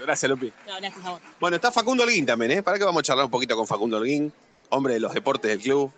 Gracias, 0.00 0.28
Lupi. 0.30 0.52
No, 0.66 0.76
gracias 0.76 1.04
a 1.04 1.10
vos. 1.10 1.20
Bueno, 1.38 1.56
está 1.56 1.70
Facundo 1.72 2.02
Holguín 2.04 2.26
también, 2.26 2.50
¿eh? 2.52 2.62
Para 2.62 2.78
que 2.78 2.84
vamos 2.84 3.00
a 3.00 3.02
charlar 3.04 3.24
un 3.26 3.30
poquito 3.30 3.56
con 3.56 3.66
Facundo 3.66 3.98
Holguín, 3.98 4.32
hombre 4.70 4.94
de 4.94 5.00
los 5.00 5.12
deportes 5.14 5.50
del 5.50 5.60
club, 5.60 5.92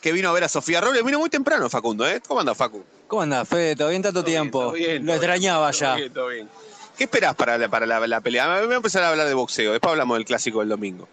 que 0.00 0.12
vino 0.12 0.28
a 0.28 0.32
ver 0.32 0.44
a 0.44 0.48
Sofía 0.48 0.80
Robles. 0.80 1.04
Vino 1.04 1.18
muy 1.18 1.30
temprano, 1.30 1.68
Facundo, 1.68 2.06
¿eh? 2.08 2.20
¿Cómo 2.26 2.40
anda, 2.40 2.54
Facu? 2.54 2.84
¿Cómo 3.08 3.22
andás, 3.22 3.48
Fede? 3.48 3.76
¿Todo 3.76 3.88
bien 3.90 4.02
tanto 4.02 4.20
Todo 4.20 4.26
bien, 4.26 4.42
tiempo? 4.42 4.58
todo 4.60 4.72
bien, 4.72 5.04
Lo 5.04 5.12
todo 5.12 5.16
extrañaba 5.22 5.70
bien, 5.70 5.80
ya. 5.80 5.86
todo 5.88 5.96
bien, 5.98 6.12
todo 6.12 6.28
bien. 6.28 6.48
¿Qué 6.96 7.04
esperás 7.04 7.34
para 7.34 7.56
la, 7.58 7.68
para 7.68 7.86
la, 7.86 8.06
la 8.06 8.20
pelea? 8.20 8.60
Voy 8.64 8.72
a 8.72 8.76
empezar 8.76 9.02
a 9.02 9.08
hablar 9.10 9.26
de 9.26 9.34
boxeo, 9.34 9.72
después 9.72 9.90
hablamos 9.90 10.16
del 10.18 10.24
clásico 10.26 10.60
del 10.60 10.68
domingo. 10.68 11.08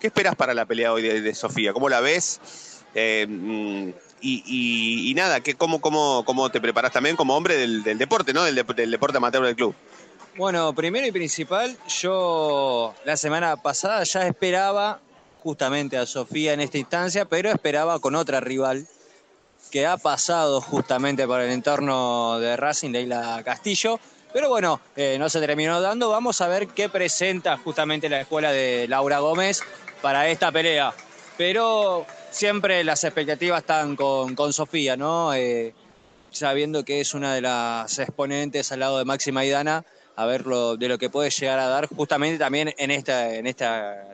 ¿Qué 0.00 0.06
esperás 0.08 0.34
para 0.34 0.54
la 0.54 0.64
pelea 0.66 0.92
hoy 0.92 1.02
de, 1.02 1.20
de 1.20 1.34
Sofía? 1.34 1.72
¿Cómo 1.72 1.88
la 1.88 2.00
ves? 2.00 2.40
Eh, 2.94 3.26
mm, 3.28 3.88
y, 4.22 4.42
y- 4.46 5.10
y 5.10 5.14
nada, 5.14 5.40
¿qué, 5.40 5.54
cómo, 5.54 5.80
cómo, 5.80 6.24
¿cómo 6.24 6.50
te 6.50 6.60
preparás 6.60 6.92
también 6.92 7.16
como 7.16 7.36
hombre 7.36 7.56
del, 7.56 7.82
del 7.82 7.98
deporte, 7.98 8.32
¿no? 8.32 8.42
Del, 8.44 8.54
del 8.74 8.90
deporte 8.90 9.18
amateur 9.18 9.44
del 9.44 9.56
club. 9.56 9.74
Bueno, 10.36 10.72
primero 10.74 11.06
y 11.06 11.12
principal, 11.12 11.76
yo 11.88 12.94
la 13.04 13.16
semana 13.16 13.56
pasada 13.56 14.04
ya 14.04 14.26
esperaba 14.26 15.00
justamente 15.42 15.96
a 15.96 16.06
Sofía 16.06 16.52
en 16.52 16.60
esta 16.60 16.78
instancia, 16.78 17.24
pero 17.24 17.50
esperaba 17.50 17.98
con 17.98 18.14
otra 18.14 18.40
rival 18.40 18.86
que 19.72 19.86
ha 19.86 19.96
pasado 19.96 20.60
justamente 20.60 21.26
por 21.26 21.40
el 21.40 21.50
entorno 21.50 22.38
de 22.38 22.56
Racing, 22.56 22.90
Leila 22.90 23.42
Castillo. 23.44 23.98
Pero 24.32 24.48
bueno, 24.48 24.80
eh, 24.94 25.16
no 25.18 25.28
se 25.28 25.40
terminó 25.40 25.80
dando. 25.80 26.10
Vamos 26.10 26.40
a 26.40 26.48
ver 26.48 26.68
qué 26.68 26.88
presenta 26.88 27.56
justamente 27.58 28.08
la 28.08 28.20
escuela 28.20 28.52
de 28.52 28.86
Laura 28.88 29.18
Gómez 29.18 29.62
para 30.00 30.28
esta 30.28 30.52
pelea. 30.52 30.94
Pero 31.36 32.06
siempre 32.30 32.84
las 32.84 33.02
expectativas 33.02 33.60
están 33.60 33.96
con, 33.96 34.36
con 34.36 34.52
Sofía, 34.52 34.96
¿no? 34.96 35.34
Eh, 35.34 35.74
sabiendo 36.30 36.84
que 36.84 37.00
es 37.00 37.14
una 37.14 37.34
de 37.34 37.40
las 37.40 37.98
exponentes 37.98 38.70
al 38.70 38.80
lado 38.80 38.98
de 38.98 39.04
Máxima 39.04 39.44
y 39.44 39.50
Dana, 39.50 39.84
a 40.20 40.26
ver 40.26 40.46
lo, 40.46 40.76
de 40.76 40.88
lo 40.88 40.98
que 40.98 41.08
puede 41.08 41.30
llegar 41.30 41.58
a 41.58 41.66
dar 41.66 41.88
justamente 41.88 42.38
también 42.38 42.74
en 42.76 42.90
esta, 42.90 43.34
en 43.34 43.46
esta, 43.46 44.06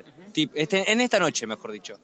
este- 0.55 0.91
en 0.93 1.01
esta 1.01 1.19
noche, 1.19 1.47
mejor 1.47 1.73
dicho. 1.73 1.99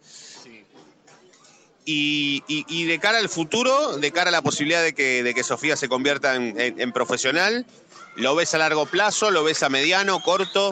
Y, 1.85 2.43
y- 2.47 2.85
de 2.85 2.99
cara 3.01 3.19
al 3.19 3.29
futuro, 3.29 3.97
de 3.99 4.13
cara 4.13 4.29
a 4.29 4.33
la 4.33 4.43
posibilidad 4.43 4.83
de 4.83 4.93
que, 4.95 5.23
de 5.25 5.35
que 5.35 5.43
Sofía 5.43 5.77
se 5.77 5.89
convierta 5.89 6.37
en, 6.37 6.93
profesional, 6.93 7.67
¿lo 8.17 8.37
ves 8.37 8.55
a 8.55 8.59
largo 8.59 8.87
plazo? 8.87 9.31
¿Lo 9.33 9.43
ves 9.43 9.63
a 9.65 9.69
mediano, 9.69 10.21
corto? 10.23 10.71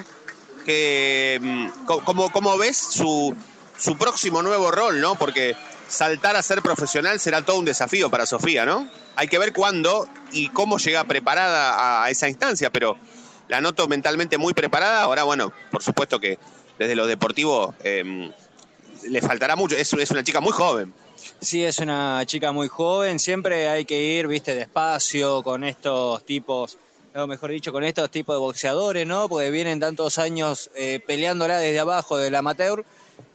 Que, 0.64 1.38
mm, 1.40 1.85
¿cómo, 2.05 2.31
cómo 2.31 2.57
ves 2.59 2.77
su, 2.77 3.35
su 3.77 3.97
próximo 3.99 4.40
nuevo 4.43 4.71
rol, 4.71 5.01
no? 5.01 5.16
Porque 5.16 5.57
saltar 5.88 6.37
a 6.37 6.43
ser 6.45 6.62
profesional 6.62 7.19
será 7.19 7.45
todo 7.45 7.59
un 7.59 7.64
desafío 7.64 8.09
para 8.09 8.25
Sofía, 8.25 8.64
¿no? 8.64 8.88
Hay 9.16 9.27
que 9.27 9.38
ver 9.40 9.53
cuándo 9.53 10.09
y 10.31 10.49
cómo 10.51 10.79
llega 10.79 11.03
preparada 11.05 12.05
a 12.05 12.11
esa 12.11 12.29
instancia, 12.29 12.71
pero 12.71 12.97
la 13.51 13.61
noto 13.61 13.89
mentalmente 13.89 14.39
muy 14.39 14.55
preparada. 14.55 15.03
Ahora, 15.03 15.25
bueno, 15.25 15.53
por 15.73 15.83
supuesto 15.83 16.21
que 16.21 16.39
desde 16.79 16.95
lo 16.95 17.07
deportivo 17.07 17.75
em, 17.83 18.31
le 19.09 19.21
faltará 19.21 19.57
mucho. 19.57 19.77
Es, 19.77 19.93
es 19.93 20.11
una 20.13 20.23
chica 20.23 20.41
muy 20.41 20.53
joven. 20.53 20.95
Sí, 21.41 21.65
es 21.65 21.79
una 21.81 22.25
chica 22.27 22.53
muy 22.53 22.69
joven, 22.69 23.19
siempre 23.19 23.69
hay 23.69 23.85
que 23.85 24.01
ir, 24.01 24.27
viste, 24.27 24.55
despacio 24.55 25.43
con 25.43 25.65
estos 25.65 26.25
tipos, 26.25 26.79
o 27.15 27.27
mejor 27.27 27.51
dicho, 27.51 27.73
con 27.73 27.85
estos 27.85 28.11
tipos 28.11 28.37
de 28.37 28.39
boxeadores, 28.39 29.07
¿no? 29.07 29.29
Porque 29.29 29.51
vienen 29.51 29.81
tantos 29.81 30.17
años 30.19 30.71
eh, 30.75 31.01
peleándola 31.07 31.59
desde 31.59 31.81
abajo 31.81 32.17
del 32.17 32.35
amateur 32.37 32.87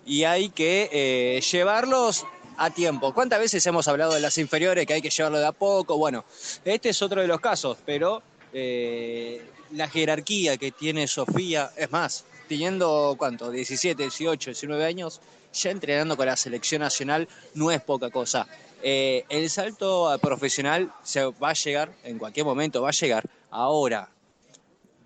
y 0.05 0.23
hay 0.23 0.49
que 0.49 0.89
eh, 0.91 1.41
llevarlos 1.41 2.25
a 2.57 2.69
tiempo. 2.71 3.13
¿Cuántas 3.13 3.39
veces 3.39 3.65
hemos 3.67 3.87
hablado 3.87 4.13
de 4.13 4.21
las 4.21 4.37
inferiores 4.37 4.87
que 4.87 4.93
hay 4.93 5.01
que 5.01 5.09
llevarlo 5.09 5.37
de 5.37 5.45
a 5.45 5.51
poco? 5.51 5.97
Bueno, 5.97 6.25
este 6.63 6.89
es 6.89 7.01
otro 7.01 7.21
de 7.21 7.27
los 7.27 7.39
casos, 7.39 7.77
pero 7.85 8.23
eh, 8.57 9.41
la 9.71 9.89
jerarquía 9.89 10.55
que 10.55 10.71
tiene 10.71 11.07
Sofía, 11.07 11.71
es 11.75 11.91
más, 11.91 12.23
teniendo, 12.47 13.15
¿cuánto? 13.17 13.51
17, 13.51 14.01
18, 14.01 14.51
19 14.51 14.85
años, 14.85 15.19
ya 15.53 15.71
entrenando 15.71 16.15
con 16.15 16.25
la 16.25 16.37
selección 16.37 16.81
nacional 16.81 17.27
no 17.53 17.69
es 17.69 17.81
poca 17.81 18.09
cosa. 18.09 18.47
Eh, 18.81 19.25
el 19.27 19.49
salto 19.49 20.09
a 20.09 20.17
profesional 20.19 20.93
se 21.03 21.25
va 21.25 21.49
a 21.49 21.53
llegar, 21.53 21.91
en 22.05 22.17
cualquier 22.17 22.45
momento 22.45 22.81
va 22.81 22.89
a 22.89 22.93
llegar. 22.93 23.29
Ahora, 23.51 24.09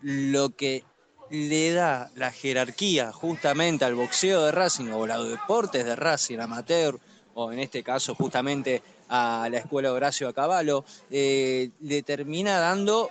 lo 0.03 0.51
que 0.51 0.83
le 1.31 1.71
da 1.71 2.12
la 2.13 2.31
jerarquía 2.31 3.12
justamente 3.12 3.83
al 3.83 3.95
boxeo 3.95 4.45
de 4.45 4.51
Racing 4.51 4.89
o 4.89 5.05
a 5.05 5.17
los 5.17 5.29
deportes 5.29 5.85
de 5.85 5.95
Racing 5.95 6.38
amateur, 6.38 6.99
o 7.33 7.51
en 7.51 7.59
este 7.59 7.81
caso 7.81 8.13
justamente 8.13 8.83
a 9.09 9.47
la 9.49 9.57
escuela 9.57 9.91
Horacio 9.91 10.27
Acabalo, 10.27 10.85
eh, 11.09 11.71
le 11.81 12.03
termina 12.03 12.59
dando 12.59 13.09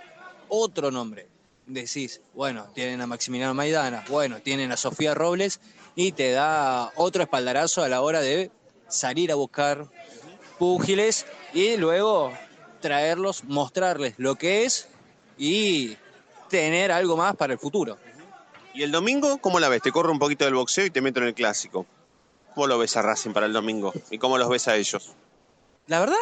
otro 0.49 0.91
nombre. 0.91 1.27
Decís, 1.65 2.21
bueno, 2.33 2.67
tienen 2.73 2.99
a 3.01 3.07
Maximiliano 3.07 3.53
Maidana, 3.53 4.03
bueno, 4.09 4.41
tienen 4.41 4.71
a 4.71 4.77
Sofía 4.77 5.13
Robles 5.13 5.59
y 5.95 6.11
te 6.11 6.31
da 6.31 6.91
otro 6.95 7.23
espaldarazo 7.23 7.83
a 7.83 7.89
la 7.89 8.01
hora 8.01 8.21
de 8.21 8.51
salir 8.87 9.31
a 9.31 9.35
buscar 9.35 9.87
púgiles 10.57 11.25
y 11.53 11.77
luego 11.77 12.33
traerlos, 12.81 13.43
mostrarles 13.43 14.15
lo 14.17 14.35
que 14.35 14.65
es 14.65 14.87
y 15.37 15.95
tener 16.49 16.91
algo 16.91 17.15
más 17.15 17.35
para 17.35 17.53
el 17.53 17.59
futuro. 17.59 17.97
¿Y 18.73 18.83
el 18.83 18.91
domingo 18.91 19.37
cómo 19.39 19.59
la 19.59 19.69
ves? 19.69 19.81
Te 19.81 19.91
corro 19.91 20.11
un 20.11 20.19
poquito 20.19 20.45
del 20.45 20.55
boxeo 20.55 20.85
y 20.85 20.89
te 20.89 21.01
meto 21.01 21.19
en 21.19 21.27
el 21.27 21.33
clásico. 21.33 21.85
¿Cómo 22.53 22.67
lo 22.67 22.77
ves 22.77 22.97
a 22.97 23.01
Racing 23.01 23.31
para 23.31 23.45
el 23.45 23.53
domingo? 23.53 23.93
¿Y 24.09 24.17
cómo 24.17 24.37
los 24.37 24.49
ves 24.49 24.67
a 24.67 24.75
ellos? 24.75 25.13
La 25.87 25.99
verdad, 25.99 26.15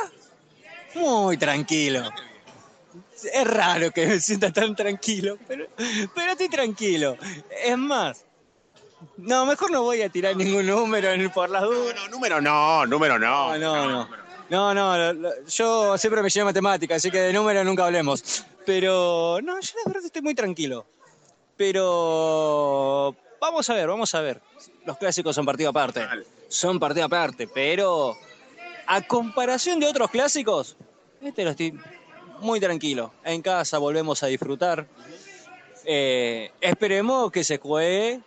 muy 0.96 1.38
tranquilo. 1.38 2.10
Es 3.34 3.48
raro 3.48 3.92
que 3.92 4.06
me 4.08 4.20
sienta 4.20 4.52
tan 4.52 4.76
tranquilo, 4.76 5.38
pero, 5.48 5.66
pero 6.14 6.32
estoy 6.34 6.50
tranquilo. 6.50 7.18
Es 7.64 7.78
más, 7.78 8.24
no, 9.18 9.46
mejor 9.46 9.72
no 9.72 9.82
voy 9.84 10.02
a 10.02 10.10
tirar 10.10 10.36
ningún 10.36 10.66
número 10.68 11.10
por 11.34 11.50
las 11.50 11.64
No, 11.64 11.70
dudas. 11.72 11.96
no, 11.96 12.08
número 12.10 12.42
no, 12.42 12.86
número 12.86 13.18
no. 13.20 13.58
No, 13.58 13.86
no, 13.86 13.90
no. 13.90 14.10
No, 14.50 14.74
no, 14.74 14.98
lo- 14.98 15.14
lo- 15.14 15.46
yo 15.48 15.98
siempre 15.98 16.22
me 16.22 16.30
llevo 16.30 16.46
matemática, 16.46 16.96
así 16.96 17.12
que 17.12 17.20
de 17.20 17.34
número 17.34 17.64
nunca 17.66 17.86
hablemos. 17.86 18.46
Pero, 18.66 19.40
no, 19.44 19.60
yo 19.60 19.72
la 19.84 19.92
verdad 19.92 20.06
estoy 20.06 20.22
muy 20.22 20.36
tranquilo. 20.36 20.86
Pero, 21.58 23.16
vamos 23.42 23.70
a 23.70 23.74
ver, 23.74 23.88
vamos 23.88 24.14
a 24.16 24.22
ver. 24.22 24.42
Los 24.86 24.98
clásicos 24.98 25.36
son 25.36 25.46
partido 25.46 25.70
aparte. 25.70 26.06
Son 26.48 26.80
partido 26.80 27.06
aparte, 27.06 27.48
pero 27.48 28.16
a 28.86 29.02
comparación 29.02 29.80
de 29.82 29.88
otros 29.88 30.10
clásicos, 30.12 30.78
este 31.22 31.44
lo 31.44 31.50
estoy 31.52 31.78
muy 32.40 32.60
tranquilo. 32.60 33.14
En 33.24 33.42
casa 33.42 33.78
volvemos 33.78 34.22
a 34.24 34.28
disfrutar. 34.28 34.86
Eh, 35.86 36.52
esperemos 36.62 37.32
que 37.32 37.44
se 37.44 37.58
juegue 37.58 38.20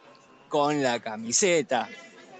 con 0.48 0.82
la 0.82 1.00
camiseta, 1.00 1.88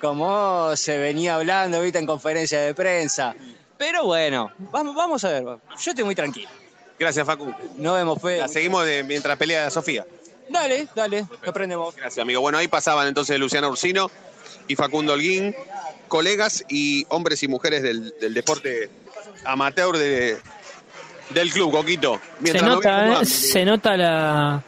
como 0.01 0.75
se 0.77 0.99
venía 0.99 1.37
hablando 1.37 1.77
ahorita 1.79 1.99
en 1.99 2.07
conferencia 2.07 2.61
de 2.61 2.75
prensa. 2.75 3.35
Pero 3.77 4.05
bueno, 4.05 4.51
vamos, 4.73 4.95
vamos 4.95 5.25
a 5.25 5.29
ver. 5.31 5.43
Yo 5.45 5.59
estoy 5.91 6.05
muy 6.05 6.14
tranquilo. 6.14 6.49
Gracias, 6.99 7.27
Facu. 7.27 7.55
Nos 7.77 7.95
vemos, 7.95 8.21
Fede. 8.21 8.39
La 8.39 8.49
seguimos 8.49 8.85
de- 8.85 9.03
mientras 9.05 9.37
pelea 9.39 9.71
Sofía. 9.71 10.07
Dale, 10.49 10.89
dale, 10.95 11.27
aprendemos. 11.47 11.95
Gracias, 11.95 12.23
amigo. 12.23 12.41
Bueno, 12.41 12.59
ahí 12.59 12.68
pasaban 12.68 13.07
entonces 13.07 13.39
Luciano 13.39 13.68
Ursino 13.71 14.11
y 14.68 14.75
Facundo 14.77 15.12
Holguín. 15.12 15.55
colegas 16.09 16.64
y 16.68 17.07
hombres 17.09 17.43
y 17.45 17.49
mujeres 17.49 17.83
del, 17.83 18.12
del 18.21 18.35
deporte 18.35 18.91
amateur 19.45 19.97
de, 19.97 20.39
del 21.35 21.51
club, 21.53 21.72
Coquito. 21.72 22.20
Se 22.45 22.61
nota, 22.62 23.22
eh, 23.22 23.24
se 23.24 23.64
nota 23.64 23.97
la, 23.97 24.62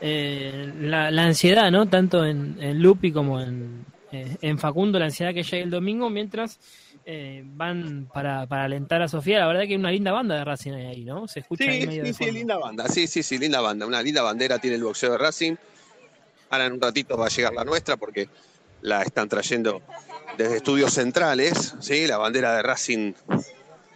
eh, 0.00 0.72
la, 0.80 1.10
la 1.10 1.22
ansiedad, 1.24 1.70
¿no? 1.70 1.86
Tanto 1.88 2.24
en, 2.24 2.56
en 2.60 2.80
Lupi 2.80 3.12
como 3.12 3.40
en, 3.40 3.84
eh, 4.12 4.36
en 4.40 4.58
Facundo, 4.58 4.98
la 4.98 5.06
ansiedad 5.06 5.34
que 5.34 5.42
llega 5.42 5.64
el 5.64 5.70
domingo, 5.70 6.10
mientras 6.10 6.58
eh, 7.04 7.42
van 7.44 8.08
para, 8.12 8.46
para 8.46 8.64
alentar 8.64 9.00
a 9.02 9.08
Sofía. 9.08 9.38
La 9.38 9.46
verdad 9.46 9.62
que 9.62 9.68
hay 9.68 9.76
una 9.76 9.90
linda 9.90 10.12
banda 10.12 10.34
de 10.36 10.44
Racing 10.44 10.72
ahí, 10.72 11.04
¿no? 11.04 11.28
Se 11.28 11.40
escucha 11.40 11.64
ahí 11.64 11.82
Sí, 11.82 11.86
medio 11.86 12.06
sí, 12.06 12.12
sí, 12.14 12.30
linda 12.30 12.56
banda. 12.58 12.88
Sí, 12.88 13.06
sí, 13.06 13.22
sí, 13.22 13.38
linda 13.38 13.60
banda. 13.60 13.86
Una 13.86 14.02
linda 14.02 14.22
bandera 14.22 14.58
tiene 14.58 14.76
el 14.76 14.84
boxeo 14.84 15.12
de 15.12 15.18
Racing. 15.18 15.54
Ahora 16.50 16.66
en 16.66 16.72
un 16.74 16.80
ratito 16.80 17.16
va 17.16 17.26
a 17.26 17.28
llegar 17.28 17.52
la 17.54 17.64
nuestra 17.64 17.96
porque 17.96 18.28
la 18.82 19.02
están 19.02 19.28
trayendo 19.28 19.82
desde 20.36 20.56
estudios 20.56 20.92
centrales, 20.92 21.74
¿sí? 21.80 22.06
La 22.06 22.18
bandera 22.18 22.56
de 22.56 22.62
Racing 22.62 23.12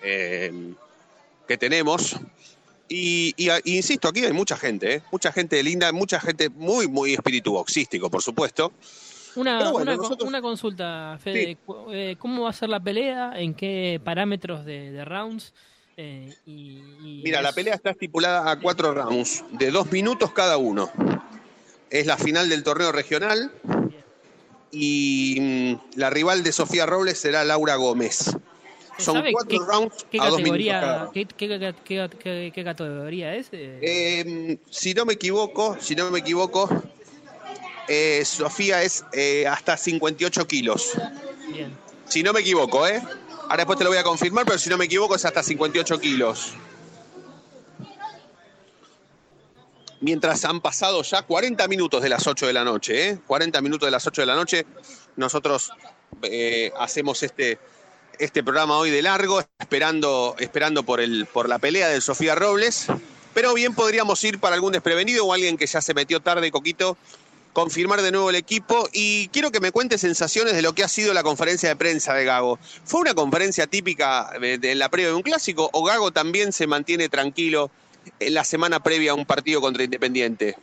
eh, 0.03 0.73
que 1.51 1.59
tenemos. 1.59 2.17
Y, 2.89 3.35
y, 3.37 3.49
y 3.65 3.77
insisto, 3.77 4.07
aquí 4.07 4.25
hay 4.25 4.33
mucha 4.33 4.57
gente, 4.57 4.95
¿eh? 4.95 5.03
mucha 5.11 5.33
gente 5.33 5.61
linda, 5.65 5.91
mucha 5.91 6.21
gente 6.21 6.49
muy, 6.49 6.87
muy 6.87 7.15
espíritu 7.15 7.51
boxístico, 7.53 8.09
por 8.09 8.23
supuesto. 8.23 8.73
Una, 9.35 9.59
Pero 9.59 9.73
bueno, 9.73 9.83
una, 9.91 9.97
co- 9.97 10.03
nosotros- 10.05 10.29
una 10.29 10.41
consulta, 10.41 11.19
Fede. 11.23 11.45
Sí. 11.67 11.73
Eh, 11.93 12.15
¿Cómo 12.21 12.45
va 12.45 12.51
a 12.51 12.53
ser 12.53 12.69
la 12.69 12.79
pelea? 12.79 13.33
¿En 13.37 13.55
qué 13.55 14.01
parámetros 14.05 14.65
de, 14.65 14.93
de 14.93 15.05
rounds? 15.05 15.53
Eh, 15.97 16.33
y, 16.47 16.79
y 17.03 17.21
Mira, 17.25 17.43
la 17.43 17.53
pelea 17.53 17.75
está 17.75 17.91
estipulada 17.91 18.49
a 18.49 18.61
cuatro 18.61 18.95
rounds, 18.95 19.45
de 19.51 19.73
dos 19.73 19.91
minutos 19.91 20.33
cada 20.33 20.57
uno. 20.57 20.89
Es 21.91 22.07
la 22.07 22.17
final 22.17 22.49
del 22.49 22.63
torneo 22.63 22.93
regional 22.93 23.51
y 24.71 25.37
mm, 25.41 25.99
la 25.99 26.11
rival 26.11 26.45
de 26.45 26.53
Sofía 26.53 26.87
Robles 26.87 27.19
será 27.19 27.43
Laura 27.45 27.75
Gómez. 27.75 28.37
¿Se 29.01 29.07
Son 29.07 29.25
cuatro 29.33 29.65
rounds 29.65 30.07
¿Qué 30.11 30.19
a 30.21 30.29
dos 30.29 30.41
cada 30.41 31.11
categoría, 31.11 31.11
qué, 32.53 32.65
categoría 32.65 33.35
es? 33.35 33.49
Eh, 33.53 33.79
Eh, 33.83 34.59
si 34.71 34.95
no 34.95 35.05
me 35.05 35.15
equivoco, 35.15 35.77
si 35.81 35.97
no 35.97 36.11
me 36.11 36.19
equivoco, 36.19 36.69
eh, 37.89 38.23
Sofía 38.25 38.83
es 38.83 39.05
eh, 39.13 39.47
hasta 39.47 39.77
58 39.77 40.47
kilos. 40.47 40.93
bien. 41.53 41.77
Si 42.07 42.23
no 42.23 42.33
me 42.33 42.41
equivoco, 42.41 42.87
¿eh? 42.87 43.03
Ahora 43.43 43.57
después 43.57 43.79
te 43.79 43.85
lo 43.85 43.91
voy 43.91 43.99
a 43.99 44.03
confirmar, 44.05 44.45
pero 44.45 44.59
si 44.59 44.69
no 44.71 44.77
me 44.77 44.85
equivoco 44.85 45.15
es 45.15 45.25
hasta 45.25 45.43
58 45.43 45.99
kilos. 45.99 46.53
Mientras 50.01 50.45
han 50.45 50.61
pasado 50.61 51.03
ya 51.03 51.23
40 51.23 51.69
minutos 51.69 52.03
de 52.03 52.09
las 52.09 52.27
8 52.27 52.47
de 52.47 52.53
la 52.53 52.65
noche, 52.65 53.09
¿eh? 53.09 53.19
40 53.27 53.61
minutos 53.61 53.87
de 53.87 53.91
las 53.91 54.07
8 54.07 54.23
de 54.23 54.27
la 54.27 54.35
noche, 54.35 54.67
nosotros 55.17 55.71
eh, 56.23 56.73
hacemos 56.79 57.23
este, 57.23 57.59
este 58.21 58.45
programa 58.45 58.77
hoy 58.77 58.91
de 58.91 59.01
largo, 59.01 59.43
esperando, 59.59 60.37
esperando 60.39 60.83
por, 60.83 61.01
el, 61.01 61.27
por 61.27 61.49
la 61.49 61.59
pelea 61.59 61.89
de 61.89 62.01
Sofía 62.01 62.35
Robles. 62.35 62.87
Pero 63.33 63.55
bien 63.55 63.75
podríamos 63.75 64.23
ir 64.25 64.39
para 64.39 64.55
algún 64.55 64.73
desprevenido 64.73 65.25
o 65.25 65.33
alguien 65.33 65.57
que 65.57 65.67
ya 65.67 65.81
se 65.81 65.95
metió 65.95 66.21
tarde, 66.21 66.51
Coquito, 66.51 66.99
confirmar 67.53 68.03
de 68.03 68.13
nuevo 68.13 68.29
el 68.29 68.37
equipo 68.37 68.89
y 68.93 69.29
quiero 69.29 69.51
que 69.51 69.61
me 69.61 69.73
cuente 69.73 69.97
sensaciones 69.97 70.55
de 70.55 70.63
lo 70.63 70.75
que 70.75 70.85
ha 70.85 70.89
sido 70.89 71.15
la 71.15 71.23
conferencia 71.23 71.69
de 71.71 71.77
prensa 71.77 72.13
de 72.13 72.25
Gago. 72.25 72.59
¿Fue 72.85 73.01
una 73.01 73.15
conferencia 73.15 73.67
típica 73.67 74.31
de, 74.39 74.75
la 74.75 74.89
previa 74.91 75.09
de 75.09 75.15
un 75.15 75.23
clásico 75.23 75.71
o 75.73 75.83
Gago 75.83 76.11
también 76.11 76.53
se 76.53 76.67
mantiene 76.67 77.09
tranquilo 77.09 77.71
en 78.19 78.35
la 78.35 78.45
semana 78.45 78.81
previa 78.81 79.13
a 79.13 79.15
un 79.15 79.25
partido 79.25 79.61
contra 79.61 79.83
Independiente? 79.83 80.57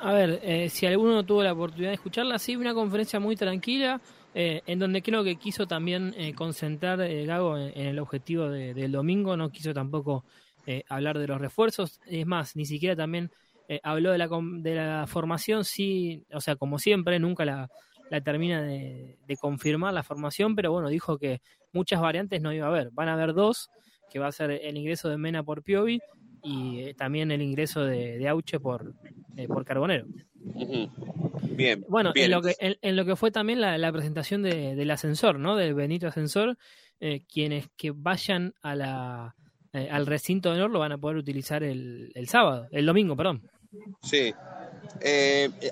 A 0.00 0.12
ver, 0.12 0.40
eh, 0.42 0.68
si 0.70 0.86
alguno 0.86 1.24
tuvo 1.24 1.42
la 1.42 1.52
oportunidad 1.52 1.90
de 1.90 1.94
escucharla, 1.94 2.38
sí, 2.38 2.56
una 2.56 2.74
conferencia 2.74 3.20
muy 3.20 3.36
tranquila, 3.36 4.00
eh, 4.38 4.60
en 4.66 4.78
donde 4.78 5.00
creo 5.00 5.24
que 5.24 5.36
quiso 5.36 5.66
también 5.66 6.14
eh, 6.18 6.34
concentrar 6.34 7.00
eh, 7.00 7.24
Gago 7.24 7.56
en, 7.56 7.72
el 7.86 7.98
objetivo 7.98 8.50
de- 8.50 8.74
del 8.74 8.92
domingo, 8.92 9.34
no 9.34 9.48
quiso 9.48 9.72
tampoco 9.72 10.26
eh, 10.66 10.82
hablar 10.90 11.18
de 11.18 11.26
los 11.26 11.40
refuerzos, 11.40 12.02
es 12.04 12.26
más, 12.26 12.54
ni 12.54 12.66
siquiera 12.66 12.94
también 12.94 13.30
eh, 13.66 13.80
habló 13.82 14.12
de 14.12 14.18
la, 14.18 14.28
de 14.58 14.74
la 14.74 15.06
formación, 15.06 15.64
sí, 15.64 16.22
o 16.34 16.42
sea, 16.42 16.54
como 16.56 16.78
siempre, 16.78 17.18
nunca 17.18 17.46
la, 17.46 17.70
termina 18.22 18.60
de, 18.60 19.16
confirmar 19.40 19.94
la 19.94 20.02
formación, 20.02 20.54
pero 20.54 20.70
bueno, 20.70 20.90
dijo 20.90 21.16
que 21.16 21.40
muchas 21.72 22.02
variantes 22.02 22.42
no 22.42 22.52
iba 22.52 22.66
a 22.66 22.68
haber, 22.68 22.90
van 22.90 23.08
a 23.08 23.14
haber 23.14 23.32
dos, 23.32 23.70
que 24.10 24.18
va 24.18 24.26
a 24.26 24.32
ser 24.32 24.50
el 24.50 24.76
ingreso 24.76 25.08
de 25.08 25.16
Mena 25.16 25.42
por 25.44 25.62
Piovi 25.62 25.98
y 26.42 26.92
también 26.92 27.30
el 27.30 27.40
ingreso 27.40 27.84
de, 27.86 28.18
de 28.18 28.28
Auche 28.28 28.60
por, 28.60 28.92
eh, 29.36 29.46
por 29.46 29.64
Carbonero. 29.64 30.06
Bien. 31.42 31.84
Bueno, 31.88 32.12
bien. 32.12 32.26
en 32.26 32.30
lo, 32.32 32.42
que, 32.42 32.54
en, 32.58 32.76
en 32.82 32.96
lo 32.96 33.04
que 33.04 33.16
fue 33.16 33.30
también 33.30 33.60
la, 33.60 33.78
la 33.78 33.92
presentación 33.92 34.42
de- 34.42 34.74
del 34.74 34.90
ascensor, 34.90 35.38
¿no? 35.38 35.56
Del 35.56 35.74
Benito 35.74 36.06
Ascensor, 36.08 36.56
eh, 37.00 37.22
quienes 37.32 37.68
que 37.76 37.92
vayan 37.94 38.54
a 38.62 38.74
la, 38.74 39.34
eh, 39.72 39.88
al 39.90 40.06
recinto 40.06 40.50
de 40.50 40.56
honor 40.56 40.70
lo 40.70 40.78
van 40.80 40.92
a 40.92 40.98
poder 40.98 41.16
utilizar 41.16 41.62
el, 41.62 42.10
el 42.14 42.28
sábado, 42.28 42.66
el 42.70 42.86
domingo, 42.86 43.16
perdón. 43.16 43.42
Sí. 44.02 44.32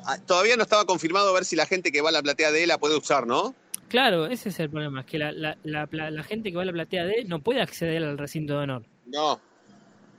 Ah, 0.04 0.18
todavía 0.26 0.56
no 0.56 0.62
estaba 0.62 0.84
confirmado 0.84 1.30
a 1.30 1.34
ver 1.34 1.44
si 1.44 1.56
la 1.56 1.66
gente 1.66 1.90
que 1.92 2.00
va 2.02 2.10
a 2.10 2.12
la 2.12 2.22
platea 2.22 2.50
de 2.52 2.62
él 2.64 2.68
la 2.68 2.78
puede 2.78 2.96
usar, 2.96 3.26
¿no? 3.26 3.54
Claro, 3.88 4.26
ese 4.26 4.48
es 4.48 4.58
el 4.60 4.70
problema, 4.70 5.00
es 5.00 5.06
que 5.06 5.18
la, 5.18 5.30
la, 5.32 5.56
la, 5.62 5.88
la- 5.92 6.10
la 6.10 6.22
gente 6.24 6.50
que 6.50 6.56
va 6.56 6.62
a 6.62 6.66
la 6.66 6.72
platea 6.72 7.04
D 7.04 7.24
no 7.26 7.40
puede 7.40 7.60
acceder 7.62 8.02
al 8.02 8.18
recinto 8.18 8.54
de 8.54 8.58
honor. 8.64 8.82
No. 9.06 9.40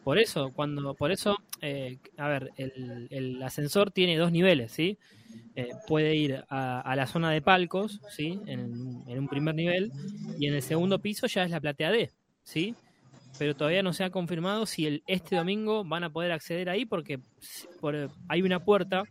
Por 0.05 0.19
eso, 0.19 0.51
cuando, 0.51 0.93
por 0.93 1.11
eso, 1.11 1.35
eh, 1.61 1.97
a 2.17 2.27
ver, 2.27 2.51
el, 2.57 3.41
ascensor 3.41 3.89
tiene 3.89 4.17
dos 4.17 4.31
niveles, 4.31 4.71
¿sí? 4.71 4.99
Eh, 5.55 5.71
puede 5.87 6.15
ir 6.15 6.45
a, 6.47 6.93
la 6.95 7.07
zona 7.07 7.31
de 7.31 7.41
palcos, 7.41 8.01
¿sí? 8.07 8.39
En, 8.45 8.69
un 9.07 9.27
primer 9.27 9.55
nivel, 9.55 9.91
y 10.37 10.45
en 10.45 10.53
el 10.53 10.61
segundo 10.61 10.99
piso 10.99 11.25
ya 11.25 11.43
es 11.43 11.49
la 11.49 11.59
platea 11.59 11.89
D, 11.89 12.11
¿sí? 12.43 12.75
Pero 13.39 13.55
todavía 13.55 13.81
no 13.81 13.93
se 13.93 14.03
ha 14.03 14.11
confirmado 14.11 14.67
si 14.67 14.85
el, 14.85 15.03
este 15.07 15.37
domingo 15.37 15.83
van 15.83 16.03
a 16.03 16.11
poder 16.11 16.33
acceder 16.33 16.69
ahí, 16.69 16.85
porque 16.85 17.19
hay 18.27 18.43
una 18.43 18.59
puerta, 18.59 19.05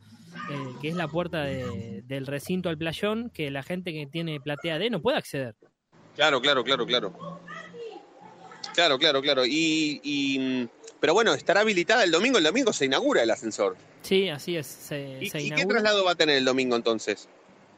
eh, 0.48 0.74
que 0.80 0.90
es 0.90 0.94
la 0.94 1.08
puerta 1.08 1.42
de- 1.42 2.04
del 2.06 2.24
recinto 2.24 2.68
al 2.68 2.78
playón, 2.78 3.30
que 3.30 3.50
la 3.50 3.64
gente 3.64 3.92
que 3.92 4.06
tiene 4.06 4.38
platea 4.38 4.78
D 4.78 4.90
no 4.90 5.02
puede 5.02 5.18
acceder. 5.18 5.56
Claro, 6.14 6.40
claro, 6.40 6.62
claro, 6.62 6.86
claro. 6.86 7.12
Claro, 8.74 8.98
claro, 8.98 9.22
claro. 9.22 9.46
Y, 9.46 10.00
y, 10.02 10.68
pero 11.04 11.12
bueno, 11.12 11.34
estará 11.34 11.60
habilitada 11.60 12.02
el 12.02 12.10
domingo. 12.10 12.38
El 12.38 12.44
domingo 12.44 12.72
se 12.72 12.86
inaugura 12.86 13.22
el 13.22 13.30
ascensor. 13.30 13.76
Sí, 14.00 14.30
así 14.30 14.56
es, 14.56 14.66
se, 14.66 15.18
¿Y, 15.20 15.28
se 15.28 15.42
y 15.42 15.50
qué 15.50 15.66
traslado 15.66 16.02
va 16.02 16.12
a 16.12 16.14
tener 16.14 16.38
el 16.38 16.46
domingo 16.46 16.76
entonces? 16.76 17.28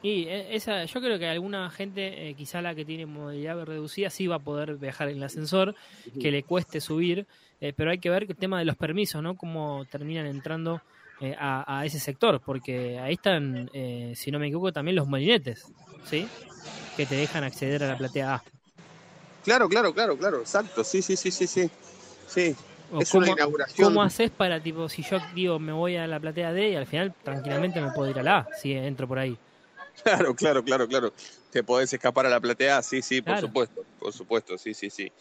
Y 0.01 0.29
eh, 0.29 0.55
esa, 0.55 0.85
yo 0.85 1.01
creo 1.01 1.19
que 1.19 1.27
alguna 1.27 1.69
gente, 1.69 2.29
eh, 2.29 2.35
quizá 2.35 2.61
la 2.61 2.73
que 2.73 2.85
tiene 2.85 3.05
modalidad 3.05 3.61
reducida, 3.65 4.09
sí 4.09 4.27
va 4.27 4.37
a 4.37 4.39
poder 4.39 4.75
viajar 4.75 5.09
en 5.09 5.17
el 5.17 5.23
ascensor, 5.23 5.75
que 6.21 6.31
le 6.31 6.43
cueste 6.43 6.79
subir, 6.79 7.27
eh, 7.59 7.73
pero 7.75 7.91
hay 7.91 7.97
que 7.97 8.09
ver 8.09 8.23
el 8.29 8.37
tema 8.37 8.59
de 8.59 8.63
los 8.63 8.77
permisos, 8.77 9.21
¿no? 9.21 9.35
Cómo 9.35 9.83
terminan 9.91 10.25
entrando 10.25 10.81
eh, 11.19 11.35
a, 11.37 11.79
a 11.79 11.85
ese 11.85 11.99
sector, 11.99 12.39
porque 12.39 12.97
ahí 12.97 13.15
están, 13.15 13.69
eh, 13.73 14.13
si 14.15 14.31
no 14.31 14.39
me 14.39 14.47
equivoco, 14.47 14.71
también 14.71 14.95
los 14.95 15.05
molinetes, 15.05 15.65
¿sí? 16.05 16.29
Que 16.95 17.05
te 17.05 17.15
dejan 17.15 17.43
acceder 17.43 17.83
a 17.83 17.87
la 17.87 17.97
platea 17.97 18.35
A. 18.35 18.43
Claro, 19.43 19.67
claro, 19.67 19.93
claro, 19.93 20.17
claro. 20.17 20.39
Exacto. 20.39 20.81
Sí, 20.85 21.01
sí, 21.01 21.17
sí, 21.17 21.29
sí, 21.29 21.45
sí. 21.45 21.69
Sí. 22.25 22.55
Una 22.91 23.05
cómo, 23.05 23.25
inauguración. 23.25 23.87
¿Cómo 23.87 24.01
haces 24.01 24.31
para, 24.31 24.61
tipo, 24.61 24.87
si 24.89 25.03
yo 25.03 25.19
digo 25.35 25.59
me 25.59 25.73
voy 25.73 25.97
a 25.97 26.07
la 26.07 26.19
platea 26.19 26.53
D 26.53 26.69
y 26.69 26.75
al 26.75 26.85
final 26.85 27.13
tranquilamente 27.23 27.81
me 27.81 27.91
puedo 27.91 28.09
ir 28.09 28.19
a 28.19 28.23
la 28.23 28.37
A, 28.39 28.47
si 28.61 28.73
entro 28.73 29.07
por 29.07 29.19
ahí? 29.19 29.37
Claro, 30.03 30.35
claro, 30.35 30.63
claro, 30.63 30.87
claro. 30.87 31.13
Te 31.49 31.63
podés 31.63 31.91
escapar 31.91 32.27
a 32.27 32.29
la 32.29 32.39
platea, 32.39 32.83
sí, 32.83 33.01
sí, 33.01 33.19
por 33.21 33.33
Claro. 33.33 33.47
supuesto, 33.47 33.83
por 33.99 34.13
supuesto, 34.13 34.57
sí, 34.57 34.75
sí, 34.75 34.91
sí. 34.91 35.11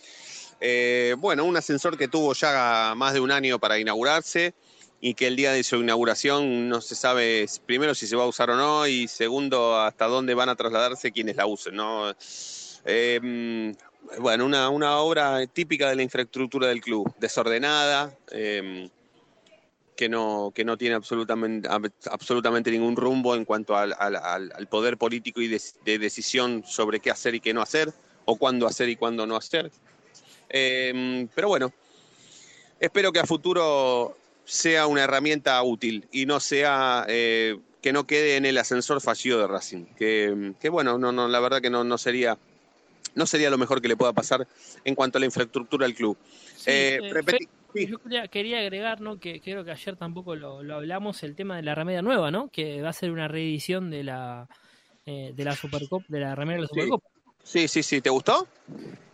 Eh, 0.61 1.15
bueno, 1.19 1.45
un 1.45 1.57
ascensor 1.57 1.97
que 1.97 2.09
tuvo 2.09 2.35
ya 2.35 2.93
más 2.95 3.15
de 3.15 3.21
un 3.21 3.31
año 3.31 3.59
para 3.59 3.79
inaugurarse 3.79 4.55
y 5.01 5.15
que 5.15 5.29
el 5.29 5.37
día 5.37 5.53
de 5.53 5.65
su 5.65 5.77
inauguración 5.77 6.69
no 6.69 6.81
se 6.81 6.95
sabe 6.95 7.47
primero 7.65 7.95
si 7.95 8.07
se 8.07 8.17
va 8.17 8.25
a 8.25 8.27
usar 8.27 8.51
o 8.51 8.57
no 8.57 8.87
y 8.87 9.09
segundo 9.09 9.79
hasta 9.81 10.07
dónde 10.07 10.35
van 10.35 10.49
a 10.51 10.57
trasladarse 10.57 11.11
quienes 11.13 11.37
la 11.37 11.47
usen, 11.47 11.77
¿no? 11.77 12.13
Eh, 12.85 13.21
mm, 13.23 13.96
bueno, 14.19 14.45
una, 14.47 14.69
una 14.71 14.99
obra 14.99 15.47
típica 15.47 15.89
de 15.89 15.97
la 15.97 16.03
infraestructura 16.03 16.69
del 16.69 16.81
club, 16.81 17.13
desordenada, 17.19 18.17
eh, 18.31 18.89
que 19.97 20.09
no, 20.09 20.53
que 20.55 20.65
no 20.65 20.77
tiene 20.77 20.95
absolutamente, 20.95 21.69
ab- 21.69 21.93
absolutamente 22.11 22.71
ningún 22.71 22.97
rumbo 22.97 23.35
en 23.35 23.45
cuanto 23.45 23.77
al, 23.77 23.95
al- 23.99 24.67
poder 24.69 24.99
político 24.99 25.41
y 25.41 25.49
de, 25.49 25.61
de 25.85 25.99
decisión 25.99 26.63
sobre 26.67 27.01
qué 27.01 27.11
hacer 27.11 27.35
y 27.35 27.41
qué 27.41 27.55
no 27.55 27.63
hacer, 27.63 27.93
o 28.25 28.37
cuándo 28.37 28.67
hacer 28.67 28.89
y 28.89 28.97
cuándo 28.97 29.27
no 29.27 29.37
hacer. 29.37 29.71
Eh, 30.49 31.27
pero 31.35 31.49
bueno, 31.49 31.73
espero 32.79 33.13
que 33.13 33.21
a 33.21 33.27
futuro 33.27 34.17
sea 34.45 34.87
una 34.87 35.05
herramienta 35.05 35.63
útil 35.63 36.07
y 36.13 36.27
no 36.27 36.41
sea 36.41 37.05
eh, 37.09 37.59
que 37.83 37.93
no 37.93 38.07
quede 38.07 38.37
en 38.37 38.47
el 38.47 38.59
ascensor 38.59 39.01
fallido 39.01 39.41
de 39.41 39.47
Racing. 39.47 39.87
Que, 39.97 40.53
que 40.61 40.69
bueno, 40.69 40.99
no, 40.99 41.11
no, 41.11 41.27
la 41.27 41.41
verdad 41.41 41.61
que 41.63 41.71
no, 41.71 41.85
no 41.85 41.99
sería 41.99 42.37
no 43.17 43.27
sería 43.27 43.51
lo 43.51 43.59
mejor 43.59 43.83
que 43.83 43.89
le 43.89 43.97
pueda 43.97 44.13
pasar 44.13 44.47
en 44.85 44.95
cuanto 44.95 45.19
a 45.19 45.21
la 45.21 45.27
infraestructura 45.27 45.87
del 45.87 45.97
club. 45.97 46.17
Sí, 46.57 46.71
Eh, 46.71 46.95
eh, 47.03 47.11
repetí- 47.13 47.49
sí. 47.75 47.87
Yo 47.89 47.99
quería, 47.99 48.29
quería 48.29 48.59
agregar, 48.61 49.01
¿no? 49.01 49.19
que 49.19 49.41
creo 49.41 49.65
que 49.65 49.73
ayer 49.73 49.97
tampoco 49.97 50.37
lo, 50.37 50.63
lo 50.63 50.77
hablamos, 50.77 51.23
el 51.25 51.35
tema 51.35 51.57
de 51.57 51.63
la 51.63 51.75
remedia 51.75 52.03
nueva, 52.03 52.31
¿no? 52.31 52.49
Que 52.49 52.81
va 52.81 52.91
a 52.91 52.93
ser 52.93 53.11
una 53.11 53.27
reedición 53.27 53.91
de 53.91 54.05
la 54.05 54.49
eh, 55.05 55.33
de 55.35 55.45
la 55.45 55.53
Supercopa, 55.55 56.05
de 56.09 56.21
la 56.21 56.35
remera 56.35 56.57
de 56.57 56.63
la. 56.63 56.69
Supercopa. 56.69 57.09
Sí, 57.43 57.69
sí, 57.69 57.83
sí. 57.83 58.01
¿Te 58.01 58.11
gustó? 58.11 58.49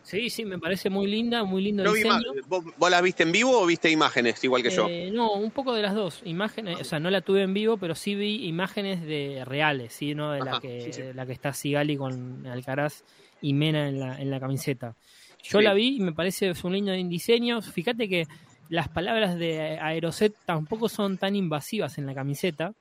Sí, 0.03 0.31
sí, 0.31 0.45
me 0.45 0.59
parece 0.59 0.89
muy 0.89 1.07
linda, 1.07 1.45
muy 1.45 1.63
lindo 1.63 1.85
No 1.85 1.93
vi 1.93 2.03
diseño. 2.03 2.33
¿Vos, 2.49 2.65
vos 2.79 2.91
la 2.91 3.01
viste 3.03 3.23
en 3.25 3.31
vivo 3.31 3.61
o 3.61 3.67
viste 3.67 3.91
imágenes 3.91 4.43
igual 4.43 4.63
que 4.63 4.71
yo? 4.71 4.89
Eh, 4.89 5.11
no, 5.13 5.33
un 5.35 5.51
poco 5.51 5.75
de 5.75 5.83
las 5.83 5.95
dos. 5.95 6.23
Imágenes, 6.25 6.81
o 6.81 6.85
sea, 6.85 6.99
no 6.99 7.11
la 7.11 7.21
tuve 7.21 7.43
en 7.43 7.53
vivo, 7.53 7.77
pero 7.77 7.95
sí 7.95 8.15
vi 8.15 8.47
imágenes 8.47 9.03
de 9.03 9.45
reales, 9.45 9.93
¿sí? 9.93 10.15
¿no? 10.15 10.33
De 10.33 10.41
la 10.41 10.61
que, 10.61 10.81
sí, 10.81 10.93
sí. 10.95 11.03
de 11.03 11.15
la 11.15 11.27
que 11.27 11.33
está 11.33 11.53
Sigali 11.53 11.97
con 11.97 12.47
Alcaraz 12.47 13.05
y 13.43 13.53
Mena 13.53 13.89
en 13.89 14.01
la, 14.01 14.19
en 14.21 14.31
la 14.31 14.41
camiseta. 14.41 14.95
Yo 15.43 15.59
Sí. 15.59 15.65
la 15.65 15.75
vi 15.75 15.97
y 15.97 16.01
me 16.01 16.13
parece 16.13 16.49
es 16.51 16.65
un 16.65 16.73
lindo 16.73 16.93
diseño. 16.93 17.61
Fíjate 17.61 18.09
que 18.09 18.27
las 18.69 18.89
palabras 18.89 19.37
de 19.37 19.79
Aeroset 19.81 20.33
tampoco 20.47 20.89
son 20.89 21.19
tan 21.19 21.37
invasivas 21.37 21.99
en 21.99 22.07
la 22.07 22.15
camiseta, 22.15 22.73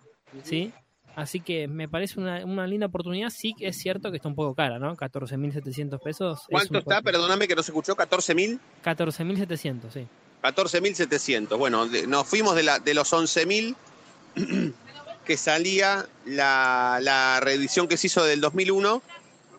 ¿sí? 0.43 0.72
Así 1.16 1.41
que 1.41 1.68
me 1.68 1.89
parece 1.89 2.20
una, 2.22 2.45
una 2.45 2.66
linda 2.66 2.86
oportunidad. 2.86 3.30
Sí 3.32 3.53
que 3.57 3.68
es 3.68 3.78
cierto 3.78 4.12
que 4.12 4.18
está 4.18 4.30
un 4.30 4.36
poco 4.36 4.55
cara, 4.55 4.80
¿no? 4.80 4.95
14.700 4.95 5.99
pesos. 6.01 6.39
es 6.41 6.45
¿Cuánto 6.49 6.78
está? 6.78 6.95
poco- 7.01 7.03
Perdóname 7.03 7.47
que 7.49 7.55
no 7.55 7.64
se 7.64 7.72
escuchó. 7.72 7.95
¿14.000? 7.97 8.59
14.700, 8.82 9.91
sí. 9.91 10.07
14.700. 10.41 11.57
Bueno, 11.57 11.88
de- 11.88 12.07
nos 12.07 12.26
fuimos 12.28 12.55
de, 12.55 12.64
la, 12.64 12.80
de 12.80 12.93
los 12.93 13.12
11.000 13.12 13.76
que 15.26 15.38
salía 15.38 16.05
la, 16.26 16.99
la 17.01 17.39
reedición 17.41 17.88
que 17.88 17.97
se 17.97 18.07
hizo 18.07 18.24
del 18.24 18.39
2001 18.41 19.01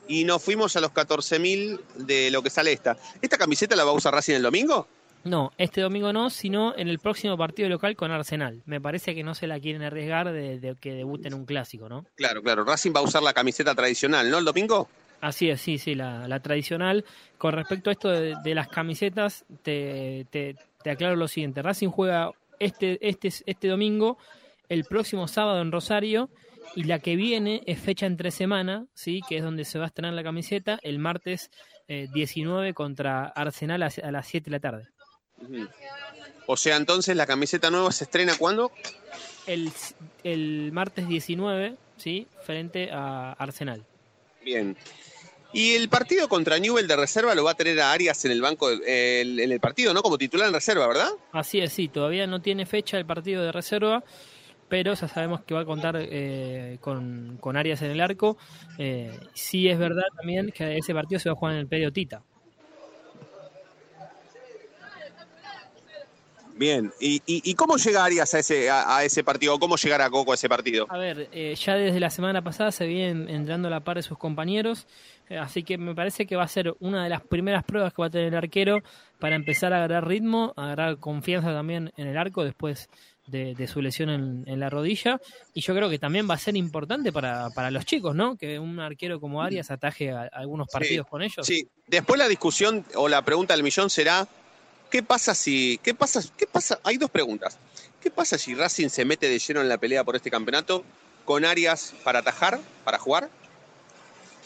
y 0.09 0.25
nos 0.25 0.43
fuimos 0.43 0.77
a 0.77 0.81
los 0.81 0.91
14.000 0.93 1.81
de 1.97 2.31
lo 2.31 2.43
que 2.43 2.51
sale 2.51 2.73
esta. 2.73 2.97
¿Esta 3.21 3.39
camiseta 3.39 3.77
la 3.77 3.85
va 3.85 3.91
a 3.91 3.95
usar 3.95 4.13
Racing 4.15 4.35
el 4.35 4.43
domingo? 4.43 4.87
No, 5.25 5.53
este 5.57 5.81
domingo 5.81 6.13
no, 6.13 6.31
sino 6.31 6.77
en 6.77 6.89
el 6.89 6.99
próximo 6.99 7.37
partido 7.39 7.69
local 7.69 7.95
con 7.95 8.11
Arsenal. 8.11 8.61
Me 8.67 8.81
parece 8.81 9.15
que 9.15 9.23
no 9.23 9.35
se 9.37 9.47
la 9.47 9.61
quieren 9.61 9.83
arriesgar 9.83 10.33
de, 10.33 10.59
de 10.59 10.75
que 10.75 10.93
debute 10.95 11.29
en 11.29 11.35
un 11.35 11.45
clásico, 11.47 11.89
¿no? 11.89 12.05
Claro, 12.17 12.43
claro. 12.43 12.65
Racing 12.65 12.91
va 12.95 12.99
a 13.01 13.05
usar 13.05 13.23
la 13.23 13.33
camiseta 13.33 13.75
tradicional, 13.75 14.29
¿no? 14.31 14.39
El 14.39 14.45
domingo. 14.45 14.89
Así 15.21 15.49
es, 15.49 15.61
sí, 15.61 15.79
sí, 15.79 15.95
la, 15.95 16.27
la 16.27 16.41
tradicional. 16.41 17.05
Con 17.39 17.53
respecto 17.53 17.91
a 17.91 17.93
esto 17.93 18.09
de, 18.09 18.35
de 18.43 18.55
las 18.57 18.67
camisetas, 18.67 19.45
te, 19.63 20.27
te- 20.31 20.57
te 20.83 20.91
aclaro 20.91 21.15
lo 21.15 21.29
siguiente. 21.29 21.63
Racing 21.63 21.91
juega 21.91 22.33
este, 22.59 22.99
este, 23.09 23.29
este 23.47 23.69
domingo, 23.69 24.19
el 24.69 24.83
próximo 24.85 25.29
sábado 25.29 25.63
en 25.63 25.71
Rosario, 25.71 26.29
y 26.75 26.85
la 26.85 26.99
que 26.99 27.17
viene 27.17 27.63
es 27.67 27.81
fecha 27.81 28.07
entre 28.07 28.31
semana, 28.31 28.87
¿sí? 28.95 29.21
que 29.29 29.37
es 29.39 29.43
donde 29.43 29.65
se 29.65 29.79
va 29.79 29.85
a 29.85 29.89
estrenar 29.89 30.15
la 30.15 30.23
camiseta, 30.23 30.79
el 30.83 30.99
martes 30.99 31.51
eh, 31.89 32.09
19 32.13 32.73
contra 32.75 33.27
Arsenal 33.27 33.83
a, 33.83 34.11
las 34.11 34.27
7 34.29 34.45
de 34.45 34.51
la 34.51 34.61
tarde. 34.61 34.89
O 36.47 36.57
sea, 36.57 36.77
entonces 36.77 37.17
la 37.17 37.27
camiseta 37.27 37.71
nueva 37.71 37.93
se 37.93 38.05
estrena 38.05 38.35
cuándo? 38.39 38.71
el, 39.47 39.71
el 40.25 40.71
martes 40.73 41.09
19, 41.09 41.77
¿sí? 41.97 42.27
Frente 42.45 42.91
a 42.93 43.33
Arsenal. 43.33 43.85
Bien. 44.45 44.77
Y 45.53 45.75
el 45.75 45.89
partido 45.89 46.29
contra 46.29 46.59
Newell 46.59 46.87
de 46.89 46.97
reserva 46.97 47.35
lo 47.35 47.45
va 47.45 47.51
a 47.51 47.55
tener 47.55 47.79
a 47.81 47.93
Arias 47.93 48.25
en 48.25 48.31
el 48.33 48.41
banco, 48.41 48.71
eh, 48.71 49.21
el- 49.21 49.39
en 49.41 49.53
el 49.53 49.61
partido, 49.61 49.93
¿no? 49.93 50.03
Como 50.03 50.17
titular 50.17 50.49
en 50.49 50.55
reserva, 50.55 50.87
¿verdad? 50.87 51.11
Así 51.33 51.61
es, 51.61 51.73
sí, 51.73 51.89
todavía 51.89 52.27
no 52.27 52.41
tiene 52.41 52.65
fecha 52.67 52.97
el 52.99 53.05
partido 53.05 53.43
de 53.45 53.53
reserva, 53.53 54.03
pero 54.73 54.95
ya 54.95 55.07
sabemos 55.07 55.43
que 55.43 55.53
va 55.53 55.61
a 55.61 55.65
contar 55.67 55.99
eh, 55.99 56.79
con, 56.81 57.37
con 57.43 57.59
Arias 57.59 57.83
en 57.83 57.91
el 57.91 58.01
arco. 58.01 58.39
Eh, 58.79 59.15
sí 59.35 59.69
es 59.69 59.79
verdad 59.79 60.05
también 60.17 60.51
que 60.51 60.79
ese 60.79 60.95
partido 60.95 61.19
se 61.19 61.29
va 61.29 61.35
a 61.35 61.37
jugar 61.37 61.53
en 61.53 61.61
el 61.61 61.67
Pedio 61.67 61.93
Tita. 61.93 62.23
Bien. 66.55 66.91
¿Y, 67.01 67.17
y, 67.27 67.51
y 67.51 67.55
cómo 67.55 67.77
llega 67.77 68.03
Arias 68.03 68.33
a 68.33 68.39
ese, 68.39 68.71
a, 68.71 68.97
a 68.97 69.05
ese 69.05 69.23
partido? 69.23 69.57
¿O 69.57 69.59
¿Cómo 69.59 69.77
llegará 69.77 70.09
Coco 70.09 70.33
a 70.33 70.37
ese 70.37 70.49
partido? 70.49 70.87
A 70.89 70.97
ver, 70.97 71.29
eh, 71.33 71.55
ya 71.55 71.75
desde 71.75 72.01
la 72.01 72.09
semana 72.09 72.41
pasada 72.41 72.73
se 72.73 72.87
vienen 72.87 73.29
entrando 73.29 73.69
a 73.69 73.71
la 73.71 73.81
par 73.81 73.97
de 73.97 74.03
sus 74.03 74.17
compañeros, 74.17 74.87
eh, 75.29 75.37
así 75.37 75.65
que 75.65 75.77
me 75.77 75.95
parece 75.95 76.25
que 76.25 76.37
va 76.37 76.45
a 76.45 76.49
ser 76.49 76.75
una 76.81 77.05
de 77.05 77.11
las 77.11 77.21
primeras 77.21 77.63
pruebas 77.65 77.93
que 77.93 78.01
va 78.01 78.07
a 78.07 78.11
tener 78.11 78.29
el 78.29 78.37
arquero 78.37 78.83
para 79.19 79.37
empezar 79.37 79.75
a 79.75 79.85
agarrar 79.85 80.09
ritmo, 80.09 80.55
a 80.57 80.65
agarrar 80.65 80.97
confianza 80.97 81.53
también 81.53 81.93
en 81.99 82.07
el 82.07 82.17
arco 82.17 82.43
después 82.43 82.89
de, 83.27 83.55
de 83.55 83.67
su 83.67 83.81
lesión 83.81 84.11
en, 84.11 84.45
en 84.47 84.61
la 84.61 84.71
rodilla. 84.71 85.21
Y 85.55 85.61
yo 85.61 85.75
creo 85.75 85.89
que 85.89 85.99
también 85.99 86.29
va 86.29 86.35
a 86.35 86.39
ser 86.39 86.57
importante 86.57 87.13
para, 87.13 87.51
para 87.51 87.71
los 87.71 87.85
chicos, 87.85 88.15
¿no? 88.15 88.37
Que 88.37 88.59
un 88.59 88.81
arquero 88.81 89.21
como 89.21 89.43
Arias 89.43 89.71
ataje 89.71 90.11
a, 90.11 90.23
a 90.23 90.27
algunos 90.33 90.69
partidos 90.69 91.07
con 91.07 91.23
ellos. 91.23 91.47
Sí. 91.47 91.69
Después 91.87 92.19
la 92.19 92.29
discusión 92.29 92.85
o 92.95 93.09
la 93.09 93.23
pregunta 93.23 93.55
del 93.55 93.63
millón 93.63 93.91
será, 93.91 94.27
¿qué 94.91 95.03
pasa 95.03 95.35
si... 95.35 95.79
¿Qué 95.83 95.95
pasa? 95.95 96.21
¿Qué 96.37 96.47
pasa? 96.47 96.81
Hay 96.85 96.97
dos 96.97 97.11
preguntas. 97.11 97.59
¿Qué 98.01 98.11
pasa 98.11 98.37
si 98.37 98.55
Racing 98.55 98.89
se 98.89 99.05
mete 99.05 99.29
de 99.29 99.39
lleno 99.39 99.61
en 99.61 99.69
la 99.69 99.79
pelea 99.79 100.03
por 100.03 100.17
este 100.17 100.31
campeonato 100.31 100.85
con 101.25 101.45
Arias 101.45 101.95
para 102.03 102.19
atajar, 102.19 102.59
para 102.85 102.99
jugar? 102.99 103.31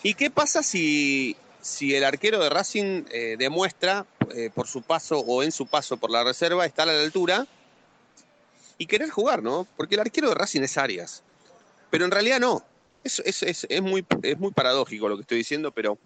¿Y 0.02 0.12
qué 0.12 0.30
pasa 0.30 0.62
si, 0.62 1.36
si 1.62 1.94
el 1.94 2.04
arquero 2.04 2.38
de 2.38 2.50
Racing 2.50 3.04
eh, 3.10 3.36
demuestra 3.38 4.04
eh, 4.34 4.50
por 4.54 4.68
su 4.68 4.82
paso 4.82 5.20
o 5.20 5.42
en 5.42 5.52
su 5.52 5.66
paso 5.66 5.96
por 5.96 6.10
la 6.10 6.22
reserva 6.22 6.66
estar 6.66 6.86
a 6.88 6.92
la 6.92 7.02
altura 7.02 7.46
y 8.78 8.86
querer 8.86 9.10
jugar, 9.10 9.42
¿no? 9.42 9.66
Porque 9.76 9.94
el 9.94 10.00
arquero 10.02 10.28
de 10.28 10.34
Racing 10.34 10.62
es 10.62 10.76
Arias. 10.78 11.22
Pero 11.90 12.04
en 12.04 12.10
realidad 12.10 12.40
no. 12.40 12.62
Es, 13.04 13.20
es, 13.24 13.42
es, 13.42 13.66
es 13.70 13.82
muy, 13.82 14.04
es 14.22 14.38
muy 14.38 14.50
paradójico 14.52 15.08
lo 15.08 15.16
que 15.16 15.22
estoy 15.22 15.38
diciendo, 15.38 15.70
pero 15.70 15.96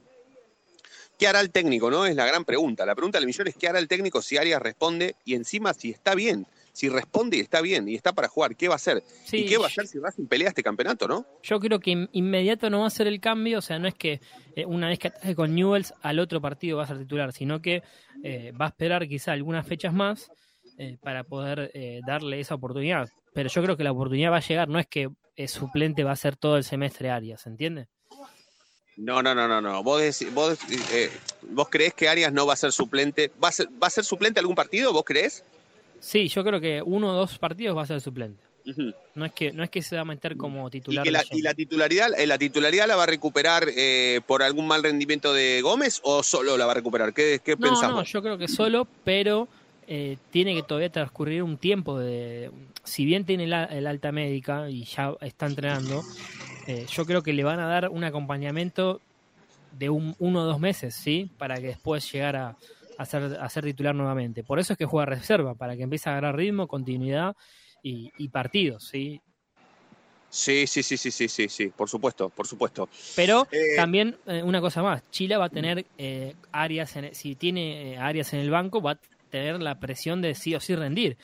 ¿qué 1.18 1.26
hará 1.26 1.40
el 1.40 1.50
técnico? 1.50 1.90
¿No? 1.90 2.06
Es 2.06 2.14
la 2.14 2.26
gran 2.26 2.44
pregunta. 2.44 2.84
La 2.86 2.94
pregunta 2.94 3.18
del 3.18 3.26
millón 3.26 3.48
es 3.48 3.56
¿qué 3.56 3.68
hará 3.68 3.78
el 3.78 3.88
técnico 3.88 4.22
si 4.22 4.36
Arias 4.36 4.60
responde 4.60 5.16
y 5.24 5.34
encima 5.34 5.72
si 5.74 5.90
está 5.90 6.14
bien? 6.14 6.46
Si 6.72 6.88
responde 6.88 7.36
y 7.36 7.40
está 7.40 7.60
bien 7.62 7.88
y 7.88 7.96
está 7.96 8.12
para 8.12 8.28
jugar, 8.28 8.54
¿qué 8.54 8.68
va 8.68 8.74
a 8.74 8.76
hacer? 8.76 9.02
Sí, 9.24 9.38
¿Y 9.38 9.46
qué 9.46 9.58
va 9.58 9.64
a 9.64 9.68
hacer 9.68 9.86
si 9.88 9.98
Racing 9.98 10.26
pelea 10.26 10.48
este 10.48 10.62
campeonato, 10.62 11.08
no? 11.08 11.26
Yo 11.42 11.58
creo 11.58 11.80
que 11.80 11.90
in- 11.90 12.08
inmediato 12.12 12.70
no 12.70 12.80
va 12.80 12.86
a 12.86 12.90
ser 12.90 13.08
el 13.08 13.20
cambio, 13.20 13.58
o 13.58 13.62
sea, 13.62 13.78
no 13.80 13.88
es 13.88 13.94
que 13.94 14.20
eh, 14.54 14.64
una 14.66 14.88
vez 14.88 14.98
que 15.00 15.08
ataje 15.08 15.34
con 15.34 15.52
Newells 15.54 15.92
al 16.00 16.20
otro 16.20 16.40
partido 16.40 16.76
va 16.76 16.84
a 16.84 16.86
ser 16.86 16.98
titular, 16.98 17.32
sino 17.32 17.60
que 17.60 17.82
eh, 18.22 18.52
va 18.52 18.66
a 18.66 18.68
esperar 18.68 19.08
quizá 19.08 19.32
algunas 19.32 19.66
fechas 19.66 19.92
más 19.92 20.30
eh, 20.80 20.96
para 21.02 21.24
poder 21.24 21.70
eh, 21.74 22.00
darle 22.06 22.40
esa 22.40 22.54
oportunidad. 22.54 23.08
Pero 23.34 23.50
yo 23.50 23.62
creo 23.62 23.76
que 23.76 23.84
la 23.84 23.92
oportunidad 23.92 24.32
va 24.32 24.38
a 24.38 24.40
llegar, 24.40 24.68
no 24.68 24.78
es 24.78 24.86
que 24.86 25.10
eh, 25.36 25.46
suplente 25.46 26.04
va 26.04 26.12
a 26.12 26.16
ser 26.16 26.36
todo 26.36 26.56
el 26.56 26.64
semestre 26.64 27.10
Arias, 27.10 27.46
¿entiende? 27.46 27.86
No, 28.96 29.22
no, 29.22 29.34
no, 29.34 29.46
no, 29.46 29.60
no. 29.60 29.82
¿Vos, 29.82 30.00
decís- 30.02 30.32
vos, 30.32 30.58
eh, 30.92 31.10
¿Vos 31.50 31.68
creés 31.70 31.94
que 31.94 32.08
Arias 32.08 32.32
no 32.32 32.46
va 32.46 32.54
a 32.54 32.56
ser 32.56 32.72
suplente? 32.72 33.30
¿Va 33.42 33.48
a 33.48 33.52
ser, 33.52 33.68
¿Va 33.82 33.86
a 33.86 33.90
ser 33.90 34.04
suplente 34.04 34.40
algún 34.40 34.54
partido? 34.56 34.92
¿Vos 34.92 35.04
creés? 35.04 35.44
Sí, 36.00 36.28
yo 36.28 36.42
creo 36.44 36.60
que 36.60 36.82
uno 36.82 37.10
o 37.10 37.12
dos 37.14 37.38
partidos 37.38 37.76
va 37.76 37.82
a 37.82 37.86
ser 37.86 38.00
suplente. 38.00 38.42
No 39.14 39.24
es 39.24 39.32
que 39.32 39.52
no 39.52 39.64
es 39.64 39.70
que 39.70 39.82
se 39.82 39.96
va 39.96 40.02
a 40.02 40.04
meter 40.04 40.36
como 40.36 40.68
¿Y, 40.68 40.70
titular. 40.70 41.06
la, 41.06 41.24
y 41.30 41.42
la 41.42 41.54
titularidad, 41.54 42.08
la 42.26 42.38
titularidad 42.38 42.86
la 42.86 42.94
va 42.96 43.02
a 43.02 43.06
recuperar 43.06 43.66
eh, 43.76 44.20
por 44.26 44.42
algún 44.42 44.66
mal 44.66 44.82
rendimiento 44.82 45.32
de 45.34 45.60
Gómez 45.62 46.00
o 46.04 46.22
solo 46.22 46.56
la 46.56 46.66
va 46.66 46.72
a 46.72 46.76
recuperar? 46.76 47.12
¿Qué, 47.12 47.40
qué 47.44 47.56
No, 47.58 47.82
no, 47.82 48.02
yo 48.04 48.22
creo 48.22 48.38
que 48.38 48.48
solo, 48.48 48.86
pero 49.04 49.48
eh, 49.90 50.18
tiene 50.30 50.54
que 50.54 50.62
todavía 50.62 50.90
transcurrir 50.90 51.42
un 51.42 51.58
tiempo 51.58 51.98
de... 51.98 52.50
Si 52.84 53.04
bien 53.04 53.26
tiene 53.26 53.46
la- 53.48 53.64
el 53.64 53.86
alta 53.88 54.12
médica 54.12 54.70
y 54.70 54.84
ya 54.84 55.14
está 55.20 55.46
entrenando, 55.46 56.06
eh, 56.66 56.86
yo 56.88 57.04
creo 57.06 57.22
que 57.22 57.32
le 57.34 57.44
van 57.44 57.60
a 57.60 57.66
dar 57.66 57.90
un 57.90 58.04
acompañamiento 58.04 59.00
de 59.72 59.90
un, 59.90 60.14
uno 60.18 60.42
o 60.42 60.44
dos 60.44 60.60
meses, 60.60 60.94
¿sí? 60.94 61.30
Para 61.38 61.60
que 61.60 61.68
después 61.68 62.10
llegar 62.12 62.36
a, 62.36 62.56
a 62.98 63.04
ser, 63.06 63.36
a 63.40 63.48
ser 63.48 63.64
titular 63.64 63.94
nuevamente. 63.94 64.44
Por 64.44 64.60
eso 64.60 64.72
es 64.74 64.78
que 64.78 64.86
juega 64.86 65.06
reserva, 65.06 65.54
para 65.54 65.76
que 65.76 65.82
empiece 65.84 66.08
a 66.08 66.12
agarrar 66.12 66.36
ritmo, 66.36 66.68
continuidad 66.68 67.36
y, 67.82 68.12
y 68.18 68.28
partidos, 68.28 68.84
¿sí? 68.84 69.20
Sí, 70.30 70.66
sí, 70.68 70.82
sí, 70.84 70.96
sí, 70.96 71.10
sí, 71.10 71.28
sí, 71.28 71.48
sí, 71.48 71.68
por 71.68 71.88
supuesto, 71.88 72.28
por 72.28 72.46
supuesto. 72.46 72.88
Pero 73.16 73.48
Eh, 73.50 73.76
también 73.76 74.16
eh, 74.26 74.42
una 74.44 74.60
cosa 74.60 74.82
más, 74.82 75.02
Chile 75.10 75.36
va 75.36 75.46
a 75.46 75.50
tener 75.50 75.84
eh, 75.98 76.34
áreas, 76.52 76.94
en- 76.96 77.14
si 77.14 77.34
tiene 77.34 77.98
áreas 77.98 78.32
en 78.32 78.40
el 78.40 78.50
banco, 78.50 78.80
va 78.80 78.92
a 78.92 78.98
tener 79.30 79.60
la 79.62 79.80
presión 79.80 80.20
de 80.22 80.34
sí 80.34 80.54
o 80.54 80.60
sí 80.60 80.74
rendir. 80.74 81.16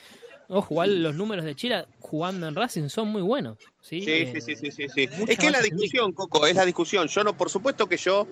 Ojo, 0.49 0.67
igual 0.75 1.03
los 1.03 1.13
números 1.13 1.43
de 1.43 1.55
Chile 1.55 1.85
jugando 1.99 2.47
en 2.47 2.55
Racing 2.55 2.87
son 2.87 3.09
muy 3.09 3.21
buenos. 3.21 3.57
Sí, 3.81 4.01
Sí, 4.01 4.11
Eh, 4.11 4.41
sí, 4.41 4.55
sí, 4.55 4.71
sí, 4.71 4.83
Es 5.27 5.37
que 5.37 5.45
es 5.47 5.51
la 5.51 5.61
discusión, 5.61 6.13
Coco, 6.13 6.47
es 6.47 6.55
la 6.55 6.65
discusión. 6.65 7.07
Yo 7.09 7.23
no, 7.25 7.35
por 7.35 7.49
supuesto 7.49 7.87
que 7.87 7.97
yo, 7.97 8.27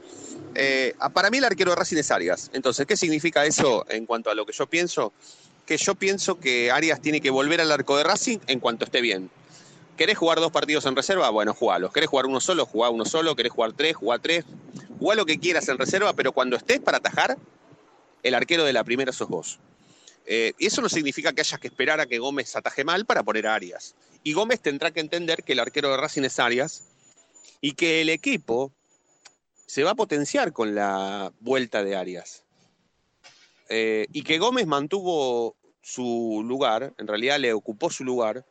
eh, 0.53 0.93
para 1.13 1.29
mí 1.29 1.39
el 1.39 1.43
arquero 1.43 1.71
de 1.71 1.75
Racing 1.75 1.97
es 1.97 2.11
Arias. 2.11 2.49
Entonces, 2.53 2.85
¿qué 2.85 2.95
significa 2.95 3.45
eso 3.45 3.85
en 3.89 4.05
cuanto 4.05 4.29
a 4.29 4.35
lo 4.35 4.45
que 4.45 4.53
yo 4.53 4.65
pienso? 4.65 5.11
Que 5.65 5.75
yo 5.75 5.95
pienso 5.95 6.39
que 6.39 6.71
Arias 6.71 7.01
tiene 7.01 7.19
que 7.19 7.31
volver 7.31 7.59
al 7.59 7.71
arco 7.71 7.97
de 7.97 8.05
Racing 8.05 8.37
en 8.47 8.61
cuanto 8.61 8.85
esté 8.85 9.01
bien. 9.01 9.29
¿Querés 9.97 10.17
jugar 10.17 10.39
dos 10.39 10.51
partidos 10.51 10.85
en 10.85 10.95
reserva? 10.95 11.29
Bueno, 11.31 11.53
jugalos. 11.53 11.91
¿Querés 11.91 12.09
jugar 12.09 12.27
uno 12.27 12.39
solo? 12.39 12.65
Jugá 12.65 12.89
uno 12.89 13.03
solo. 13.03 13.35
¿Querés 13.35 13.51
jugar 13.51 13.73
tres? 13.73 13.95
Jugá 13.95 14.19
tres. 14.19 14.45
Jugá 14.99 15.15
lo 15.15 15.25
que 15.25 15.37
quieras 15.37 15.67
en 15.67 15.77
reserva, 15.77 16.13
pero 16.13 16.31
cuando 16.31 16.55
estés 16.55 16.79
para 16.79 16.97
atajar, 16.99 17.37
el 18.25 18.33
arquero 18.33 18.63
de 18.63 18.73
la 18.73 18.83
primera 18.83 19.13
sos 19.13 19.29
vos. 19.29 19.59
Eh, 20.25 20.53
y 20.57 20.65
eso 20.65 20.81
no 20.81 20.89
significa 20.89 21.31
que 21.31 21.41
haya 21.41 21.59
que 21.59 21.67
esperar 21.67 21.99
a 21.99 22.07
que 22.07 22.17
Gómez 22.17 22.55
ataje 22.55 22.83
mal 22.83 23.05
para 23.05 23.21
poner 23.21 23.45
a 23.45 23.53
Arias. 23.53 23.93
Y 24.23 24.33
Gómez 24.33 24.59
tendrá 24.61 24.89
que 24.89 24.99
entender 24.99 25.43
que 25.43 25.53
el 25.53 25.59
arquero 25.59 25.91
de 25.91 25.97
Racing 25.97 26.23
es 26.23 26.39
Arias 26.39 26.85
y 27.61 27.73
que 27.73 28.01
el 28.01 28.09
equipo 28.09 28.73
se 29.67 29.83
va 29.83 29.91
a 29.91 29.95
potenciar 29.95 30.53
con 30.53 30.73
la 30.73 31.31
vuelta 31.39 31.83
de 31.83 31.95
Arias. 31.95 32.43
Eh, 33.69 34.07
y 34.11 34.23
que 34.23 34.39
Gómez 34.39 34.65
mantuvo 34.65 35.55
su 35.83 36.43
lugar, 36.43 36.95
en 36.97 37.07
realidad 37.07 37.39
le 37.39 37.53
ocupó 37.53 37.91
su 37.91 38.03
lugar, 38.03 38.43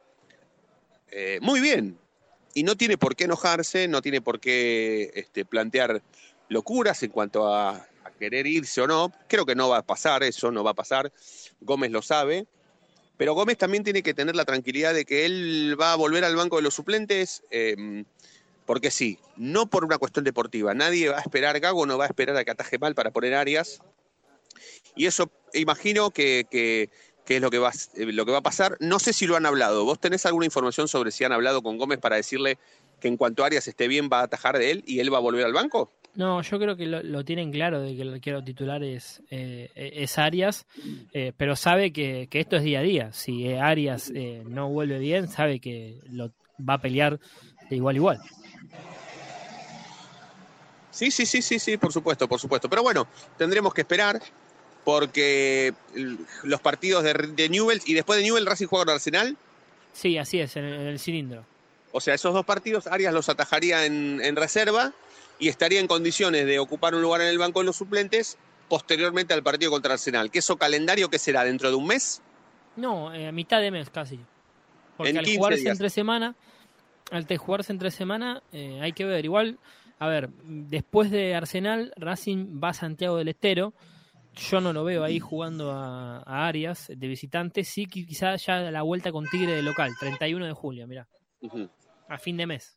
eh, 1.11 1.41
muy 1.43 1.59
bien. 1.59 1.99
Y 2.55 2.63
no 2.63 2.77
tiene 2.77 2.97
por 2.97 3.17
qué 3.17 3.25
enojarse, 3.25 3.89
no 3.89 4.03
tiene 4.03 4.21
por 4.21 4.39
qué 4.39 5.11
este, 5.15 5.45
plantear 5.45 6.01
locuras 6.49 7.03
en 7.03 7.11
cuanto 7.11 7.53
a, 7.53 7.89
a 8.05 8.11
querer 8.11 8.47
irse 8.47 8.81
o 8.81 8.87
no. 8.87 9.13
Creo 9.29 9.47
que 9.47 9.55
no 9.55 9.69
va 9.69 9.79
a 9.79 9.83
pasar, 9.83 10.23
eso 10.23 10.51
no 10.51 10.63
va 10.65 10.73
a 10.73 10.75
pasar. 10.75 11.13
Gómez 11.61 11.91
lo 11.91 12.03
sabe. 12.03 12.47
Pero 13.17 13.35
Gómez 13.35 13.57
también 13.59 13.85
tiene 13.85 14.03
que 14.03 14.15
tener 14.15 14.35
la 14.35 14.45
tranquilidad 14.45 14.93
de 14.93 15.05
que 15.05 15.25
él 15.25 15.77
va 15.81 15.93
a 15.93 15.97
volver 15.97 16.25
al 16.25 16.35
banco 16.35 16.57
de 16.57 16.63
los 16.63 16.75
suplentes, 16.75 17.45
eh, 17.51 18.05
porque 18.67 18.91
sí, 18.91 19.19
no 19.37 19.67
por 19.67 19.85
una 19.85 19.99
cuestión 19.99 20.25
deportiva. 20.25 20.75
Nadie 20.75 21.11
va 21.11 21.19
a 21.19 21.21
esperar, 21.21 21.61
Gago 21.61 21.87
no 21.87 21.97
va 21.97 22.05
a 22.05 22.09
esperar 22.09 22.37
a 22.37 22.45
que 22.45 22.51
ataje 22.51 22.79
mal 22.79 22.95
para 22.95 23.13
poner 23.13 23.35
Arias. 23.35 23.81
Y 24.97 25.07
eso 25.07 25.31
imagino 25.53 26.11
que, 26.11 26.47
que- 26.51 26.91
es 27.27 27.41
lo 27.41 27.51
que, 27.51 27.59
va, 27.59 27.71
eh, 27.95 28.07
lo 28.07 28.27
que 28.27 28.33
va 28.33 28.39
a 28.39 28.43
pasar. 28.43 28.77
No 28.81 28.99
sé 28.99 29.13
si 29.13 29.27
lo 29.27 29.37
han 29.37 29.47
hablado. 29.47 29.85
¿Vos 29.85 29.99
tenés 29.99 30.27
alguna 30.27 30.45
información 30.45 30.89
sobre 30.89 31.11
si 31.11 31.25
han 31.25 31.33
hablado 31.33 31.63
con 31.63 31.79
Gómez 31.79 31.99
para 31.99 32.17
decirle 32.17 32.59
que 33.01 33.09
en 33.09 33.17
cuanto 33.17 33.45
Arias 33.45 33.67
esté 33.67 33.89
bien 33.89 34.11
va 34.13 34.21
a 34.21 34.25
atajar 34.25 34.59
de 34.59 34.71
él 34.71 34.85
y 34.87 35.01
él 35.01 35.13
va 35.13 35.19
a 35.19 35.21
volver 35.23 35.45
al 35.45 35.53
banco? 35.53 35.91
No, 36.17 36.43
yo 36.43 36.59
creo 36.59 36.77
que 36.77 36.87
lo, 36.87 37.03
lo 37.03 37.25
tienen 37.25 37.51
claro 37.51 37.81
de 37.81 37.97
que 37.97 38.03
el 38.03 38.15
arquero 38.15 38.43
titular 38.45 38.85
es, 38.85 39.21
eh, 39.31 39.71
es 39.75 40.17
Arias, 40.17 40.65
eh, 41.13 41.33
pero 41.37 41.57
sabe 41.57 41.93
que, 41.93 42.29
que 42.31 42.39
esto 42.41 42.57
es 42.57 42.63
día 42.63 42.79
a 42.79 42.83
día. 42.83 43.13
Si 43.13 43.49
eh, 43.49 43.59
Arias 43.59 44.13
eh, 44.15 44.45
no 44.47 44.69
vuelve 44.69 45.01
bien, 45.01 45.27
sabe 45.27 45.59
que 45.59 45.99
lo 46.11 46.31
va 46.61 46.75
a 46.75 46.81
pelear 46.81 47.19
de 47.69 47.77
igual 47.77 47.97
a 47.97 47.99
igual. 47.99 48.21
Sí, 50.93 51.11
sí, 51.11 51.27
sí, 51.27 51.43
sí, 51.43 51.59
sí, 51.59 51.77
por 51.77 51.93
supuesto, 51.93 52.29
por 52.29 52.39
supuesto. 52.39 52.71
Pero 52.71 52.85
bueno, 52.85 53.09
tendremos 53.37 53.75
que 53.75 53.81
esperar 53.81 54.23
porque 54.85 55.75
los 56.45 56.61
partidos 56.61 57.03
de, 57.03 57.13
de 57.13 57.49
Newell's 57.49 57.89
y 57.89 57.95
después 57.95 58.19
de 58.19 58.25
Newell 58.25 58.47
Racing 58.47 58.67
juega 58.67 58.85
con 58.85 58.95
Arsenal. 58.95 59.37
Sí, 59.93 60.17
así 60.17 60.39
es, 60.39 60.55
en 60.55 60.65
el, 60.65 60.75
en 60.75 60.87
el 60.87 60.99
cilindro. 61.01 61.45
O 61.91 62.01
sea, 62.01 62.15
esos 62.15 62.33
dos 62.35 62.45
partidos 62.45 62.87
Arias 62.87 63.13
los 63.13 63.29
atajaría 63.29 63.87
en, 63.87 64.21
en 64.23 64.37
reserva 64.37 64.93
y 65.39 65.49
estaría 65.49 65.81
en 65.81 65.87
condiciones 65.87 66.47
de 66.47 66.59
ocupar 66.59 66.95
un 66.95 67.03
lugar 67.03 67.21
en 67.21 67.29
el 67.29 67.39
banco 67.39 67.61
de 67.61 67.67
los 67.67 67.77
suplentes 67.77 68.39
posteriormente 68.69 69.35
al 69.35 69.43
partido 69.43 69.71
contra 69.71 69.95
Arsenal. 69.95 70.31
¿Que 70.31 70.39
eso 70.39 70.57
calendario 70.57 71.09
qué 71.11 71.19
será? 71.19 71.45
¿Dentro 71.45 71.69
de 71.71 71.77
un 71.77 71.87
mes? 71.87 72.23
No, 72.77 73.13
eh, 73.15 73.29
a 73.29 73.33
mitad 73.33 73.61
de 73.61 73.71
mes 73.71 73.91
casi. 73.91 74.19
Porque 74.97 75.11
En 75.11 75.19
al 75.19 75.25
15 75.25 75.39
jugarse 75.39 75.61
días. 75.61 75.73
entre 75.73 75.91
semana, 75.91 76.35
al 77.11 77.27
te 77.27 77.37
jugarse 77.37 77.73
entre 77.73 77.91
semana, 77.91 78.43
eh, 78.53 78.79
hay 78.81 78.93
que 78.93 79.05
ver. 79.05 79.25
Igual, 79.25 79.59
a 79.99 80.09
ver, 80.09 80.31
después 80.45 81.11
de 81.11 81.35
Arsenal, 81.35 81.93
Racing 81.97 82.61
va 82.63 82.71
a 82.71 82.75
Santiago 82.75 83.17
del 83.17 83.29
Estero. 83.29 83.75
Yo 84.35 84.61
no 84.61 84.73
lo 84.73 84.83
veo 84.83 85.05
ahí 85.05 85.21
jugando 85.21 85.71
a, 85.71 86.19
a 86.27 86.47
Arias 86.49 86.87
de 86.89 87.07
visitante. 87.07 87.63
Sí, 87.65 87.87
quizás 87.87 88.45
ya 88.47 88.59
la 88.71 88.83
vuelta 88.83 89.13
con 89.13 89.27
Tigre 89.29 89.53
de 89.55 89.63
local, 89.63 89.93
31 90.01 90.47
de 90.47 90.53
julio, 90.53 90.87
mira, 90.89 91.07
Ujú. 91.41 91.69
a 92.09 92.19
fin 92.19 92.37
de 92.37 92.47
mes. 92.47 92.77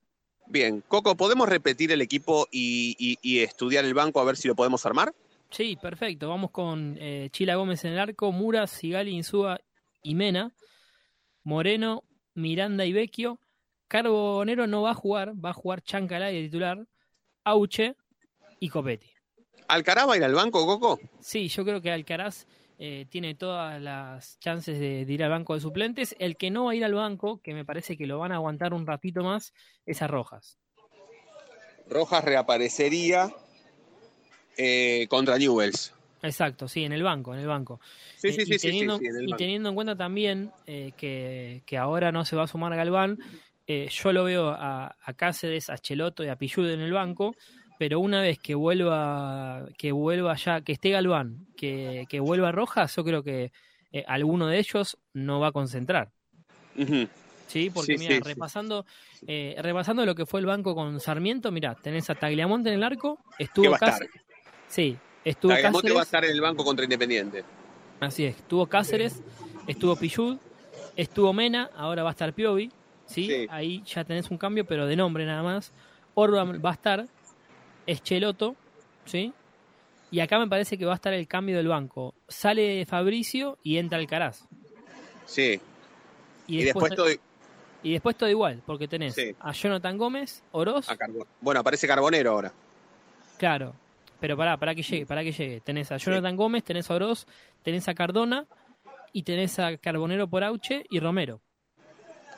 Bien, 0.49 0.81
Coco, 0.87 1.15
¿podemos 1.15 1.49
repetir 1.49 1.91
el 1.91 2.01
equipo 2.01 2.47
y, 2.51 2.95
y- 2.97 3.17
y 3.21 3.39
estudiar 3.39 3.83
el 3.85 3.93
banco 3.93 4.19
a 4.19 4.23
ver 4.23 4.37
si 4.37 4.47
lo 4.47 4.55
podemos 4.55 4.85
armar? 4.85 5.13
Sí, 5.49 5.75
perfecto. 5.75 6.29
Vamos 6.29 6.51
con 6.51 6.97
eh, 6.99 7.29
Chila 7.31 7.55
Gómez 7.55 7.83
en 7.85 7.93
el 7.93 7.99
arco, 7.99 8.31
Mura, 8.31 8.65
Sigali, 8.67 9.11
Insúa 9.11 9.59
y 10.01 10.15
Mena. 10.15 10.51
Moreno, 11.43 12.03
Miranda 12.33 12.85
y 12.85 12.93
Vecchio. 12.93 13.39
Carbonero 13.87 14.67
no 14.67 14.81
va 14.81 14.91
a 14.91 14.95
jugar, 14.95 15.33
va 15.43 15.51
a 15.51 15.53
jugar 15.53 15.81
Chancalay 15.81 16.35
de 16.35 16.43
titular, 16.43 16.85
Auche 17.45 17.95
y 18.59 18.67
Copetti. 18.69 19.07
¿Alcaraz 19.69 20.09
va 20.09 20.13
a 20.13 20.17
ir 20.17 20.23
al 20.25 20.33
banco, 20.33 20.65
Coco? 20.65 20.99
Sí, 21.21 21.47
yo 21.47 21.63
creo 21.63 21.81
que 21.81 21.91
Alcaraz 21.91 22.45
eh, 22.77 23.05
tiene 23.09 23.35
todas 23.35 23.81
las 23.81 24.39
chances 24.39 24.79
de, 24.79 25.05
de 25.05 25.13
ir 25.13 25.23
al 25.23 25.29
banco 25.31 25.53
de 25.53 25.61
suplentes. 25.61 26.15
El 26.19 26.37
que 26.37 26.51
no 26.51 26.65
va 26.65 26.71
a 26.71 26.75
ir 26.75 26.85
al 26.85 26.93
banco, 26.93 27.41
que 27.41 27.53
me 27.53 27.65
parece 27.65 27.97
que 27.97 28.07
lo 28.07 28.19
van 28.19 28.31
a 28.31 28.35
aguantar 28.35 28.73
un 28.73 28.85
ratito 28.85 29.23
más, 29.23 29.53
es 29.85 30.01
a 30.01 30.07
Rojas. 30.07 30.57
Rojas 31.89 32.23
reaparecería 32.23 33.33
eh, 34.57 35.07
contra 35.09 35.37
Newells. 35.37 35.93
Exacto, 36.21 36.67
sí, 36.67 36.83
en 36.83 36.93
el 36.93 37.03
banco, 37.03 37.33
en 37.33 37.39
el 37.39 37.47
banco. 37.47 37.79
Sí, 38.17 38.29
Eh, 38.29 38.33
sí, 38.33 38.41
y 38.41 38.45
sí, 38.45 38.53
sí, 38.53 38.59
sí, 38.59 38.67
teniendo, 38.67 38.97
sí, 38.97 39.05
en 39.05 39.15
el 39.15 39.29
y 39.29 39.33
teniendo 39.33 39.69
en 39.69 39.75
cuenta 39.75 39.95
también 39.95 40.51
eh, 40.65 40.91
que, 40.97 41.61
que 41.65 41.77
ahora 41.77 42.11
no 42.11 42.25
se 42.25 42.35
va 42.35 42.43
a 42.43 42.47
sumar 42.47 42.75
Galván, 42.75 43.19
eh, 43.67 43.87
yo 43.91 44.11
lo 44.13 44.23
veo 44.23 44.49
a, 44.49 44.95
a 44.99 45.13
Cáceres, 45.13 45.69
a 45.69 45.77
Cheloto 45.77 46.23
y 46.23 46.29
a 46.29 46.35
Pillude 46.35 46.73
en 46.73 46.81
el 46.81 46.91
banco, 46.91 47.35
pero 47.77 47.99
una 47.99 48.21
vez 48.21 48.39
que 48.39 48.55
vuelva, 48.55 49.67
que 49.77 49.91
vuelva 49.91 50.35
ya, 50.35 50.61
que 50.61 50.73
esté 50.73 50.89
Galván, 50.91 51.47
que, 51.55 52.05
que 52.09 52.19
vuelva 52.19 52.51
Rojas, 52.51 52.95
yo 52.95 53.03
creo 53.03 53.23
que 53.23 53.51
eh, 53.91 54.03
alguno 54.07 54.47
de 54.47 54.59
ellos 54.59 54.97
no 55.13 55.39
va 55.39 55.47
a 55.47 55.51
concentrar. 55.51 56.11
Sí, 57.47 57.69
porque 57.69 57.93
Sí, 57.93 57.97
mira, 57.97 58.15
sí, 58.15 58.21
sí. 58.23 58.29
repasando, 58.29 58.85
eh, 59.25 59.55
repasando 59.59 60.05
lo 60.05 60.15
que 60.15 60.25
fue 60.25 60.39
el 60.39 60.45
banco 60.45 60.75
con 60.75 60.99
Sarmiento, 60.99 61.51
mira, 61.51 61.75
tenés 61.75 62.09
a 62.09 62.15
Tagliamonte 62.15 62.69
en 62.69 62.75
el 62.75 62.83
arco, 62.83 63.19
¿Qué 63.37 63.45
estuvo? 63.45 63.71
Cáceres, 63.77 64.11
sí, 64.67 64.97
estuvo 65.23 65.53
Tagliamonte 65.53 65.93
va 65.93 66.01
a 66.01 66.03
estar 66.03 66.25
en 66.25 66.31
el 66.31 66.41
banco 66.41 66.63
contra 66.63 66.83
Independiente. 66.83 67.43
Así 67.99 68.25
es, 68.25 68.35
estuvo 68.35 68.67
Cáceres, 68.67 69.21
estuvo 69.65 69.95
Pillud, 69.95 70.37
estuvo 70.95 71.31
Mena, 71.33 71.69
ahora 71.75 72.03
va 72.03 72.09
a 72.09 72.11
estar 72.11 72.33
Piovi, 72.33 72.69
¿sí? 73.05 73.27
Sí. 73.27 73.47
Ahí 73.49 73.81
ya 73.85 74.03
tenés 74.03 74.29
un 74.29 74.37
cambio, 74.37 74.65
pero 74.65 74.85
de 74.85 74.95
nombre 74.95 75.25
nada 75.25 75.41
más. 75.41 75.71
Orban 76.15 76.61
va 76.63 76.71
a 76.71 76.73
estar, 76.73 77.07
Escheloto, 77.87 78.55
¿sí? 79.05 79.33
Y 80.11 80.19
acá 80.19 80.37
me 80.39 80.47
parece 80.47 80.77
que 80.77 80.85
va 80.85 80.93
a 80.93 80.95
estar 80.95 81.13
el 81.13 81.27
cambio 81.27 81.57
del 81.57 81.67
banco. 81.67 82.13
Sale 82.27 82.85
Fabricio 82.85 83.57
y 83.63 83.77
entra 83.77 83.97
Alcaraz. 83.97 84.45
Sí. 85.25 85.59
Y, 86.47 86.59
Y 86.59 86.63
después, 86.63 86.91
después 86.91 86.95
todo 86.95 87.23
y 87.83 87.91
después 87.93 88.15
todo 88.15 88.29
igual, 88.29 88.61
porque 88.65 88.87
tenés 88.87 89.13
Sí. 89.15 89.35
a 89.39 89.51
Jonathan 89.51 89.97
Gómez, 89.97 90.43
Oroz, 90.51 90.89
a 90.89 90.97
Bueno, 91.41 91.59
aparece 91.61 91.87
Carbonero 91.87 92.31
ahora. 92.31 92.53
claro. 93.37 93.73
Pero 94.19 94.35
pará, 94.35 94.57
para 94.57 94.73
que 94.73 94.81
llegue, 94.81 95.05
para 95.05 95.23
que 95.23 95.31
llegue. 95.31 95.61
Tenés 95.61 95.91
a 95.91 95.97
Jonathan 95.97 96.35
Gómez, 96.35 96.63
tenés 96.63 96.89
a 96.89 96.95
Oroz, 96.95 97.27
tenés 97.61 97.87
a 97.87 97.93
Cardona 97.93 98.47
y 99.13 99.21
tenés 99.21 99.59
a 99.59 99.77
Carbonero 99.77 100.27
por 100.27 100.43
Auche 100.43 100.85
y 100.89 100.99
Romero. 100.99 101.39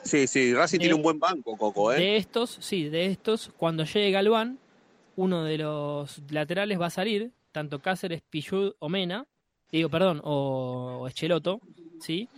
Sí, 0.02 0.26
sí, 0.26 0.52
Racing 0.52 0.76
De- 0.78 0.80
tiene 0.82 0.94
un 0.94 1.02
buen 1.02 1.18
banco, 1.18 1.56
Coco, 1.56 1.90
¿eh? 1.92 1.96
De 1.98 2.16
estos, 2.18 2.58
sí, 2.60 2.90
de 2.90 3.06
estos, 3.06 3.50
cuando 3.56 3.84
llegue 3.84 4.10
Galván, 4.10 4.58
uno 5.24 5.44
de 5.44 5.58
los 5.58 6.20
laterales 6.30 6.80
va 6.80 6.86
a 6.86 6.90
salir, 6.90 7.32
tanto 7.52 7.80
Cáceres, 7.80 8.22
Pillud 8.22 8.74
o 8.78 8.88
Mena, 8.88 9.26
digo, 9.70 9.88
perdón, 9.90 10.20
o, 10.24 11.00
o 11.02 11.08
Echeloto, 11.08 11.60
¿sí? 11.98 12.28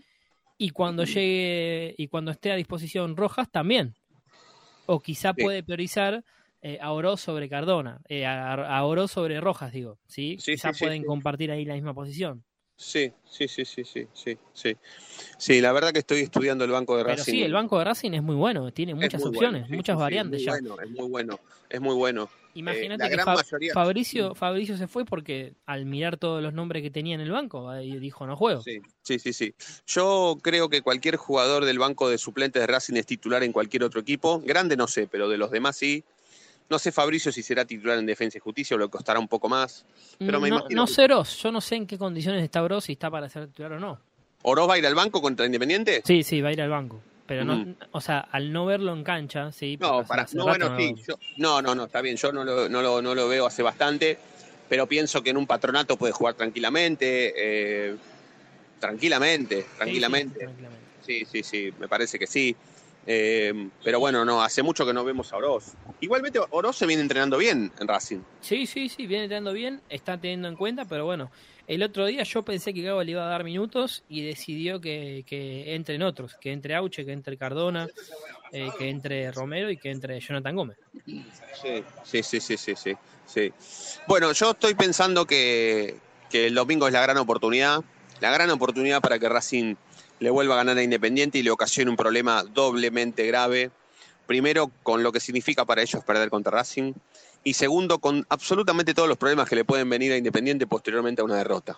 Y 0.59 0.71
cuando 0.71 1.05
llegue, 1.05 1.95
y 1.99 2.09
cuando 2.09 2.31
esté 2.33 2.53
a 2.53 2.57
disposición 2.57 3.17
Rojas, 3.17 3.51
también. 3.51 3.95
O 4.87 5.01
quizá 5.01 5.35
Sí. 5.35 5.43
puede 5.43 5.63
priorizar 5.63 6.25
eh, 6.61 6.79
a 6.81 6.93
Oroz 6.93 7.21
sobre 7.21 7.49
Cardona, 7.49 8.01
eh, 8.09 8.27
a, 8.27 8.55
a 8.55 8.85
Oroz 8.85 9.11
sobre 9.13 9.41
Rojas, 9.41 9.73
digo, 9.73 9.99
¿sí? 10.07 10.37
Sí, 10.39 10.53
quizá 10.53 10.73
sí, 10.73 10.85
pueden 10.85 11.05
compartir 11.05 11.51
ahí 11.51 11.65
la 11.65 11.75
misma 11.75 11.95
posición. 11.95 12.45
Sí, 12.77 13.13
sí, 13.25 13.47
sí, 13.49 13.65
sí, 13.65 13.85
sí, 13.85 14.07
sí, 14.13 14.39
sí. 14.53 14.77
Sí, 15.39 15.61
la 15.61 15.73
verdad 15.73 15.93
que 15.93 16.01
estoy 16.01 16.21
estudiando 16.21 16.65
el 16.65 16.71
banco 16.71 16.97
de 16.97 17.05
Pero 17.05 17.17
Racing. 17.17 17.33
sí, 17.33 17.43
el 17.43 17.53
banco 17.53 17.79
de 17.79 17.85
Racing 17.85 18.13
es 18.13 18.23
muy 18.23 18.35
bueno, 18.35 18.73
tiene 18.73 18.95
muchas 18.95 19.25
opciones, 19.25 19.63
bueno, 19.63 19.67
sí, 19.69 19.77
muchas 19.77 19.97
sí, 19.97 20.01
variantes 20.01 20.41
es 20.41 20.45
ya. 20.47 20.53
Bueno, 20.53 20.77
es 20.83 20.91
muy 20.91 21.09
bueno, 21.09 21.41
es 21.69 21.81
muy 21.81 21.95
bueno. 21.95 22.29
Imagínate 22.55 23.03
la 23.05 23.09
que 23.09 23.15
gran 23.15 23.25
Fa- 23.25 23.35
mayoría- 23.37 23.73
Fabricio, 23.73 24.35
Fabricio 24.35 24.77
se 24.77 24.87
fue 24.87 25.05
porque 25.07 25.55
al 25.65 25.87
mirar 25.87 26.19
todos 26.19 26.43
los 26.43 26.53
nombres 26.53 26.83
que 26.83 26.91
tenía 26.91 27.15
en 27.15 27.21
el 27.23 27.31
banco, 27.31 27.73
dijo 27.73 28.27
no 28.27 28.37
juego. 28.37 28.63
Sí, 28.63 28.81
sí, 29.03 29.19
sí, 29.19 29.33
sí. 29.33 29.55
Yo 29.87 30.37
creo 30.43 30.69
que 30.69 30.83
cualquier 30.83 31.17
jugador 31.17 31.65
del 31.65 31.79
banco 31.79 32.11
de 32.11 32.19
suplentes 32.19 32.61
de 32.61 32.67
Racing 32.67 32.95
es 32.97 33.07
titular 33.07 33.43
en 33.43 33.53
cualquier 33.53 33.85
otro 33.85 34.01
equipo. 34.01 34.41
Grande 34.41 34.77
no 34.77 34.87
sé, 34.87 35.07
pero 35.07 35.29
de 35.29 35.39
los 35.39 35.51
demás 35.51 35.77
sí. 35.77 36.05
No 36.69 36.79
sé 36.79 36.91
Fabricio 36.93 37.31
si 37.33 37.43
será 37.43 37.65
titular 37.65 37.99
en 37.99 38.07
Defensa 38.07 38.39
y 38.39 38.41
Justicia 38.41 38.75
o 38.77 38.79
le 38.79 38.89
costará 38.89 39.19
un 39.21 39.29
poco 39.29 39.49
más. 39.49 39.85
Pero 40.19 40.41
me 40.41 40.49
no, 40.49 40.57
imagino 40.59 40.81
no 40.83 40.87
sé 40.87 41.05
Oroz, 41.05 41.37
yo 41.43 41.53
no 41.53 41.61
sé 41.61 41.77
en 41.77 41.87
qué 41.87 41.99
condiciones 41.99 42.43
está 42.43 42.63
Oroz, 42.63 42.85
si 42.85 42.93
está 42.93 43.11
para 43.11 43.29
ser 43.29 43.47
titular 43.49 43.73
o 43.73 43.81
no. 43.81 44.01
¿Oroz 44.43 44.69
va 44.69 44.75
a 44.75 44.79
ir 44.79 44.87
al 44.87 44.95
banco 44.95 45.21
contra 45.21 45.45
Independiente? 45.47 46.03
Sí, 46.05 46.23
sí, 46.23 46.41
va 46.41 46.49
a 46.49 46.53
ir 46.53 46.63
al 46.63 46.71
banco. 46.71 47.01
Pero 47.27 47.45
no, 47.45 47.55
Ujú. 47.61 47.77
o 47.93 48.01
sea, 48.01 48.21
al 48.21 48.53
no 48.53 48.67
verlo 48.67 48.93
en 48.93 49.05
cancha, 49.05 49.53
sí. 49.53 49.77
No, 49.81 50.05
para, 50.05 50.27
no, 50.33 50.45
bueno, 50.45 50.71
no 50.71 50.77
sí. 50.77 50.95
yo- 51.07 51.15
no, 51.37 51.63
no, 51.63 51.75
no, 51.75 51.85
está 51.85 52.01
bien. 52.01 52.17
Yo 52.17 52.33
no 52.33 52.45
lo, 52.45 52.69
no, 52.69 52.83
lo, 52.83 53.01
no 53.01 53.15
lo 53.15 53.29
veo 53.29 53.47
hace 53.47 53.63
bastante, 53.63 54.19
pero 54.69 54.87
pienso 54.87 55.23
que 55.23 55.31
en 55.31 55.37
un 55.37 55.47
patronato 55.47 55.97
puede 55.97 56.13
jugar 56.13 56.35
tranquilamente. 56.35 57.33
eh, 57.37 57.97
tranquilamente, 58.81 59.57
sí, 59.63 59.63
sí, 59.71 59.77
tranquilamente. 59.77 60.39
tranquilamente. 60.41 60.87
Sí, 61.07 61.25
sí, 61.25 61.43
sí, 61.43 61.73
me 61.79 61.89
parece 61.89 62.19
que 62.19 62.27
sí. 62.27 62.55
Eh, 63.07 63.69
pero 63.83 63.99
bueno, 63.99 64.25
no, 64.25 64.43
hace 64.43 64.63
mucho 64.63 64.87
que 64.87 64.93
no 64.93 65.05
vemos 65.05 65.33
a 65.33 65.37
Oroz. 65.37 65.73
Igualmente, 66.01 66.41
Oroz 66.51 66.77
se 66.77 66.87
viene 66.87 67.03
entrenando 67.03 67.37
bien 67.37 67.73
en 67.79 67.89
Racing. 67.89 68.21
Sí, 68.41 68.67
sí, 68.67 68.89
sí, 68.89 69.07
viene 69.07 69.25
entrando 69.25 69.53
bien, 69.53 69.81
está 69.89 70.21
teniendo 70.21 70.49
en 70.49 70.57
cuenta, 70.57 70.85
pero 70.85 71.05
bueno, 71.05 71.31
el 71.67 71.83
otro 71.83 72.07
día 72.07 72.23
yo 72.23 72.43
pensé 72.43 72.73
que 72.75 72.83
Gago 72.83 73.03
le 73.03 73.13
iba 73.13 73.25
a 73.25 73.29
dar 73.29 73.45
minutos 73.45 74.05
y 74.09 74.23
decidió 74.23 74.81
que, 74.81 75.25
que 75.27 75.75
entren 75.75 76.03
otros, 76.03 76.35
que 76.41 76.53
entre 76.53 76.75
Auche, 76.75 77.05
que 77.05 77.13
entre 77.13 77.37
Cardona, 77.37 77.89
eh, 78.53 78.69
que 78.79 78.89
entre 78.89 79.33
Romero 79.33 79.71
y 79.71 79.77
que 79.77 79.91
entre 79.91 80.21
Jonathan 80.21 80.55
Gómez. 80.55 80.79
Sí, 81.05 81.83
sí, 82.05 82.23
sí, 82.23 82.41
sí, 82.41 82.57
sí, 82.57 82.75
sí, 82.77 82.97
sí. 83.27 83.53
Bueno, 84.07 84.33
yo 84.33 84.51
estoy 84.51 84.75
pensando 84.75 85.25
que, 85.25 85.97
que 86.29 86.47
el 86.49 86.55
domingo 86.55 86.87
es 86.87 86.93
la 86.93 87.03
gran 87.03 87.17
oportunidad, 87.19 87.83
la 88.21 88.31
gran 88.31 88.51
oportunidad 88.51 89.01
para 89.01 89.19
que 89.19 89.29
Racing 89.29 89.75
le 90.23 90.31
vuelva 90.31 90.55
a 90.55 90.59
ganar 90.59 90.79
a 90.79 90.83
Independiente 90.85 91.39
y 91.39 91.43
le 91.43 91.51
ocasione 91.51 91.91
un 91.91 91.97
problema 91.97 92.45
doblemente 92.45 93.27
grave. 93.27 93.73
Primero, 94.29 94.71
con 94.85 95.03
lo 95.03 95.11
que 95.11 95.19
significa 95.19 95.65
para 95.65 95.83
ellos 95.83 96.05
perder 96.05 96.31
contra 96.31 96.53
Racing 96.53 96.93
y 97.43 97.55
segundo, 97.55 97.99
con 97.99 98.25
absolutamente 98.29 98.95
todos 98.95 99.09
los 99.09 99.19
problemas 99.19 99.49
que 99.49 99.57
le 99.57 99.65
pueden 99.65 99.91
venir 99.91 100.13
a 100.13 100.17
Independiente 100.17 100.69
posteriormente 100.69 101.23
a 101.23 101.25
una 101.25 101.39
derrota. 101.39 101.77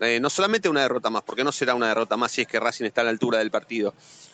Eh, 0.00 0.18
no 0.20 0.30
solamente 0.30 0.70
una 0.70 0.80
derrota 0.80 1.10
más, 1.10 1.22
porque 1.22 1.44
no 1.44 1.52
será 1.52 1.74
una 1.74 1.88
derrota 1.88 2.16
más 2.16 2.32
si 2.32 2.40
es 2.40 2.48
que 2.48 2.58
Racing 2.58 2.86
está 2.86 3.02
a 3.02 3.04
la 3.04 3.10
altura 3.10 3.40
del 3.40 3.50
partido, 3.50 3.92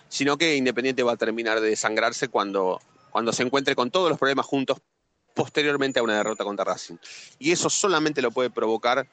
sino 0.09 0.39
que 0.39 0.55
Independiente 0.55 1.03
va 1.03 1.15
a 1.15 1.17
terminar 1.17 1.61
de 1.61 1.69
desangrarse 1.69 2.29
cuando, 2.29 2.81
cuando 3.11 3.33
se 3.33 3.43
encuentre 3.43 3.75
con 3.75 3.91
todos 3.91 4.09
los 4.09 4.21
problemas 4.21 4.47
juntos 4.47 4.79
posteriormente 5.35 5.99
a 5.99 6.05
una 6.05 6.17
derrota 6.17 6.45
contra 6.45 6.65
Racing. 6.65 6.97
Y 7.41 7.51
eso 7.51 7.69
solamente 7.69 8.23
lo 8.23 8.31
puede 8.31 8.51
provocar 8.51 9.09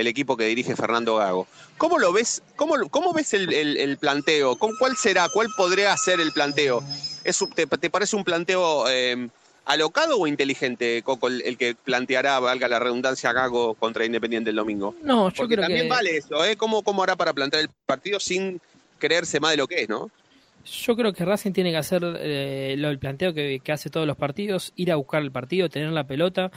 el 0.00 0.06
equipo 0.06 0.36
que 0.36 0.44
dirige 0.44 0.76
Fernando 0.76 1.16
Gago. 1.16 1.46
¿Cómo 1.76 1.98
lo 1.98 2.12
ves? 2.12 2.42
¿Cómo, 2.56 2.74
cómo 2.90 3.12
ves 3.12 3.34
el, 3.34 3.96
planteo? 3.98 4.56
¿Cuál 4.56 4.96
será? 4.96 5.28
¿Cuál 5.32 5.48
podría 5.56 5.96
ser 5.96 6.20
el 6.20 6.32
planteo? 6.32 6.82
¿Es, 7.24 7.44
te, 7.54 7.66
parece 7.66 8.16
un 8.16 8.24
planteo 8.24 8.88
eh, 8.88 9.28
alocado 9.66 10.18
o 10.18 10.26
inteligente, 10.26 11.02
Coco, 11.02 11.28
el, 11.28 11.56
que 11.56 11.74
planteará, 11.74 12.38
valga 12.40 12.68
la 12.68 12.78
redundancia, 12.78 13.32
Gago 13.32 13.74
contra 13.74 14.04
Independiente 14.04 14.50
el 14.50 14.56
domingo? 14.56 14.94
No, 15.02 15.30
yo 15.32 15.46
creo 15.46 15.60
también 15.60 15.88
vale 15.88 16.16
eso, 16.16 16.44
¿eh? 16.44 16.56
¿Cómo, 16.56 16.82
¿Cómo 16.82 17.02
hará 17.02 17.16
para 17.16 17.32
plantear 17.32 17.62
el 17.62 17.70
partido 17.86 18.18
sin 18.20 18.60
creerse 18.98 19.40
más 19.40 19.52
de 19.52 19.56
lo 19.58 19.66
que 19.66 19.82
es, 19.82 19.88
no? 19.88 20.10
Yo 20.64 20.94
creo 20.94 21.14
que 21.14 21.24
Racing 21.24 21.52
tiene 21.52 21.70
que 21.70 21.78
hacer 21.78 22.02
eh, 22.18 22.74
el 22.74 22.98
planteo 22.98 23.32
que, 23.32 23.60
que, 23.64 23.72
hace 23.72 23.88
todos 23.88 24.06
los 24.06 24.16
partidos, 24.16 24.72
ir 24.76 24.92
a 24.92 24.96
buscar 24.96 25.22
el 25.22 25.32
partido, 25.32 25.70
tener 25.70 25.90
la 25.90 26.06
pelota 26.06 26.50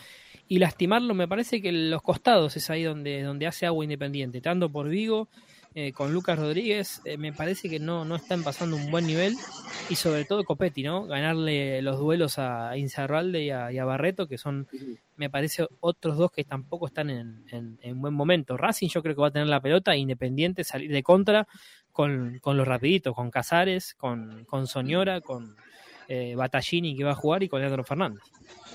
y 0.53 0.59
lastimarlo. 0.59 1.15
Me 1.15 1.27
parece 1.27 1.63
que 1.63 1.71
los 1.71 2.03
costados 2.03 2.55
es 2.57 2.69
ahí 2.69 2.83
donde, 2.83 3.23
donde 3.23 3.47
hace 3.47 3.65
agua 3.65 3.83
independiente, 3.83 4.39
tanto 4.39 4.71
por 4.71 4.87
Vigo 4.87 5.27
eh, 5.73 5.91
con 5.93 6.13
Lucas 6.13 6.37
Rodríguez, 6.37 7.01
eh, 7.05 7.17
me 7.17 7.33
parece 7.33 7.71
que 7.71 7.79
no, 7.79 8.05
no 8.05 8.15
están 8.15 8.43
pasando 8.43 8.75
un 8.75 8.91
buen 8.91 9.07
nivel 9.07 9.35
y 9.89 9.95
sobre 9.95 10.25
todo 10.25 10.43
Copetti, 10.43 10.83
¿no? 10.83 11.05
Ganarle 11.07 11.81
los 11.81 11.97
duelos 11.97 12.37
a 12.37 12.77
Inzarralde 12.77 13.45
y 13.45 13.49
a, 13.49 13.83
Barreto, 13.83 14.27
que 14.27 14.37
son, 14.37 14.67
me 15.15 15.31
parece, 15.31 15.65
otros 15.79 16.17
dos 16.17 16.29
que 16.31 16.43
tampoco 16.43 16.85
están 16.85 17.09
en, 17.09 17.43
en, 17.81 17.99
buen 17.99 18.13
momento. 18.13 18.55
Racing 18.55 18.89
yo 18.89 19.01
creo 19.01 19.15
que 19.15 19.21
va 19.21 19.29
a 19.29 19.31
tener 19.31 19.47
la 19.47 19.59
pelota, 19.59 19.95
Independiente 19.95 20.63
salir 20.63 20.91
de 20.91 21.01
contra 21.01 21.47
con, 21.91 22.37
con 22.43 22.57
los 22.57 22.67
rapiditos, 22.67 23.15
con 23.15 23.31
Casares, 23.31 23.95
con, 23.95 24.45
con 24.45 24.67
Soñora, 24.67 25.19
con 25.21 25.55
eh, 26.07 26.35
Battaglini 26.35 26.95
que 26.95 27.03
va 27.03 27.11
a 27.11 27.15
jugar 27.15 27.41
y 27.41 27.49
con 27.49 27.59
Leandro 27.59 27.83
Fernández. 27.83 28.21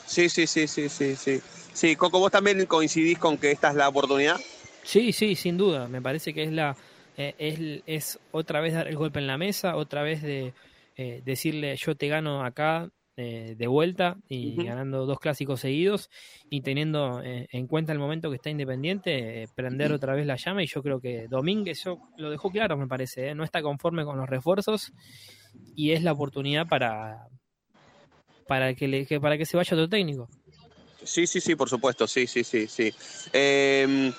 Sí, 0.06 0.28
sí, 0.28 0.46
sí, 0.48 0.66
sí, 0.66 0.88
sí, 0.88 1.14
sí. 1.14 1.40
Sí, 1.78 1.94
Coco, 1.94 2.18
¿vos 2.18 2.32
también 2.32 2.66
coincidís 2.66 3.20
con 3.20 3.38
que 3.38 3.52
esta 3.52 3.68
es 3.68 3.76
la 3.76 3.88
oportunidad? 3.88 4.34
Sí, 4.82 5.12
sí, 5.12 5.36
sin 5.36 5.56
duda. 5.56 5.86
Me 5.86 6.02
parece 6.02 6.34
que 6.34 6.42
es 6.42 6.50
la 6.50 6.76
eh, 7.16 7.82
es, 7.86 8.18
otra 8.32 8.60
vez 8.60 8.74
dar 8.74 8.88
el 8.88 8.96
golpe 8.96 9.20
en 9.20 9.28
la 9.28 9.38
mesa, 9.38 9.76
otra 9.76 10.02
vez 10.02 10.20
de 10.20 10.54
eh, 10.96 11.22
decirle 11.24 11.76
yo 11.76 11.94
te 11.94 12.08
gano 12.08 12.44
acá 12.44 12.90
eh, 13.16 13.54
de 13.56 13.66
vuelta 13.68 14.16
y 14.28 14.56
ganando 14.56 15.06
dos 15.06 15.20
clásicos 15.20 15.60
seguidos 15.60 16.10
y 16.50 16.62
teniendo 16.62 17.22
en 17.22 17.66
cuenta 17.68 17.92
el 17.92 18.00
momento 18.00 18.28
que 18.30 18.36
está 18.36 18.50
Independiente, 18.50 19.46
prender 19.54 19.92
otra 19.92 20.16
vez 20.16 20.26
la 20.26 20.34
llama 20.34 20.64
y 20.64 20.66
yo 20.66 20.82
creo 20.82 21.00
que 21.00 21.28
Domínguez 21.28 21.84
yo, 21.84 22.00
lo 22.16 22.28
dejó 22.28 22.50
claro, 22.50 22.76
me 22.76 22.88
parece, 22.88 23.36
no 23.36 23.44
está 23.44 23.62
conforme 23.62 24.04
con 24.04 24.18
los 24.18 24.28
refuerzos 24.28 24.92
y 25.76 25.92
es 25.92 26.02
la 26.02 26.10
oportunidad 26.10 26.66
para, 26.66 27.28
para, 28.48 28.74
que, 28.74 28.88
le, 28.88 29.06
para 29.20 29.38
que 29.38 29.46
se 29.46 29.56
vaya 29.56 29.76
otro 29.76 29.88
técnico. 29.88 30.28
Sí, 31.08 31.26
sí, 31.26 31.40
sí, 31.40 31.54
por 31.54 31.68
supuesto, 31.68 32.06
sí, 32.06 32.26
sí, 32.26 32.44
sí, 32.44 32.66
sí. 32.66 32.92
Eh, 33.32 34.12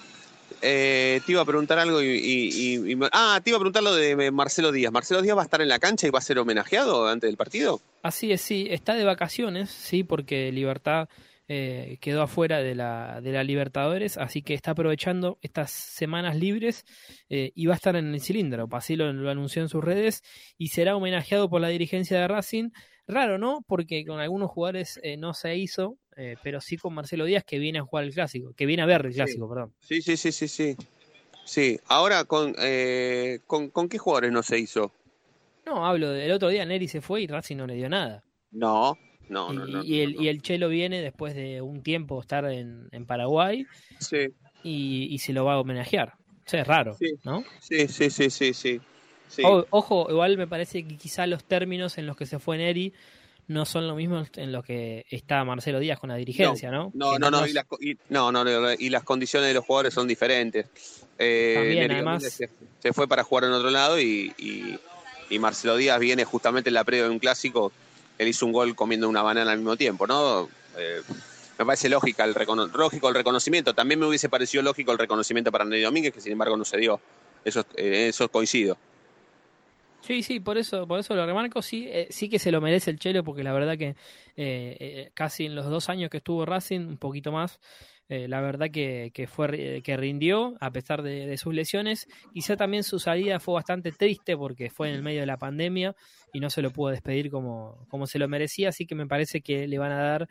eh, 0.61 1.21
te 1.25 1.31
iba 1.31 1.41
a 1.41 1.45
preguntar 1.45 1.79
algo 1.79 2.01
y, 2.01 2.97
Ah, 3.11 3.39
te 3.43 3.51
iba 3.51 3.57
a 3.57 3.59
preguntar 3.59 3.83
lo 3.83 3.95
de 3.95 4.31
Marcelo 4.31 4.71
Díaz. 4.71 4.91
¿Marcelo 4.91 5.21
Díaz 5.21 5.37
va 5.37 5.41
a 5.41 5.45
estar 5.45 5.61
en 5.61 5.69
la 5.69 5.79
cancha 5.79 6.07
y 6.07 6.09
va 6.09 6.19
a 6.19 6.23
ser 6.23 6.39
homenajeado 6.39 7.07
antes 7.07 7.27
del 7.27 7.37
partido? 7.37 7.81
Así 8.03 8.31
es, 8.31 8.41
sí. 8.41 8.67
Está 8.69 8.95
de 8.95 9.03
vacaciones, 9.03 9.69
sí, 9.69 10.03
porque 10.03 10.51
Libertad 10.51 11.07
eh, 11.47 11.97
quedó 12.01 12.21
afuera 12.23 12.59
de 12.59 12.75
la, 12.75 13.21
de 13.21 13.31
la 13.31 13.43
Libertadores, 13.43 14.17
así 14.17 14.41
que 14.41 14.53
está 14.53 14.71
aprovechando 14.71 15.39
estas 15.41 15.71
semanas 15.71 16.35
libres 16.35 16.85
eh, 17.29 17.51
y 17.55 17.65
va 17.65 17.73
a 17.73 17.77
estar 17.77 17.95
en 17.95 18.13
el 18.13 18.21
cilindro. 18.21 18.67
Así 18.71 18.95
lo 18.95 19.07
anunció 19.29 19.61
en 19.61 19.69
sus 19.69 19.83
redes 19.83 20.23
y 20.57 20.69
será 20.69 20.95
homenajeado 20.95 21.49
por 21.49 21.61
la 21.61 21.69
dirigencia 21.69 22.19
de 22.19 22.27
Racing. 22.27 22.69
Raro, 23.07 23.39
¿no? 23.39 23.63
Porque 23.67 24.05
con 24.05 24.19
algunos 24.19 24.51
jugadores 24.51 24.99
no 25.17 25.33
se 25.33 25.55
hizo, 25.55 25.97
eh, 26.21 26.35
pero 26.43 26.59
sí 26.59 26.75
con 26.75 26.93
Marcelo 26.93 27.23
Díaz 27.23 27.45
que 27.45 27.59
viene 27.59 27.79
a 27.79 27.83
jugar 27.83 28.03
el 28.03 28.13
clásico, 28.13 28.51
que 28.53 28.65
viene 28.65 28.83
a 28.83 28.85
ver 28.85 29.05
el 29.05 29.13
clásico, 29.13 29.47
perdón. 29.47 29.73
Sí, 29.79 30.01
sí, 30.01 30.17
sí, 30.17 30.33
sí, 30.33 30.49
sí. 30.49 30.75
Sí, 31.45 31.79
ahora 31.87 32.25
con, 32.25 32.53
eh, 32.59 33.39
con, 33.47 33.71
qué 33.87 33.97
jugadores 33.97 34.33
no 34.33 34.43
se 34.43 34.59
hizo? 34.59 34.91
No, 35.65 35.85
hablo 35.85 36.09
del 36.11 36.31
otro 36.33 36.49
día 36.49 36.65
Neri 36.65 36.89
se 36.89 36.99
fue 36.99 37.21
y 37.21 37.27
Racing 37.27 37.55
no 37.55 37.65
le 37.65 37.75
dio 37.75 37.87
nada. 37.87 38.21
No, 38.51 38.97
no, 39.29 39.53
y, 39.53 39.55
no, 39.55 39.65
no, 39.65 39.83
y, 39.83 40.01
el, 40.01 40.21
y 40.21 40.27
el 40.27 40.41
Chelo 40.41 40.67
viene 40.67 41.01
después 41.01 41.35
de 41.35 41.61
un 41.61 41.83
tiempo 41.83 42.19
estar 42.19 42.43
en, 42.51 42.89
Paraguay 43.07 43.65
sí. 43.99 44.27
y, 44.61 45.17
se 45.19 45.31
lo 45.31 45.45
va 45.45 45.53
a 45.53 45.59
homenajear. 45.59 46.15
O 46.45 46.49
sea, 46.49 46.61
es 46.61 46.67
raro, 46.67 46.97
¿no? 47.23 47.45
Sí, 47.61 47.87
sí, 47.87 48.09
sí, 48.09 48.29
sí, 48.29 48.53
sí. 48.53 48.81
ojo, 49.41 50.07
igual 50.09 50.37
me 50.37 50.47
parece 50.47 50.85
que 50.85 50.97
quizá 50.97 51.27
los 51.27 51.45
términos 51.45 51.97
en 51.97 52.07
los 52.07 52.17
que 52.17 52.25
se 52.25 52.39
fue 52.39 52.57
Neri 52.57 52.93
no 53.49 53.65
son 53.65 53.87
lo 53.87 53.95
mismo 53.95 54.23
en 54.35 54.51
lo 54.51 54.61
que 54.61 55.07
está 55.09 55.43
Marcelo 55.43 55.79
Díaz 55.79 55.99
con 55.99 56.09
la 56.09 56.15
dirigencia, 56.15 56.69
¿no? 56.69 56.91
No, 56.93 57.17
no, 57.17 57.31
no, 57.31 57.47
y 57.47 57.53
las, 57.53 57.65
no, 58.09 58.31
no, 58.31 58.73
y 58.73 58.89
las 58.89 59.03
condiciones 59.03 59.47
de 59.47 59.55
los 59.55 59.65
jugadores 59.65 59.91
son 59.91 60.07
diferentes. 60.07 60.67
Eh, 61.17 61.53
También, 61.55 61.91
además. 61.91 62.23
Se, 62.79 62.93
fue 62.93 63.07
para 63.07 63.23
jugar 63.23 63.45
en 63.45 63.51
otro 63.51 63.71
lado 63.71 63.99
y, 63.99 64.33
y, 64.37 65.39
Marcelo 65.39 65.77
Díaz 65.77 65.99
viene 65.99 66.25
justamente 66.25 66.69
en 66.69 66.75
la 66.75 66.83
previa 66.83 67.05
de 67.05 67.09
un 67.09 67.17
clásico. 67.17 67.71
Él 68.19 68.27
hizo 68.27 68.45
un 68.45 68.51
gol 68.51 68.75
comiendo 68.75 69.09
una 69.09 69.23
banana 69.23 69.51
al 69.51 69.57
mismo 69.57 69.75
tiempo, 69.75 70.05
¿no? 70.05 70.47
Eh, 70.77 71.01
me 71.57 71.65
parece 71.65 71.89
lógica 71.89 72.25
el 72.25 72.35
lógico 72.73 73.09
el 73.09 73.15
reconocimiento. 73.15 73.73
También 73.73 73.99
me 73.99 74.05
hubiese 74.05 74.29
parecido 74.29 74.61
lógico 74.61 74.91
el 74.91 74.99
reconocimiento 74.99 75.51
para 75.51 75.65
Nelly 75.65 75.81
Domínguez, 75.81 76.13
que 76.13 76.21
sin 76.21 76.33
embargo 76.33 76.55
no 76.55 76.65
se 76.65 76.77
dio. 76.77 77.01
Eso, 77.43 77.65
eh, 77.75 78.09
eso 78.09 78.29
coincido. 78.29 78.77
Sí, 80.01 80.23
sí, 80.23 80.39
por 80.39 80.57
eso, 80.57 80.87
por 80.87 80.99
eso 80.99 81.13
lo 81.13 81.25
remarco, 81.25 81.61
sí, 81.61 81.87
eh, 81.89 82.07
sí 82.09 82.29
que 82.29 82.39
se 82.39 82.51
lo 82.51 82.61
merece 82.61 82.89
el 82.89 82.99
Chelo, 82.99 83.23
porque 83.23 83.43
la 83.43 83.51
verdad 83.51 83.77
que 83.77 83.89
eh, 83.89 83.95
eh, 84.37 85.11
casi 85.13 85.45
en 85.45 85.55
los 85.55 85.65
dos 85.65 85.89
años 85.89 86.09
que 86.09 86.17
estuvo 86.17 86.45
Racing, 86.45 86.79
un 86.79 86.97
poquito 86.97 87.31
más, 87.31 87.59
la 88.07 88.41
verdad 88.41 88.71
que, 88.71 89.11
que 89.13 89.27
fue 89.27 89.83
que 89.83 89.95
rindió 89.95 90.55
a 90.61 90.71
pesar 90.71 91.03
de, 91.03 91.37
sus 91.37 91.53
lesiones. 91.53 92.07
Quizá 92.33 92.57
también 92.57 92.83
su 92.83 92.97
salida 92.97 93.39
fue 93.39 93.53
bastante 93.53 93.91
triste 93.91 94.35
porque 94.35 94.71
fue 94.71 94.89
en 94.89 94.95
el 94.95 95.03
medio 95.03 95.19
de 95.19 95.27
la 95.27 95.37
pandemia 95.37 95.95
y 96.33 96.39
no 96.39 96.49
se 96.49 96.63
lo 96.63 96.71
pudo 96.71 96.89
despedir 96.89 97.29
como, 97.29 97.85
como 97.87 98.07
se 98.07 98.17
lo 98.17 98.27
merecía, 98.27 98.69
así 98.69 98.87
que 98.87 98.95
me 98.95 99.05
parece 99.05 99.41
que 99.41 99.67
le 99.67 99.77
van 99.77 99.91
a 99.91 100.01
dar 100.01 100.27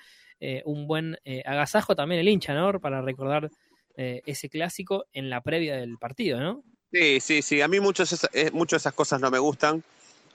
un 0.65 0.89
buen 0.89 1.19
agasajo 1.45 1.95
también 1.95 2.21
el 2.21 2.29
hincha, 2.29 2.53
¿no? 2.53 2.81
Para 2.81 3.01
recordar 3.01 3.49
ese 3.95 4.49
clásico 4.49 5.07
en 5.13 5.31
la 5.31 5.41
previa 5.41 5.77
del 5.77 5.99
partido, 5.99 6.41
¿no? 6.41 6.65
Sí, 6.93 7.21
sí, 7.21 7.43
sí. 7.43 7.61
A 7.61 7.69
mí 7.69 7.81
muchas 7.81 8.29
eh, 8.33 8.51
muchas 8.53 8.83
esas 8.83 8.95
cosas 8.95 9.21
no 9.21 9.31
me 9.31 9.39
gustan. 9.39 9.83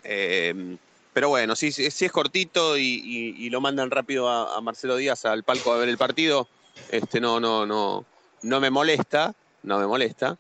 Eh, 0.04 0.78
pero 1.14 1.30
bueno, 1.30 1.56
si, 1.56 1.68
es 1.68 2.12
cortito 2.12 2.78
y, 2.78 3.50
lo 3.50 3.62
mandan 3.62 3.92
rápido 3.92 4.30
a, 4.30 4.60
Marcelo 4.62 4.96
Díaz 4.96 5.26
al 5.26 5.44
palco 5.44 5.72
a 5.72 5.78
ver 5.78 5.90
el 5.90 5.98
partido, 5.98 6.48
este 6.90 7.22
no, 7.22 7.40
no, 7.40 7.68
no, 7.68 8.04
no 8.42 8.60
me 8.60 8.72
molesta, 8.72 9.36
no 9.62 9.78
me 9.78 9.86
molesta. 9.86 10.38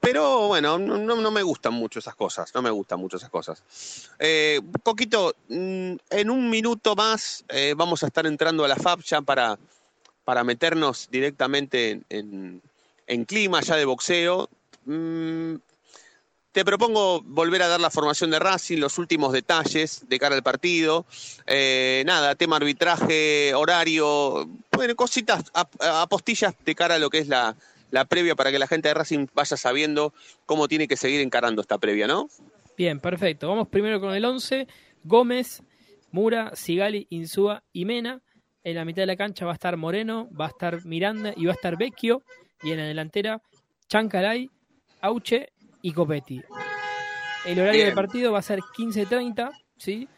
Pero 0.00 0.48
bueno, 0.48 0.78
no, 0.78 0.98
no 0.98 1.30
me 1.30 1.42
gustan 1.42 1.72
mucho 1.72 1.98
esas 1.98 2.14
cosas, 2.14 2.54
no 2.54 2.62
me 2.62 2.70
gustan 2.70 3.00
mucho 3.00 3.16
esas 3.16 3.30
cosas. 3.30 3.62
Eh, 4.18 4.60
mm, 4.62 5.94
en 6.10 6.30
un 6.30 6.50
minuto 6.50 6.94
más 6.94 7.44
vamos 7.76 8.02
a 8.04 8.06
estar 8.06 8.26
entrando 8.26 8.64
a 8.64 8.68
la 8.68 8.76
FAB 8.76 9.00
ya 9.02 9.20
para, 9.20 9.58
para 10.24 10.44
meternos 10.44 11.08
directamente 11.10 12.02
en, 12.08 12.62
en 13.06 13.24
clima 13.24 13.60
ya 13.62 13.76
de 13.76 13.84
boxeo. 13.84 14.48
Mm, 14.86 15.56
te 16.54 16.64
propongo 16.64 17.20
volver 17.22 17.62
a 17.62 17.66
dar 17.66 17.80
la 17.80 17.90
formación 17.90 18.30
de 18.30 18.38
Racing, 18.38 18.78
los 18.78 18.98
últimos 18.98 19.32
detalles 19.32 20.08
de 20.08 20.18
cara 20.20 20.36
al 20.36 20.44
partido. 20.44 21.04
Eh, 21.48 22.04
nada, 22.06 22.36
tema 22.36 22.58
arbitraje, 22.58 23.52
horario, 23.54 24.48
bueno, 24.70 24.94
cositas, 24.94 25.50
apostillas 25.80 26.54
de 26.64 26.74
cara 26.76 26.94
a 26.94 26.98
lo 27.00 27.10
que 27.10 27.18
es 27.18 27.26
la, 27.26 27.56
previa 28.08 28.36
para 28.36 28.52
que 28.52 28.60
la 28.60 28.68
gente 28.68 28.86
de 28.86 28.94
Racing 28.94 29.26
vaya 29.34 29.56
sabiendo 29.56 30.14
cómo 30.46 30.68
tiene 30.68 30.86
que 30.86 30.96
seguir 30.96 31.20
encarando 31.22 31.60
esta 31.60 31.78
previa, 31.78 32.06
¿no? 32.06 32.28
Bien, 32.76 33.00
perfecto. 33.00 33.48
Vamos 33.48 33.66
primero 33.66 34.00
con 34.00 34.14
el 34.14 34.24
11. 34.24 34.68
Gómez, 35.02 35.60
Mura, 36.12 36.54
Sigali, 36.54 37.08
Insúa 37.10 37.64
y 37.72 37.84
Mena. 37.84 38.22
En 38.62 38.76
la 38.76 38.84
mitad 38.84 39.02
de 39.02 39.06
la 39.06 39.16
cancha 39.16 39.44
va 39.44 39.50
a 39.50 39.54
estar 39.54 39.76
Moreno, 39.76 40.28
va 40.30 40.46
a 40.46 40.50
estar 40.50 40.84
Miranda 40.86 41.34
y 41.36 41.46
va 41.46 41.52
a 41.52 41.56
estar 41.56 41.76
Vecchio. 41.76 42.22
Y 42.62 42.70
en 42.70 42.78
la 42.78 42.84
delantera, 42.84 43.42
Chancaray, 43.88 44.50
Auche 45.04 45.52
y 45.82 45.92
Copetti. 45.92 46.40
El 47.44 47.60
horario 47.60 47.84
del 47.84 47.94
partido 47.94 48.32
va 48.32 48.38
a 48.38 48.42
ser 48.42 48.60
15.30, 48.60 49.50
¿sí? 49.76 50.08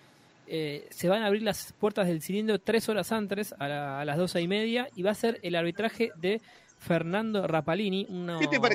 Eh, 0.47 0.87
se 0.91 1.09
van 1.09 1.25
a 1.25 1.27
abrir 1.27 1.43
las 1.43 1.73
puertas 1.73 2.07
del 2.07 2.23
cilindro 2.23 2.61
tres 2.61 2.89
horas 2.89 3.11
antes, 3.11 3.53
a, 3.59 4.05
las 4.05 4.17
doce 4.17 4.41
y 4.41 4.47
media, 4.47 4.89
y 4.95 5.03
va 5.03 5.11
a 5.11 5.15
ser 5.15 5.41
el 5.43 5.57
arbitraje 5.57 6.13
de 6.17 6.41
Fernando 6.79 7.49
Rapalini. 7.49 8.07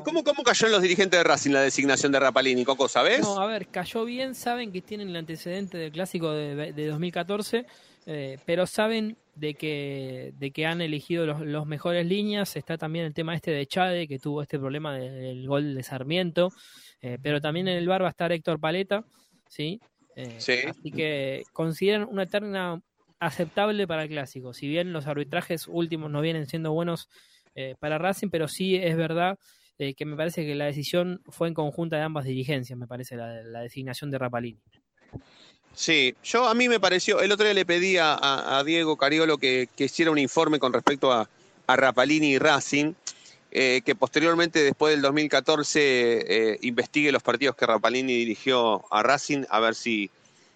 ¿Cómo, 0.04 0.24
¿Cómo, 0.26 0.44
cayó 0.44 0.66
en 0.68 0.74
los 0.74 0.82
dirigentes 0.82 1.18
de 1.18 1.24
Racing 1.24 1.52
la 1.52 1.62
designación 1.62 2.12
de 2.12 2.20
Rapalini, 2.20 2.66
Coco, 2.66 2.90
sabes? 2.90 3.22
No, 3.22 3.40
a 3.40 3.46
ver, 3.46 3.68
cayó 3.68 4.04
bien, 4.04 4.36
saben 4.36 4.74
que 4.74 4.82
tienen 4.82 5.08
el 5.10 5.16
antecedente 5.16 5.78
del 5.78 5.94
clásico 5.94 6.32
de, 6.34 6.88
2014, 6.88 7.66
eh, 8.06 8.38
pero 8.46 8.68
saben 8.68 9.16
de 9.36 9.54
que, 9.56 10.34
de 10.38 10.52
que 10.52 10.66
han 10.66 10.82
elegido 10.82 11.26
los, 11.26 11.42
los 11.42 11.66
mejores 11.66 12.06
líneas. 12.06 12.56
Está 12.56 12.78
también 12.78 13.06
el 13.06 13.14
tema 13.14 13.36
este 13.36 13.52
de 13.52 13.66
Chade, 13.66 14.08
que 14.08 14.20
tuvo 14.20 14.42
este 14.42 14.60
problema 14.60 14.98
del 14.98 15.48
gol 15.48 15.76
de 15.76 15.84
Sarmiento. 15.84 16.50
Eh, 17.02 17.18
pero 17.22 17.42
también 17.42 17.68
en 17.68 17.78
el 17.78 17.88
bar 17.88 18.04
va 18.04 18.08
a 18.08 18.12
estar 18.12 18.32
Héctor 18.32 18.60
Paleta, 18.60 19.04
¿sí? 19.48 19.80
Eh, 20.16 20.36
Sí. 20.38 20.54
Así 20.68 20.92
que 20.92 21.44
consideran 21.54 22.08
una 22.10 22.26
terna 22.26 22.82
aceptable 23.20 23.88
para 23.88 24.04
el 24.04 24.10
clásico. 24.10 24.54
Si 24.54 24.68
bien 24.68 24.94
los 24.94 25.08
arbitrajes 25.08 25.68
últimos 25.68 26.12
no 26.12 26.22
vienen 26.22 26.48
siendo 26.48 26.74
buenos 26.74 27.10
eh, 27.56 27.76
para 27.80 27.98
Racing, 27.98 28.30
pero 28.30 28.48
sí 28.48 28.76
es 28.76 28.96
verdad 28.96 29.38
que 29.98 30.06
me 30.06 30.16
parece 30.16 30.46
que 30.46 30.54
la 30.54 30.66
decisión 30.66 31.24
fue 31.30 31.48
en 31.48 31.56
conjunta 31.56 31.96
de 31.96 32.04
ambas 32.04 32.26
dirigencias, 32.26 32.78
me 32.78 32.86
parece, 32.86 33.16
la, 33.16 33.42
la 33.42 33.62
designación 33.62 34.12
de 34.12 34.20
Rapalini. 34.20 34.62
Sí, 35.74 36.16
yo 36.24 36.48
a 36.48 36.54
mí 36.54 36.70
me 36.70 36.80
pareció, 36.80 37.22
el 37.22 37.32
otro 37.32 37.46
día 37.46 37.54
le 37.54 37.66
pedí 37.66 37.98
a, 38.00 38.62
Diego 38.66 38.98
Cariolo 38.98 39.38
que, 39.38 39.70
que 39.76 39.86
hiciera 39.86 40.12
un 40.12 40.20
informe 40.20 40.60
con 40.60 40.74
respecto 40.74 41.12
a, 41.12 41.28
a 41.68 41.76
Rapalini 41.76 42.34
y 42.34 42.38
Racing, 42.38 42.94
eh, 43.52 43.82
que 43.86 43.96
posteriormente, 43.96 44.64
después 44.64 44.94
del 44.94 45.02
2014, 45.02 45.82
eh, 46.54 46.60
investigue 46.62 47.12
los 47.12 47.24
partidos 47.24 47.56
que 47.56 47.66
Rapalini 47.66 48.14
dirigió 48.14 48.86
a 48.94 49.04
Racing, 49.04 49.44
a 49.50 49.60
ver 49.60 49.76
si, 49.76 50.10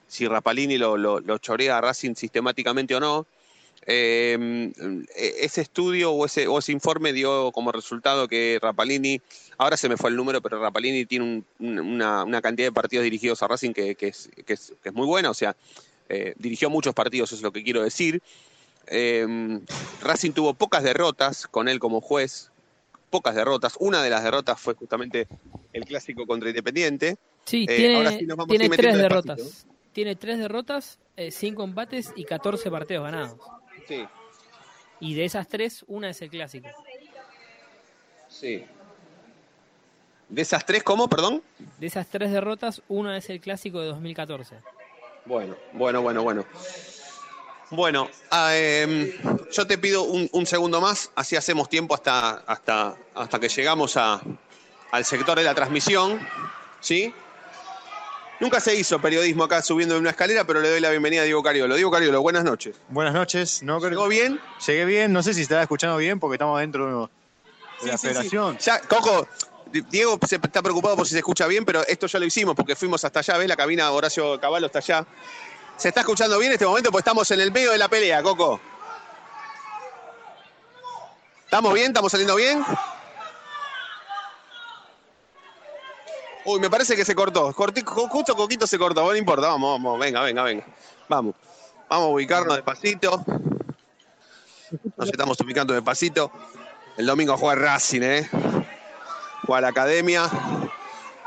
si 0.07 0.27
Rapalini 0.27 0.77
lo, 0.77 0.95
lo, 0.97 1.19
lo 1.19 1.37
chorea 1.37 1.77
a 1.77 1.81
Racing 1.81 2.15
sistemáticamente 2.15 2.95
o 2.95 2.99
no. 2.99 3.25
Eh, 3.87 4.71
ese 5.15 5.61
estudio 5.61 6.11
o 6.11 6.25
ese, 6.25 6.47
o 6.47 6.57
ese 6.59 6.71
informe 6.71 7.13
dio 7.13 7.51
como 7.51 7.71
resultado 7.71 8.27
que 8.27 8.57
Rapalini, 8.61 9.21
ahora 9.57 9.77
se 9.77 9.89
me 9.89 9.97
fue 9.97 10.09
el 10.09 10.15
número, 10.15 10.41
pero 10.41 10.59
Rapalini 10.59 11.05
tiene 11.05 11.25
un- 11.25 11.45
un- 11.59 11.79
una, 11.79 12.23
una 12.23 12.41
cantidad 12.41 12.67
de 12.67 12.71
partidos 12.71 13.03
dirigidos 13.03 13.43
a 13.43 13.47
Racing 13.47 13.73
que, 13.73 13.95
que 13.95 14.07
es, 14.07 14.29
que 14.45 14.53
es- 14.53 14.73
que 14.81 14.89
es 14.89 14.95
muy 14.95 15.05
buena, 15.05 15.29
o 15.29 15.33
sea, 15.33 15.55
eh, 16.09 16.33
dirigió 16.37 16.69
muchos 16.69 16.93
partidos, 16.93 17.29
eso 17.29 17.35
es 17.37 17.41
lo 17.43 17.51
que 17.51 17.63
quiero 17.63 17.83
decir. 17.83 18.21
Eh, 18.87 19.59
Racing 20.01 20.31
tuvo 20.31 20.53
pocas 20.53 20.83
derrotas 20.83 21.47
con 21.47 21.67
él 21.67 21.79
como 21.79 22.01
juez, 22.01 22.51
pocas 23.09 23.35
derrotas. 23.35 23.75
Una 23.79 24.03
de 24.03 24.09
las 24.09 24.23
derrotas 24.23 24.59
fue 24.59 24.73
justamente 24.75 25.27
el 25.73 25.85
clásico 25.85 26.25
contra 26.27 26.49
Independiente. 26.49 27.17
Sí, 27.45 27.65
Eh, 27.69 27.75
tiene, 27.77 27.95
ahora 27.95 28.11
sí 28.11 28.25
nos 28.25 28.37
vamos 28.37 28.55
a 28.55 28.57
tiene 28.59 28.75
tres 28.75 28.97
derrotas. 28.97 29.37
despacito. 29.37 29.75
Tiene 29.93 30.15
tres 30.17 30.37
derrotas, 30.39 30.99
eh, 31.15 31.31
cinco 31.31 31.63
empates 31.63 32.11
y 32.17 32.25
14 32.25 32.69
partidos 32.69 33.03
ganados. 33.05 33.39
Sí, 33.87 34.07
Y 34.99 35.13
de 35.13 35.25
esas 35.25 35.47
tres, 35.47 35.83
una 35.87 36.09
es 36.09 36.21
el 36.21 36.29
clásico. 36.29 36.67
sí. 38.27 38.65
De 40.27 40.41
esas 40.41 40.65
tres, 40.65 40.81
¿cómo? 40.81 41.07
Perdón. 41.07 41.43
De 41.77 41.85
esas 41.85 42.07
tres 42.07 42.31
derrotas, 42.31 42.81
una 42.87 43.15
es 43.15 43.29
el 43.29 43.39
clásico 43.39 43.79
de 43.79 43.87
2014. 43.87 44.55
Bueno, 45.25 45.55
bueno, 45.73 46.01
bueno, 46.01 46.23
bueno. 46.23 46.45
Bueno, 47.69 48.09
ah, 48.31 48.55
em, 48.55 49.11
yo 49.51 49.67
te 49.67 49.77
pido 49.77 50.01
un, 50.03 50.27
un 50.31 50.45
segundo 50.47 50.81
más, 50.81 51.11
así 51.15 51.35
hacemos 51.35 51.69
tiempo 51.69 51.93
hasta, 51.93 52.37
hasta, 52.47 52.95
hasta 53.13 53.39
que 53.39 53.49
llegamos 53.49 53.97
a, 53.97 54.19
al 54.91 55.05
sector 55.05 55.37
de 55.37 55.43
la 55.43 55.53
transmisión, 55.53 56.19
¿sí? 56.79 57.13
Nunca 58.39 58.59
se 58.59 58.75
hizo 58.75 58.99
periodismo 58.99 59.45
acá 59.45 59.61
subiendo 59.61 59.95
de 59.95 60.01
una 60.01 60.09
escalera, 60.09 60.43
pero 60.45 60.59
le 60.59 60.69
doy 60.69 60.79
la 60.81 60.89
bienvenida 60.89 61.21
a 61.21 61.25
Diego 61.25 61.41
Cariolo. 61.41 61.75
Diego 61.75 61.89
Cariolo, 61.89 62.21
buenas 62.21 62.43
noches. 62.43 62.75
Buenas 62.89 63.13
noches. 63.13 63.63
No 63.63 63.77
creo 63.79 63.91
¿Llegó 63.91 64.07
bien? 64.09 64.41
Llegué 64.67 64.85
bien, 64.85 65.13
no 65.13 65.23
sé 65.23 65.33
si 65.33 65.41
estará 65.41 65.61
escuchando 65.61 65.95
bien 65.97 66.19
porque 66.19 66.35
estamos 66.35 66.59
dentro 66.59 66.85
de 66.85 66.91
la 66.91 67.09
Sí, 67.79 67.89
sí, 67.91 67.97
sí. 67.97 68.07
federación. 68.07 68.57
Ya, 68.57 68.81
Coco, 68.81 69.27
Di- 69.71 69.81
Diego 69.89 70.19
se 70.27 70.35
está 70.35 70.61
preocupado 70.61 70.97
por 70.97 71.05
si 71.07 71.13
se 71.13 71.19
escucha 71.19 71.47
bien, 71.47 71.63
pero 71.63 71.85
esto 71.87 72.07
ya 72.07 72.19
lo 72.19 72.25
hicimos 72.25 72.55
porque 72.55 72.75
fuimos 72.75 73.03
hasta 73.05 73.19
allá, 73.19 73.37
¿ves? 73.37 73.47
La 73.47 73.55
cabina 73.55 73.89
Horacio 73.91 74.39
Caballo 74.39 74.65
está 74.65 74.79
allá. 74.79 75.05
¿Se 75.77 75.87
está 75.89 76.01
escuchando 76.01 76.37
bien 76.37 76.51
en 76.51 76.53
este 76.55 76.65
momento? 76.65 76.91
Pues 76.91 77.01
estamos 77.01 77.29
en 77.31 77.39
el 77.39 77.51
medio 77.53 77.71
de 77.71 77.77
la 77.77 77.87
pelea, 77.87 78.21
Coco. 78.21 78.59
¿Estamos 81.45 81.73
bien? 81.73 81.87
¿Estamos 81.87 82.11
saliendo 82.11 82.35
bien? 82.35 82.63
Uy, 86.45 86.59
me 86.59 86.69
parece 86.69 86.95
que 86.95 87.03
se 87.03 87.15
cortó. 87.15 87.51
Corti- 87.53 87.83
ju- 87.83 88.07
justo 88.09 88.35
Coquito 88.35 88.67
se 88.67 88.77
cortó, 88.77 89.01
no 89.03 89.15
importa, 89.15 89.47
vamos, 89.47 89.81
vamos, 89.81 89.99
venga, 89.99 90.21
venga, 90.21 90.43
venga. 90.43 90.65
Vamos. 91.09 91.35
Vamos 91.89 92.05
a 92.07 92.09
ubicarnos 92.11 92.55
despacito. 92.55 93.23
Nos 94.97 95.09
estamos 95.09 95.39
ubicando 95.41 95.73
despacito. 95.73 96.31
El 96.97 97.05
domingo 97.05 97.37
juega 97.37 97.55
Racing, 97.73 98.01
¿eh? 98.01 98.29
Juega 99.45 99.61
la 99.61 99.67
academia. 99.69 100.29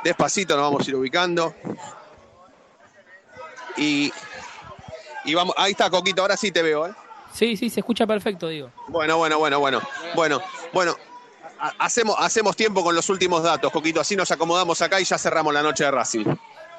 Despacito 0.04 0.56
nos 0.56 0.64
vamos 0.64 0.86
a 0.86 0.90
ir 0.90 0.96
ubicando. 0.96 1.54
Y, 3.76 4.12
y 5.24 5.34
vamos, 5.34 5.54
ahí 5.56 5.72
está 5.72 5.88
Coquito, 5.90 6.22
ahora 6.22 6.36
sí 6.36 6.50
te 6.50 6.62
veo, 6.62 6.86
¿eh? 6.86 6.92
Sí, 7.32 7.56
sí, 7.56 7.70
se 7.70 7.80
escucha 7.80 8.06
perfecto, 8.06 8.48
digo. 8.48 8.70
Bueno, 8.88 9.16
bueno, 9.18 9.38
bueno, 9.38 9.60
bueno. 9.60 9.80
Bueno, 10.14 10.40
bueno. 10.72 10.96
Ha- 11.60 11.74
Hacemos, 11.78 12.16
hacemos 12.18 12.56
tiempo 12.56 12.82
con 12.82 12.94
los 12.94 13.08
últimos 13.08 13.42
datos, 13.42 13.70
Coquito. 13.72 14.00
Así 14.00 14.16
nos 14.16 14.30
acomodamos 14.30 14.80
acá 14.82 15.00
y 15.00 15.04
ya 15.04 15.18
cerramos 15.18 15.52
la 15.54 15.62
noche 15.62 15.84
de 15.84 15.90
Racing. 15.90 16.26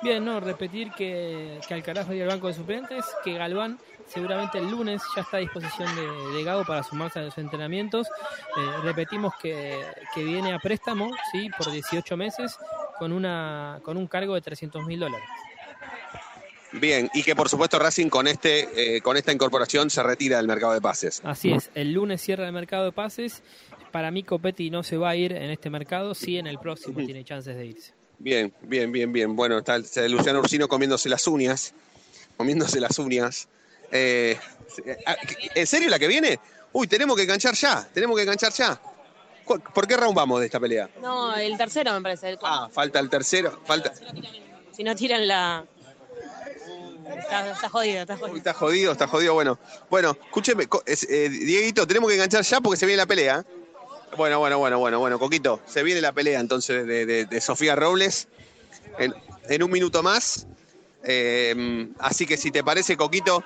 Bien, 0.02 0.24
no, 0.24 0.40
repetir 0.40 0.92
que, 0.94 1.60
que 1.68 1.74
Alcaraz 1.74 2.08
va 2.08 2.14
a 2.14 2.16
ir 2.16 2.22
al 2.24 2.30
banco 2.30 2.48
de 2.48 2.54
suplentes, 2.54 3.04
que 3.24 3.34
Galván 3.34 3.78
seguramente 4.08 4.58
el 4.58 4.70
lunes 4.72 5.02
ya 5.16 5.22
está 5.24 5.38
a 5.38 5.40
disposición 5.42 5.94
de, 5.96 6.38
de 6.38 6.44
Gago 6.44 6.64
para 6.66 6.84
sumarse 6.84 7.20
a 7.20 7.24
los 7.24 7.38
entrenamientos. 7.38 8.08
Eh, 8.08 8.62
repetimos 8.84 9.34
que, 9.42 9.78
que 10.16 10.24
viene 10.24 10.54
a 10.54 10.60
préstamo, 10.60 11.12
sí, 11.34 11.50
por 11.58 11.70
18 11.70 12.16
meses, 12.18 12.58
con 12.98 13.12
una 13.12 13.80
con 13.84 13.98
un 13.98 14.08
cargo 14.08 14.36
de 14.36 14.42
300 14.42 14.86
mil 14.86 15.00
dólares. 15.02 15.28
Bien, 16.72 17.10
y 17.16 17.24
que 17.24 17.36
por 17.36 17.50
supuesto 17.50 17.80
Racing 17.80 18.10
con, 18.10 18.28
este, 18.28 18.98
eh, 18.98 19.02
con 19.02 19.18
esta 19.18 19.32
incorporación 19.34 19.90
se 19.90 20.04
retira 20.04 20.38
del 20.38 20.46
mercado 20.48 20.74
de 20.74 20.82
pases. 20.82 21.20
Así 21.26 21.52
es, 21.52 21.72
el 21.74 21.94
lunes 21.94 22.22
cierra 22.22 22.46
el 22.46 22.54
mercado 22.54 22.86
de 22.86 22.92
pases. 22.92 23.42
Para 23.92 24.12
mí 24.12 24.24
Copetti 24.24 24.70
no 24.70 24.84
se 24.84 24.98
va 24.98 25.10
a 25.10 25.16
ir 25.16 25.32
en 25.34 25.50
este 25.50 25.70
mercado, 25.70 26.14
sí 26.14 26.38
en 26.38 26.48
el 26.48 26.60
próximo 26.60 27.04
tiene 27.06 27.24
chances 27.24 27.56
de 27.56 27.66
irse. 27.66 27.94
Bien, 28.20 28.54
bien, 28.62 28.92
bien, 28.92 29.12
bien. 29.12 29.36
Bueno, 29.36 29.58
está 29.60 29.76
el- 29.76 29.84
está 29.86 30.08
Luciano 30.08 30.40
Ursino 30.40 30.68
comiéndose 30.68 31.10
las 31.10 31.26
uñas. 31.28 31.74
Comiéndose 32.38 32.80
las 32.80 33.00
uñas. 33.00 33.48
Eh, 33.92 34.38
ah, 35.06 35.16
¿En 35.56 35.66
serio 35.68 35.90
la 35.90 35.98
que 35.98 36.08
viene? 36.08 36.40
Uy, 36.72 36.88
tenemos 36.88 37.16
que 37.16 37.24
enganchar 37.24 37.56
ya. 37.56 37.88
Tenemos 37.94 38.16
que 38.16 38.24
enganchar 38.24 38.54
ya. 38.54 38.80
¿Cu- 39.46 39.60
¿Por 39.74 39.88
qué 39.88 39.98
round 39.98 40.16
vamos 40.16 40.40
de 40.40 40.46
esta 40.46 40.60
pelea? 40.60 40.90
No, 41.02 41.36
el 41.36 41.58
tercero 41.58 41.94
me 41.94 42.02
parece. 42.02 42.30
el- 42.30 42.40
Ah, 42.44 42.70
falta 42.72 43.00
el 43.00 43.10
tercero. 43.10 43.60
Falta. 43.66 43.92
Si 44.72 44.84
no 44.84 44.96
tiran 44.96 45.28
la. 45.28 45.66
Está, 47.18 47.52
está 47.52 47.70
jodido, 47.70 48.02
está 48.02 48.14
Uy, 48.14 48.20
jodido. 48.20 48.38
está 48.38 48.54
jodido, 48.54 48.92
está 48.92 49.08
jodido. 49.08 49.34
Bueno, 49.34 49.60
bueno, 49.90 50.16
escúcheme, 50.26 50.68
eh, 50.86 51.30
Dieguito, 51.30 51.88
tenemos 51.88 52.08
que 52.10 52.16
enganchar 52.16 52.44
ya 52.44 52.62
porque 52.62 52.78
se 52.78 52.86
viene 52.86 52.98
la 52.98 53.08
pelea. 53.08 53.44
Bueno, 54.18 54.40
bueno, 54.40 54.58
bueno, 54.60 54.80
bueno, 54.80 55.00
bueno, 55.00 55.20
Coquito, 55.20 55.62
se 55.66 55.84
viene 55.84 56.02
la 56.02 56.12
pelea 56.12 56.40
entonces 56.40 56.86
de, 56.86 57.06
de- 57.06 57.26
de 57.26 57.42
Sofía 57.42 57.76
Robles 57.76 58.28
en, 58.98 59.14
en 59.48 59.64
un 59.64 59.72
minuto 59.72 60.04
más. 60.04 60.48
Eh, 61.04 61.88
así 62.00 62.26
que 62.26 62.36
si 62.36 62.52
te 62.52 62.64
parece, 62.64 62.98
Coquito, 62.98 63.44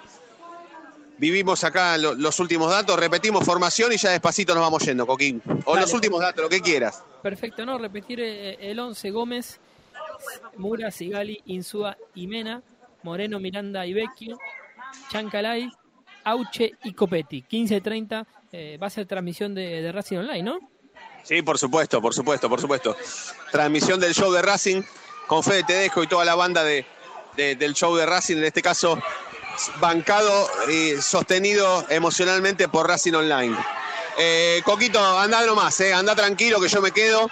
vivimos 1.18 1.64
acá 1.64 1.98
lo- 1.98 2.16
los 2.16 2.40
últimos 2.40 2.72
datos, 2.72 2.98
repetimos 2.98 3.46
formación 3.46 3.92
y 3.94 3.98
ya 3.98 4.10
despacito 4.12 4.54
nos 4.56 4.64
vamos 4.64 4.84
yendo, 4.86 5.06
Coquín. 5.06 5.42
O 5.66 5.74
Dale. 5.74 5.82
los 5.86 5.94
últimos 5.94 6.22
datos, 6.22 6.42
lo 6.44 6.50
que 6.50 6.62
quieras. 6.62 7.04
Perfecto, 7.22 7.66
no, 7.66 7.78
repetir 7.78 8.20
eh, 8.22 8.58
el 8.60 8.80
11 8.80 9.12
Gómez, 9.12 9.60
Mura, 10.58 10.92
Sigali, 10.92 11.42
Insúa 11.46 11.98
y 12.16 12.28
Mena, 12.28 12.62
Moreno, 13.04 13.40
Miranda 13.40 13.86
y 13.86 13.94
Vecchio, 13.94 14.38
Chancalay, 15.12 15.70
Auche 16.24 16.72
y 16.84 16.94
Copetti. 16.94 17.44
15.30 17.50 18.26
eh, 18.54 18.78
va 18.82 18.88
a 18.88 18.90
ser 18.90 19.06
transmisión 19.08 19.54
de, 19.54 19.82
de 19.82 19.92
Racing 19.92 20.18
Online, 20.18 20.44
¿no? 20.44 20.60
Sí, 21.24 21.42
por 21.42 21.58
supuesto, 21.58 22.02
por 22.02 22.14
supuesto, 22.14 22.48
por 22.50 22.62
supuesto. 22.62 22.96
Transmisión 23.52 24.00
del 24.00 24.14
show 24.14 24.32
de 24.32 24.42
Racing 24.42 24.82
con 25.28 25.44
Fede 25.44 25.64
Tedesco 25.64 26.04
y 26.04 26.08
toda 26.08 26.24
la 26.24 26.36
banda 26.36 26.64
de, 26.64 26.86
de- 27.36 27.56
del 27.56 27.74
show 27.74 27.96
de 27.96 28.06
Racing, 28.06 28.38
en 28.38 28.44
este 28.46 28.62
caso 28.62 28.98
bancado 29.80 30.48
y 30.70 31.02
sostenido 31.02 31.86
emocionalmente 31.90 32.68
por 32.68 32.88
Racing 32.88 33.14
Online. 33.14 33.56
Eh, 34.18 34.62
Coquito, 34.64 35.00
anda 35.20 35.46
nomás, 35.46 35.80
eh, 35.82 35.94
anda 35.94 36.16
tranquilo 36.16 36.60
que 36.62 36.68
yo 36.68 36.82
me 36.82 36.92
quedo. 36.92 37.30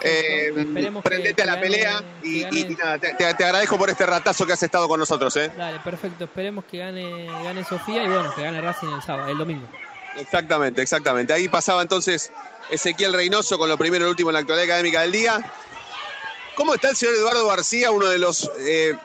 Eh, 0.00 0.50
que- 0.54 1.00
prendete 1.02 1.42
a 1.42 1.46
la 1.46 1.56
que 1.56 1.60
pelea 1.60 2.02
que 2.22 2.28
y, 2.28 2.40
gane- 2.42 2.60
y 2.60 2.74
nada, 2.74 2.98
te 2.98 3.24
agradezco 3.44 3.76
por 3.76 3.90
este 3.90 4.06
ratazo 4.06 4.46
que 4.46 4.54
has 4.54 4.62
estado 4.62 4.88
con 4.88 4.98
nosotros. 4.98 5.36
Eh. 5.36 5.52
Dale, 5.56 5.78
perfecto. 5.80 6.24
Esperemos 6.24 6.64
que 6.64 6.78
gane, 6.78 7.26
gane 7.26 7.62
Sofía 7.64 8.02
y 8.04 8.08
bueno, 8.08 8.34
que 8.34 8.42
gane 8.42 8.60
Racing 8.62 8.88
el 8.88 9.02
sábado, 9.02 9.28
el 9.30 9.36
domingo. 9.36 9.68
Exactamente, 10.16 10.82
exactamente. 10.82 11.32
Ahí 11.32 11.48
pasaba 11.48 11.82
entonces 11.82 12.32
Ezequiel 12.70 13.12
Reynoso 13.12 13.58
con 13.58 13.68
lo 13.68 13.76
primero 13.76 14.04
y 14.04 14.06
lo 14.06 14.10
último 14.10 14.30
en 14.30 14.34
la 14.34 14.40
actualidad 14.40 14.66
académica 14.66 15.02
del 15.02 15.12
día. 15.12 15.52
¿Cómo 16.54 16.74
está 16.74 16.90
el 16.90 16.96
señor 16.96 17.16
Eduardo 17.16 17.46
García, 17.46 17.90
uno 17.90 18.06
de 18.06 18.18
los 18.18 18.50
eh, 18.60 18.96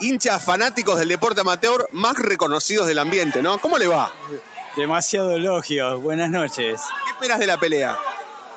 hinchas 0.00 0.42
fanáticos 0.42 0.98
del 0.98 1.08
deporte 1.08 1.42
amateur 1.42 1.86
más 1.92 2.16
reconocidos 2.16 2.86
del 2.86 2.98
ambiente, 2.98 3.42
¿no? 3.42 3.58
¿Cómo 3.58 3.78
le 3.78 3.86
va? 3.86 4.12
Demasiado 4.76 5.32
elogio. 5.32 6.00
Buenas 6.00 6.30
noches. 6.30 6.80
¿Qué 7.04 7.10
esperas 7.10 7.38
de 7.38 7.46
la 7.46 7.58
pelea? 7.58 7.98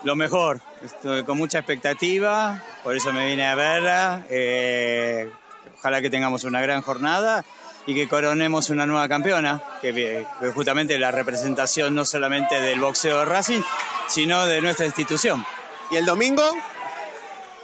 Lo 0.03 0.15
mejor. 0.15 0.61
Estoy 0.83 1.23
con 1.23 1.37
mucha 1.37 1.59
expectativa, 1.59 2.63
por 2.83 2.95
eso 2.95 3.11
me 3.13 3.27
vine 3.27 3.45
a 3.45 3.55
verla. 3.55 4.25
Eh, 4.29 5.29
ojalá 5.77 6.01
que 6.01 6.09
tengamos 6.09 6.43
una 6.43 6.61
gran 6.61 6.81
jornada 6.81 7.45
y 7.85 7.95
que 7.95 8.07
coronemos 8.07 8.69
una 8.69 8.85
nueva 8.85 9.07
campeona, 9.07 9.61
que, 9.81 9.93
que 9.93 10.51
justamente 10.51 10.97
la 10.99 11.11
representación 11.11 11.95
no 11.95 12.05
solamente 12.05 12.59
del 12.61 12.79
boxeo 12.79 13.19
de 13.19 13.25
Racing, 13.25 13.61
sino 14.07 14.45
de 14.45 14.61
nuestra 14.61 14.85
institución. 14.85 15.43
¿Y 15.89 15.95
el 15.97 16.05
domingo? 16.05 16.43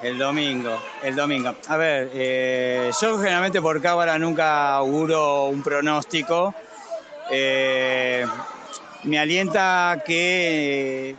El 0.01 0.19
domingo, 0.19 0.79
el 1.01 1.15
domingo. 1.15 1.55
A 1.67 1.77
ver, 1.77 2.11
eh, 2.13 2.91
yo 3.01 3.17
generalmente 3.17 3.59
por 3.61 3.81
cámara 3.81 4.19
nunca 4.19 4.75
auguro 4.75 5.45
un 5.45 5.63
pronóstico. 5.63 6.53
Eh, 7.31 8.23
me 9.03 9.17
alienta 9.17 10.03
que, 10.05 11.15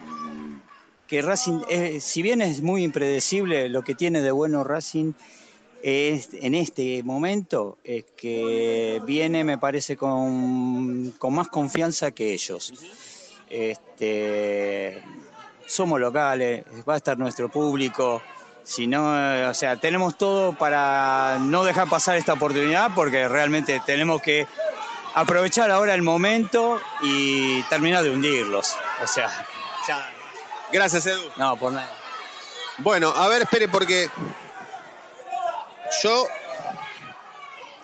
que 1.09 1.23
Racing, 1.23 1.63
eh, 1.69 1.99
si 2.01 2.23
bien 2.23 2.41
es 2.41 2.63
muy 2.63 2.85
impredecible, 2.85 3.69
lo 3.69 3.83
que 3.83 3.97
tiene 3.97 4.21
de 4.21 4.31
bueno 4.31 4.63
Racing 4.63 5.13
es, 5.83 6.31
en 6.33 6.55
este 6.55 7.03
momento 7.03 7.79
es 7.85 8.05
que 8.17 9.01
viene, 9.05 9.45
me 9.45 9.59
parece, 9.59 9.97
con, 9.97 11.13
con 11.19 11.35
más 11.35 11.49
confianza 11.49 12.11
que 12.11 12.33
ellos. 12.33 12.73
Este, 13.49 15.03
somos 15.67 16.01
locales, 16.01 16.65
va 16.89 16.95
a 16.95 16.97
estar 16.97 17.19
nuestro 17.19 17.49
público. 17.49 18.23
Si 18.65 18.87
no, 18.87 19.49
o 19.49 19.55
sea, 19.55 19.77
tenemos 19.77 20.19
todo 20.19 20.53
para 20.53 21.39
no 21.41 21.65
dejar 21.65 21.89
pasar 21.89 22.17
esta 22.17 22.35
oportunidad 22.35 22.91
porque 22.95 23.27
realmente 23.29 23.81
tenemos 23.87 24.21
que 24.21 24.47
aprovechar 25.15 25.71
ahora 25.71 25.95
el 25.95 26.03
momento 26.03 26.81
y 27.01 27.63
terminar 27.65 28.03
de 28.03 28.11
hundirlos. 28.11 28.77
O 29.03 29.07
sea, 29.07 29.31
ya. 29.87 30.11
Gracias, 30.71 31.07
Edu. 31.07 31.31
No, 31.37 31.57
por 31.57 31.73
nada. 31.73 31.91
Bueno, 32.79 33.09
a 33.09 33.27
ver, 33.29 33.43
espere, 33.43 33.69
porque 33.69 34.11
yo, 36.03 36.29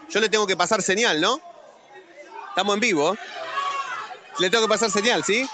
yo 0.09 0.21
le 0.21 0.29
tengo 0.29 0.47
que 0.47 0.57
pasar 0.57 0.83
señal, 0.83 1.21
¿no? 1.21 1.41
Estamos 2.51 2.75
en 2.75 2.81
vivo. 2.81 3.17
Le 4.39 4.51
tengo 4.51 4.65
que 4.65 4.69
pasar 4.69 4.91
señal, 4.91 5.25
¿sí? 5.25 5.49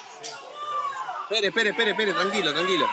Espere, 1.22 1.48
espere, 1.48 1.70
espere, 1.70 1.90
espere, 1.92 2.12
tranquilo, 2.12 2.52
tranquilo. 2.52 2.88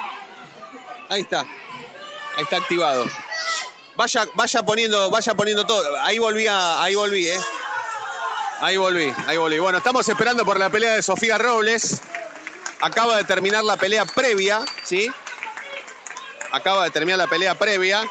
Ahí 1.09 1.21
está. 1.21 1.41
Ahí 1.41 2.43
está 2.43 2.57
activado. 2.57 3.05
Vaya, 3.95 4.27
vaya 4.35 4.63
poniendo, 4.63 5.09
vaya 5.09 5.33
poniendo 5.33 5.65
todo. 5.65 5.99
Ahí 6.01 6.19
volví, 6.19 6.45
a- 6.47 6.83
ahí 6.83 6.93
volví, 6.95 7.27
¿eh? 7.27 7.39
Ahí 8.59 8.77
volví, 8.77 9.13
ahí 9.27 9.37
volví. 9.37 9.59
Bueno, 9.59 9.79
estamos 9.79 10.07
esperando 10.07 10.45
por 10.45 10.59
la 10.59 10.69
pelea 10.69 10.93
de 10.93 11.01
Sofía 11.03 11.37
Robles. 11.37 12.01
Acaba 12.81 13.17
de 13.17 13.23
terminar 13.23 13.63
la 13.63 13.75
pelea 13.77 14.05
previa, 14.05 14.63
¿sí? 14.83 15.11
Acaba 16.51 16.83
de 16.83 16.91
terminar 16.91 17.17
la 17.17 17.27
pelea 17.27 17.55
previa. 17.55 18.03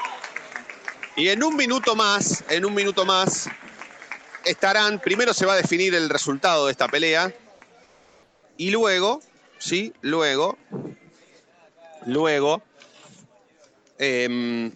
Y 1.16 1.30
en 1.30 1.42
un 1.42 1.56
minuto 1.56 1.96
más, 1.96 2.44
en 2.50 2.66
un 2.66 2.74
minuto 2.74 3.06
más, 3.06 3.48
estarán, 4.44 5.00
primero 5.00 5.32
se 5.32 5.46
va 5.46 5.54
a 5.54 5.56
definir 5.56 5.94
el 5.94 6.10
resultado 6.10 6.66
de 6.66 6.72
esta 6.72 6.88
pelea. 6.88 7.32
Y 8.58 8.70
luego, 8.70 9.22
¿sí? 9.58 9.94
Luego, 10.02 10.58
luego, 12.04 12.62
em, 13.98 14.70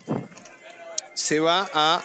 se 1.12 1.40
va 1.40 1.70
a 1.74 2.02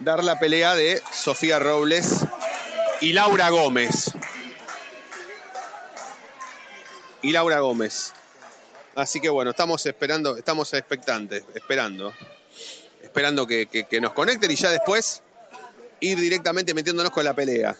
dar 0.00 0.22
la 0.22 0.38
pelea 0.38 0.74
de 0.74 1.02
Sofía 1.10 1.58
Robles 1.58 2.26
y 3.00 3.14
Laura 3.14 3.48
Gómez. 3.48 4.12
Y 7.22 7.32
Laura 7.32 7.60
Gómez. 7.60 8.12
Así 8.94 9.18
que 9.18 9.30
bueno, 9.30 9.52
estamos 9.52 9.84
esperando, 9.86 10.36
estamos 10.36 10.74
expectantes, 10.74 11.44
esperando. 11.54 12.12
Esperando 13.10 13.44
que, 13.44 13.88
nos 14.00 14.12
conecten 14.12 14.52
y 14.52 14.54
ya 14.54 14.70
después 14.70 15.20
ir 15.98 16.16
directamente 16.16 16.72
metiéndonos 16.74 17.10
con 17.10 17.24
la 17.24 17.34
pelea. 17.34 17.76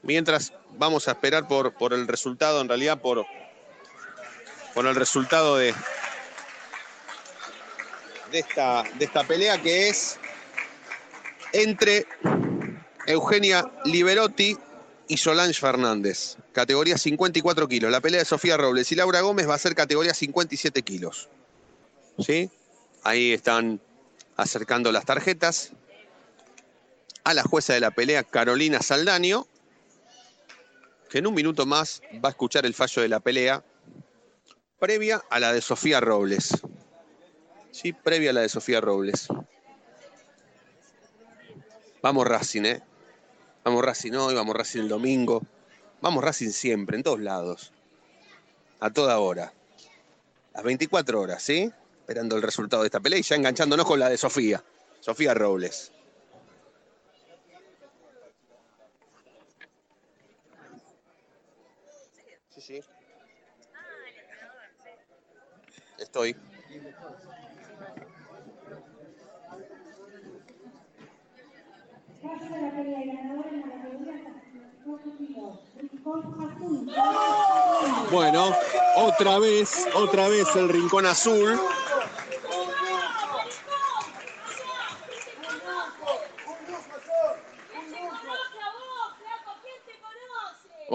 Mientras 0.00 0.54
vamos 0.78 1.08
a 1.08 1.10
esperar 1.10 1.46
por, 1.46 1.74
por 1.74 1.92
el 1.92 2.08
resultado, 2.08 2.62
en 2.62 2.68
realidad 2.68 3.02
por, 3.02 3.26
por 4.72 4.86
el 4.86 4.94
resultado 4.94 5.58
de, 5.58 5.74
de, 8.32 8.38
esta, 8.38 8.82
de 8.98 9.04
esta 9.04 9.24
pelea 9.24 9.60
que 9.60 9.90
es 9.90 10.18
entre 11.52 12.06
Eugenia 13.06 13.70
Liberotti 13.84 14.56
y 15.06 15.18
Solange 15.18 15.60
Fernández. 15.60 16.38
Categoría 16.52 16.96
54 16.96 17.68
kilos. 17.68 17.90
La 17.90 18.00
pelea 18.00 18.20
de 18.20 18.24
Sofía 18.24 18.56
Robles 18.56 18.90
y 18.90 18.94
Laura 18.94 19.20
Gómez 19.20 19.46
va 19.46 19.54
a 19.54 19.58
ser 19.58 19.74
categoría 19.74 20.14
57 20.14 20.80
kilos. 20.80 21.28
¿Sí? 22.18 22.50
Ahí 23.02 23.32
están 23.32 23.80
acercando 24.36 24.92
las 24.92 25.04
tarjetas 25.04 25.72
a 27.24 27.34
la 27.34 27.42
jueza 27.42 27.74
de 27.74 27.80
la 27.80 27.90
pelea, 27.90 28.22
Carolina 28.22 28.80
Saldaño, 28.80 29.46
que 31.10 31.18
en 31.18 31.26
un 31.26 31.34
minuto 31.34 31.66
más 31.66 32.02
va 32.24 32.28
a 32.28 32.30
escuchar 32.30 32.66
el 32.66 32.74
fallo 32.74 33.02
de 33.02 33.08
la 33.08 33.20
pelea 33.20 33.64
previa 34.78 35.22
a 35.30 35.40
la 35.40 35.52
de 35.52 35.60
Sofía 35.60 36.00
Robles. 36.00 36.50
Sí, 37.70 37.92
previa 37.92 38.30
a 38.30 38.32
la 38.32 38.40
de 38.42 38.48
Sofía 38.48 38.80
Robles. 38.80 39.28
Vamos 42.02 42.26
Racing, 42.26 42.62
¿eh? 42.64 42.82
Vamos 43.64 43.84
Racing 43.84 44.12
hoy, 44.12 44.34
vamos 44.34 44.54
Racing 44.54 44.80
el 44.80 44.88
domingo. 44.88 45.42
Vamos 46.00 46.22
Racing 46.22 46.50
siempre, 46.50 46.96
en 46.96 47.02
todos 47.02 47.20
lados. 47.20 47.72
A 48.80 48.90
toda 48.90 49.18
hora. 49.18 49.52
Las 50.54 50.62
24 50.62 51.20
horas, 51.20 51.42
¿sí? 51.42 51.72
Esperando 52.06 52.36
el 52.36 52.42
resultado 52.42 52.84
de 52.84 52.86
esta 52.86 53.00
pelea 53.00 53.18
y 53.18 53.22
ya 53.22 53.34
enganchándonos 53.34 53.84
con 53.84 53.98
la 53.98 54.08
de 54.08 54.16
Sofía. 54.16 54.62
Sofía 55.00 55.34
Robles. 55.34 55.90
Sí, 62.54 62.60
sí. 62.60 62.80
Estoy. 65.98 66.36
Bueno, 78.12 78.56
otra 78.94 79.40
vez, 79.40 79.88
otra 79.92 80.28
vez 80.28 80.46
el 80.54 80.68
rincón 80.68 81.06
azul. 81.06 81.60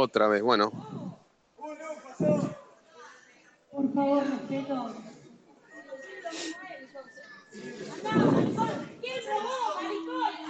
Otra 0.04 0.28
vez, 0.28 0.42
bueno. 0.42 0.72
Por 3.72 3.94
favor, 3.94 4.24
respeto. 4.24 4.96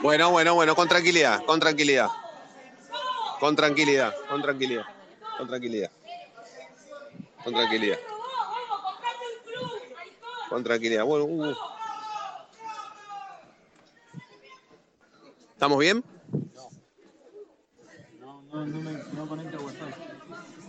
Bueno, 0.02 0.32
bueno, 0.32 0.56
bueno, 0.56 0.74
con 0.74 0.88
tranquilidad, 0.88 1.44
con 1.44 1.60
tranquilidad. 1.60 2.08
Con 3.42 3.58
tranquilidad, 3.58 4.16
con 4.30 4.42
tranquilidad, 4.42 4.86
con 5.38 5.48
tranquilidad. 5.50 5.92
Con 7.44 7.54
tranquilidad. 7.54 8.00
Con 10.48 10.64
tranquilidad. 10.64 11.04
Bueno, 11.04 11.26
uh. 11.26 11.56
¿Estamos 15.54 15.78
bien? 15.78 16.04
No, 16.56 16.71
no, 18.52 18.66
no, 18.66 18.82
me, 18.82 18.92
no 19.14 19.28
conecta 19.28 19.60
WhatsApp. 19.60 19.94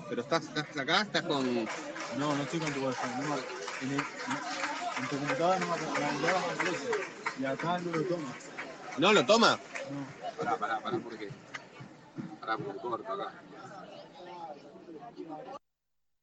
Pero 0.09 0.23
estás, 0.23 0.43
estás 0.45 0.77
acá, 0.77 1.03
estás 1.03 1.23
con. 1.25 1.45
No, 2.19 2.35
no 2.37 2.43
estoy 2.43 2.61
con 2.61 2.73
tu 2.73 2.85
WhatsApp. 2.85 3.11
No 3.17 3.29
me- 3.29 3.87
en, 3.87 3.93
el- 3.93 4.07
en 4.99 5.09
tu 5.09 5.19
computadora 5.19 5.59
no 5.59 5.67
me 5.67 5.75
aparece. 5.75 6.91
Y 7.41 7.45
acá 7.45 7.79
no 7.79 7.91
lo 7.91 8.03
toma. 8.05 8.35
¿No 8.99 9.13
lo 9.13 9.27
toma? 9.27 9.59
No. 9.91 10.07
Pará, 10.45 10.57
pará, 10.59 10.81
pará, 10.81 10.99
¿por 10.99 11.17
qué? 11.19 11.29
Pará, 12.41 12.57
porque 12.57 12.79
corto 12.81 13.13
acá. 13.13 13.33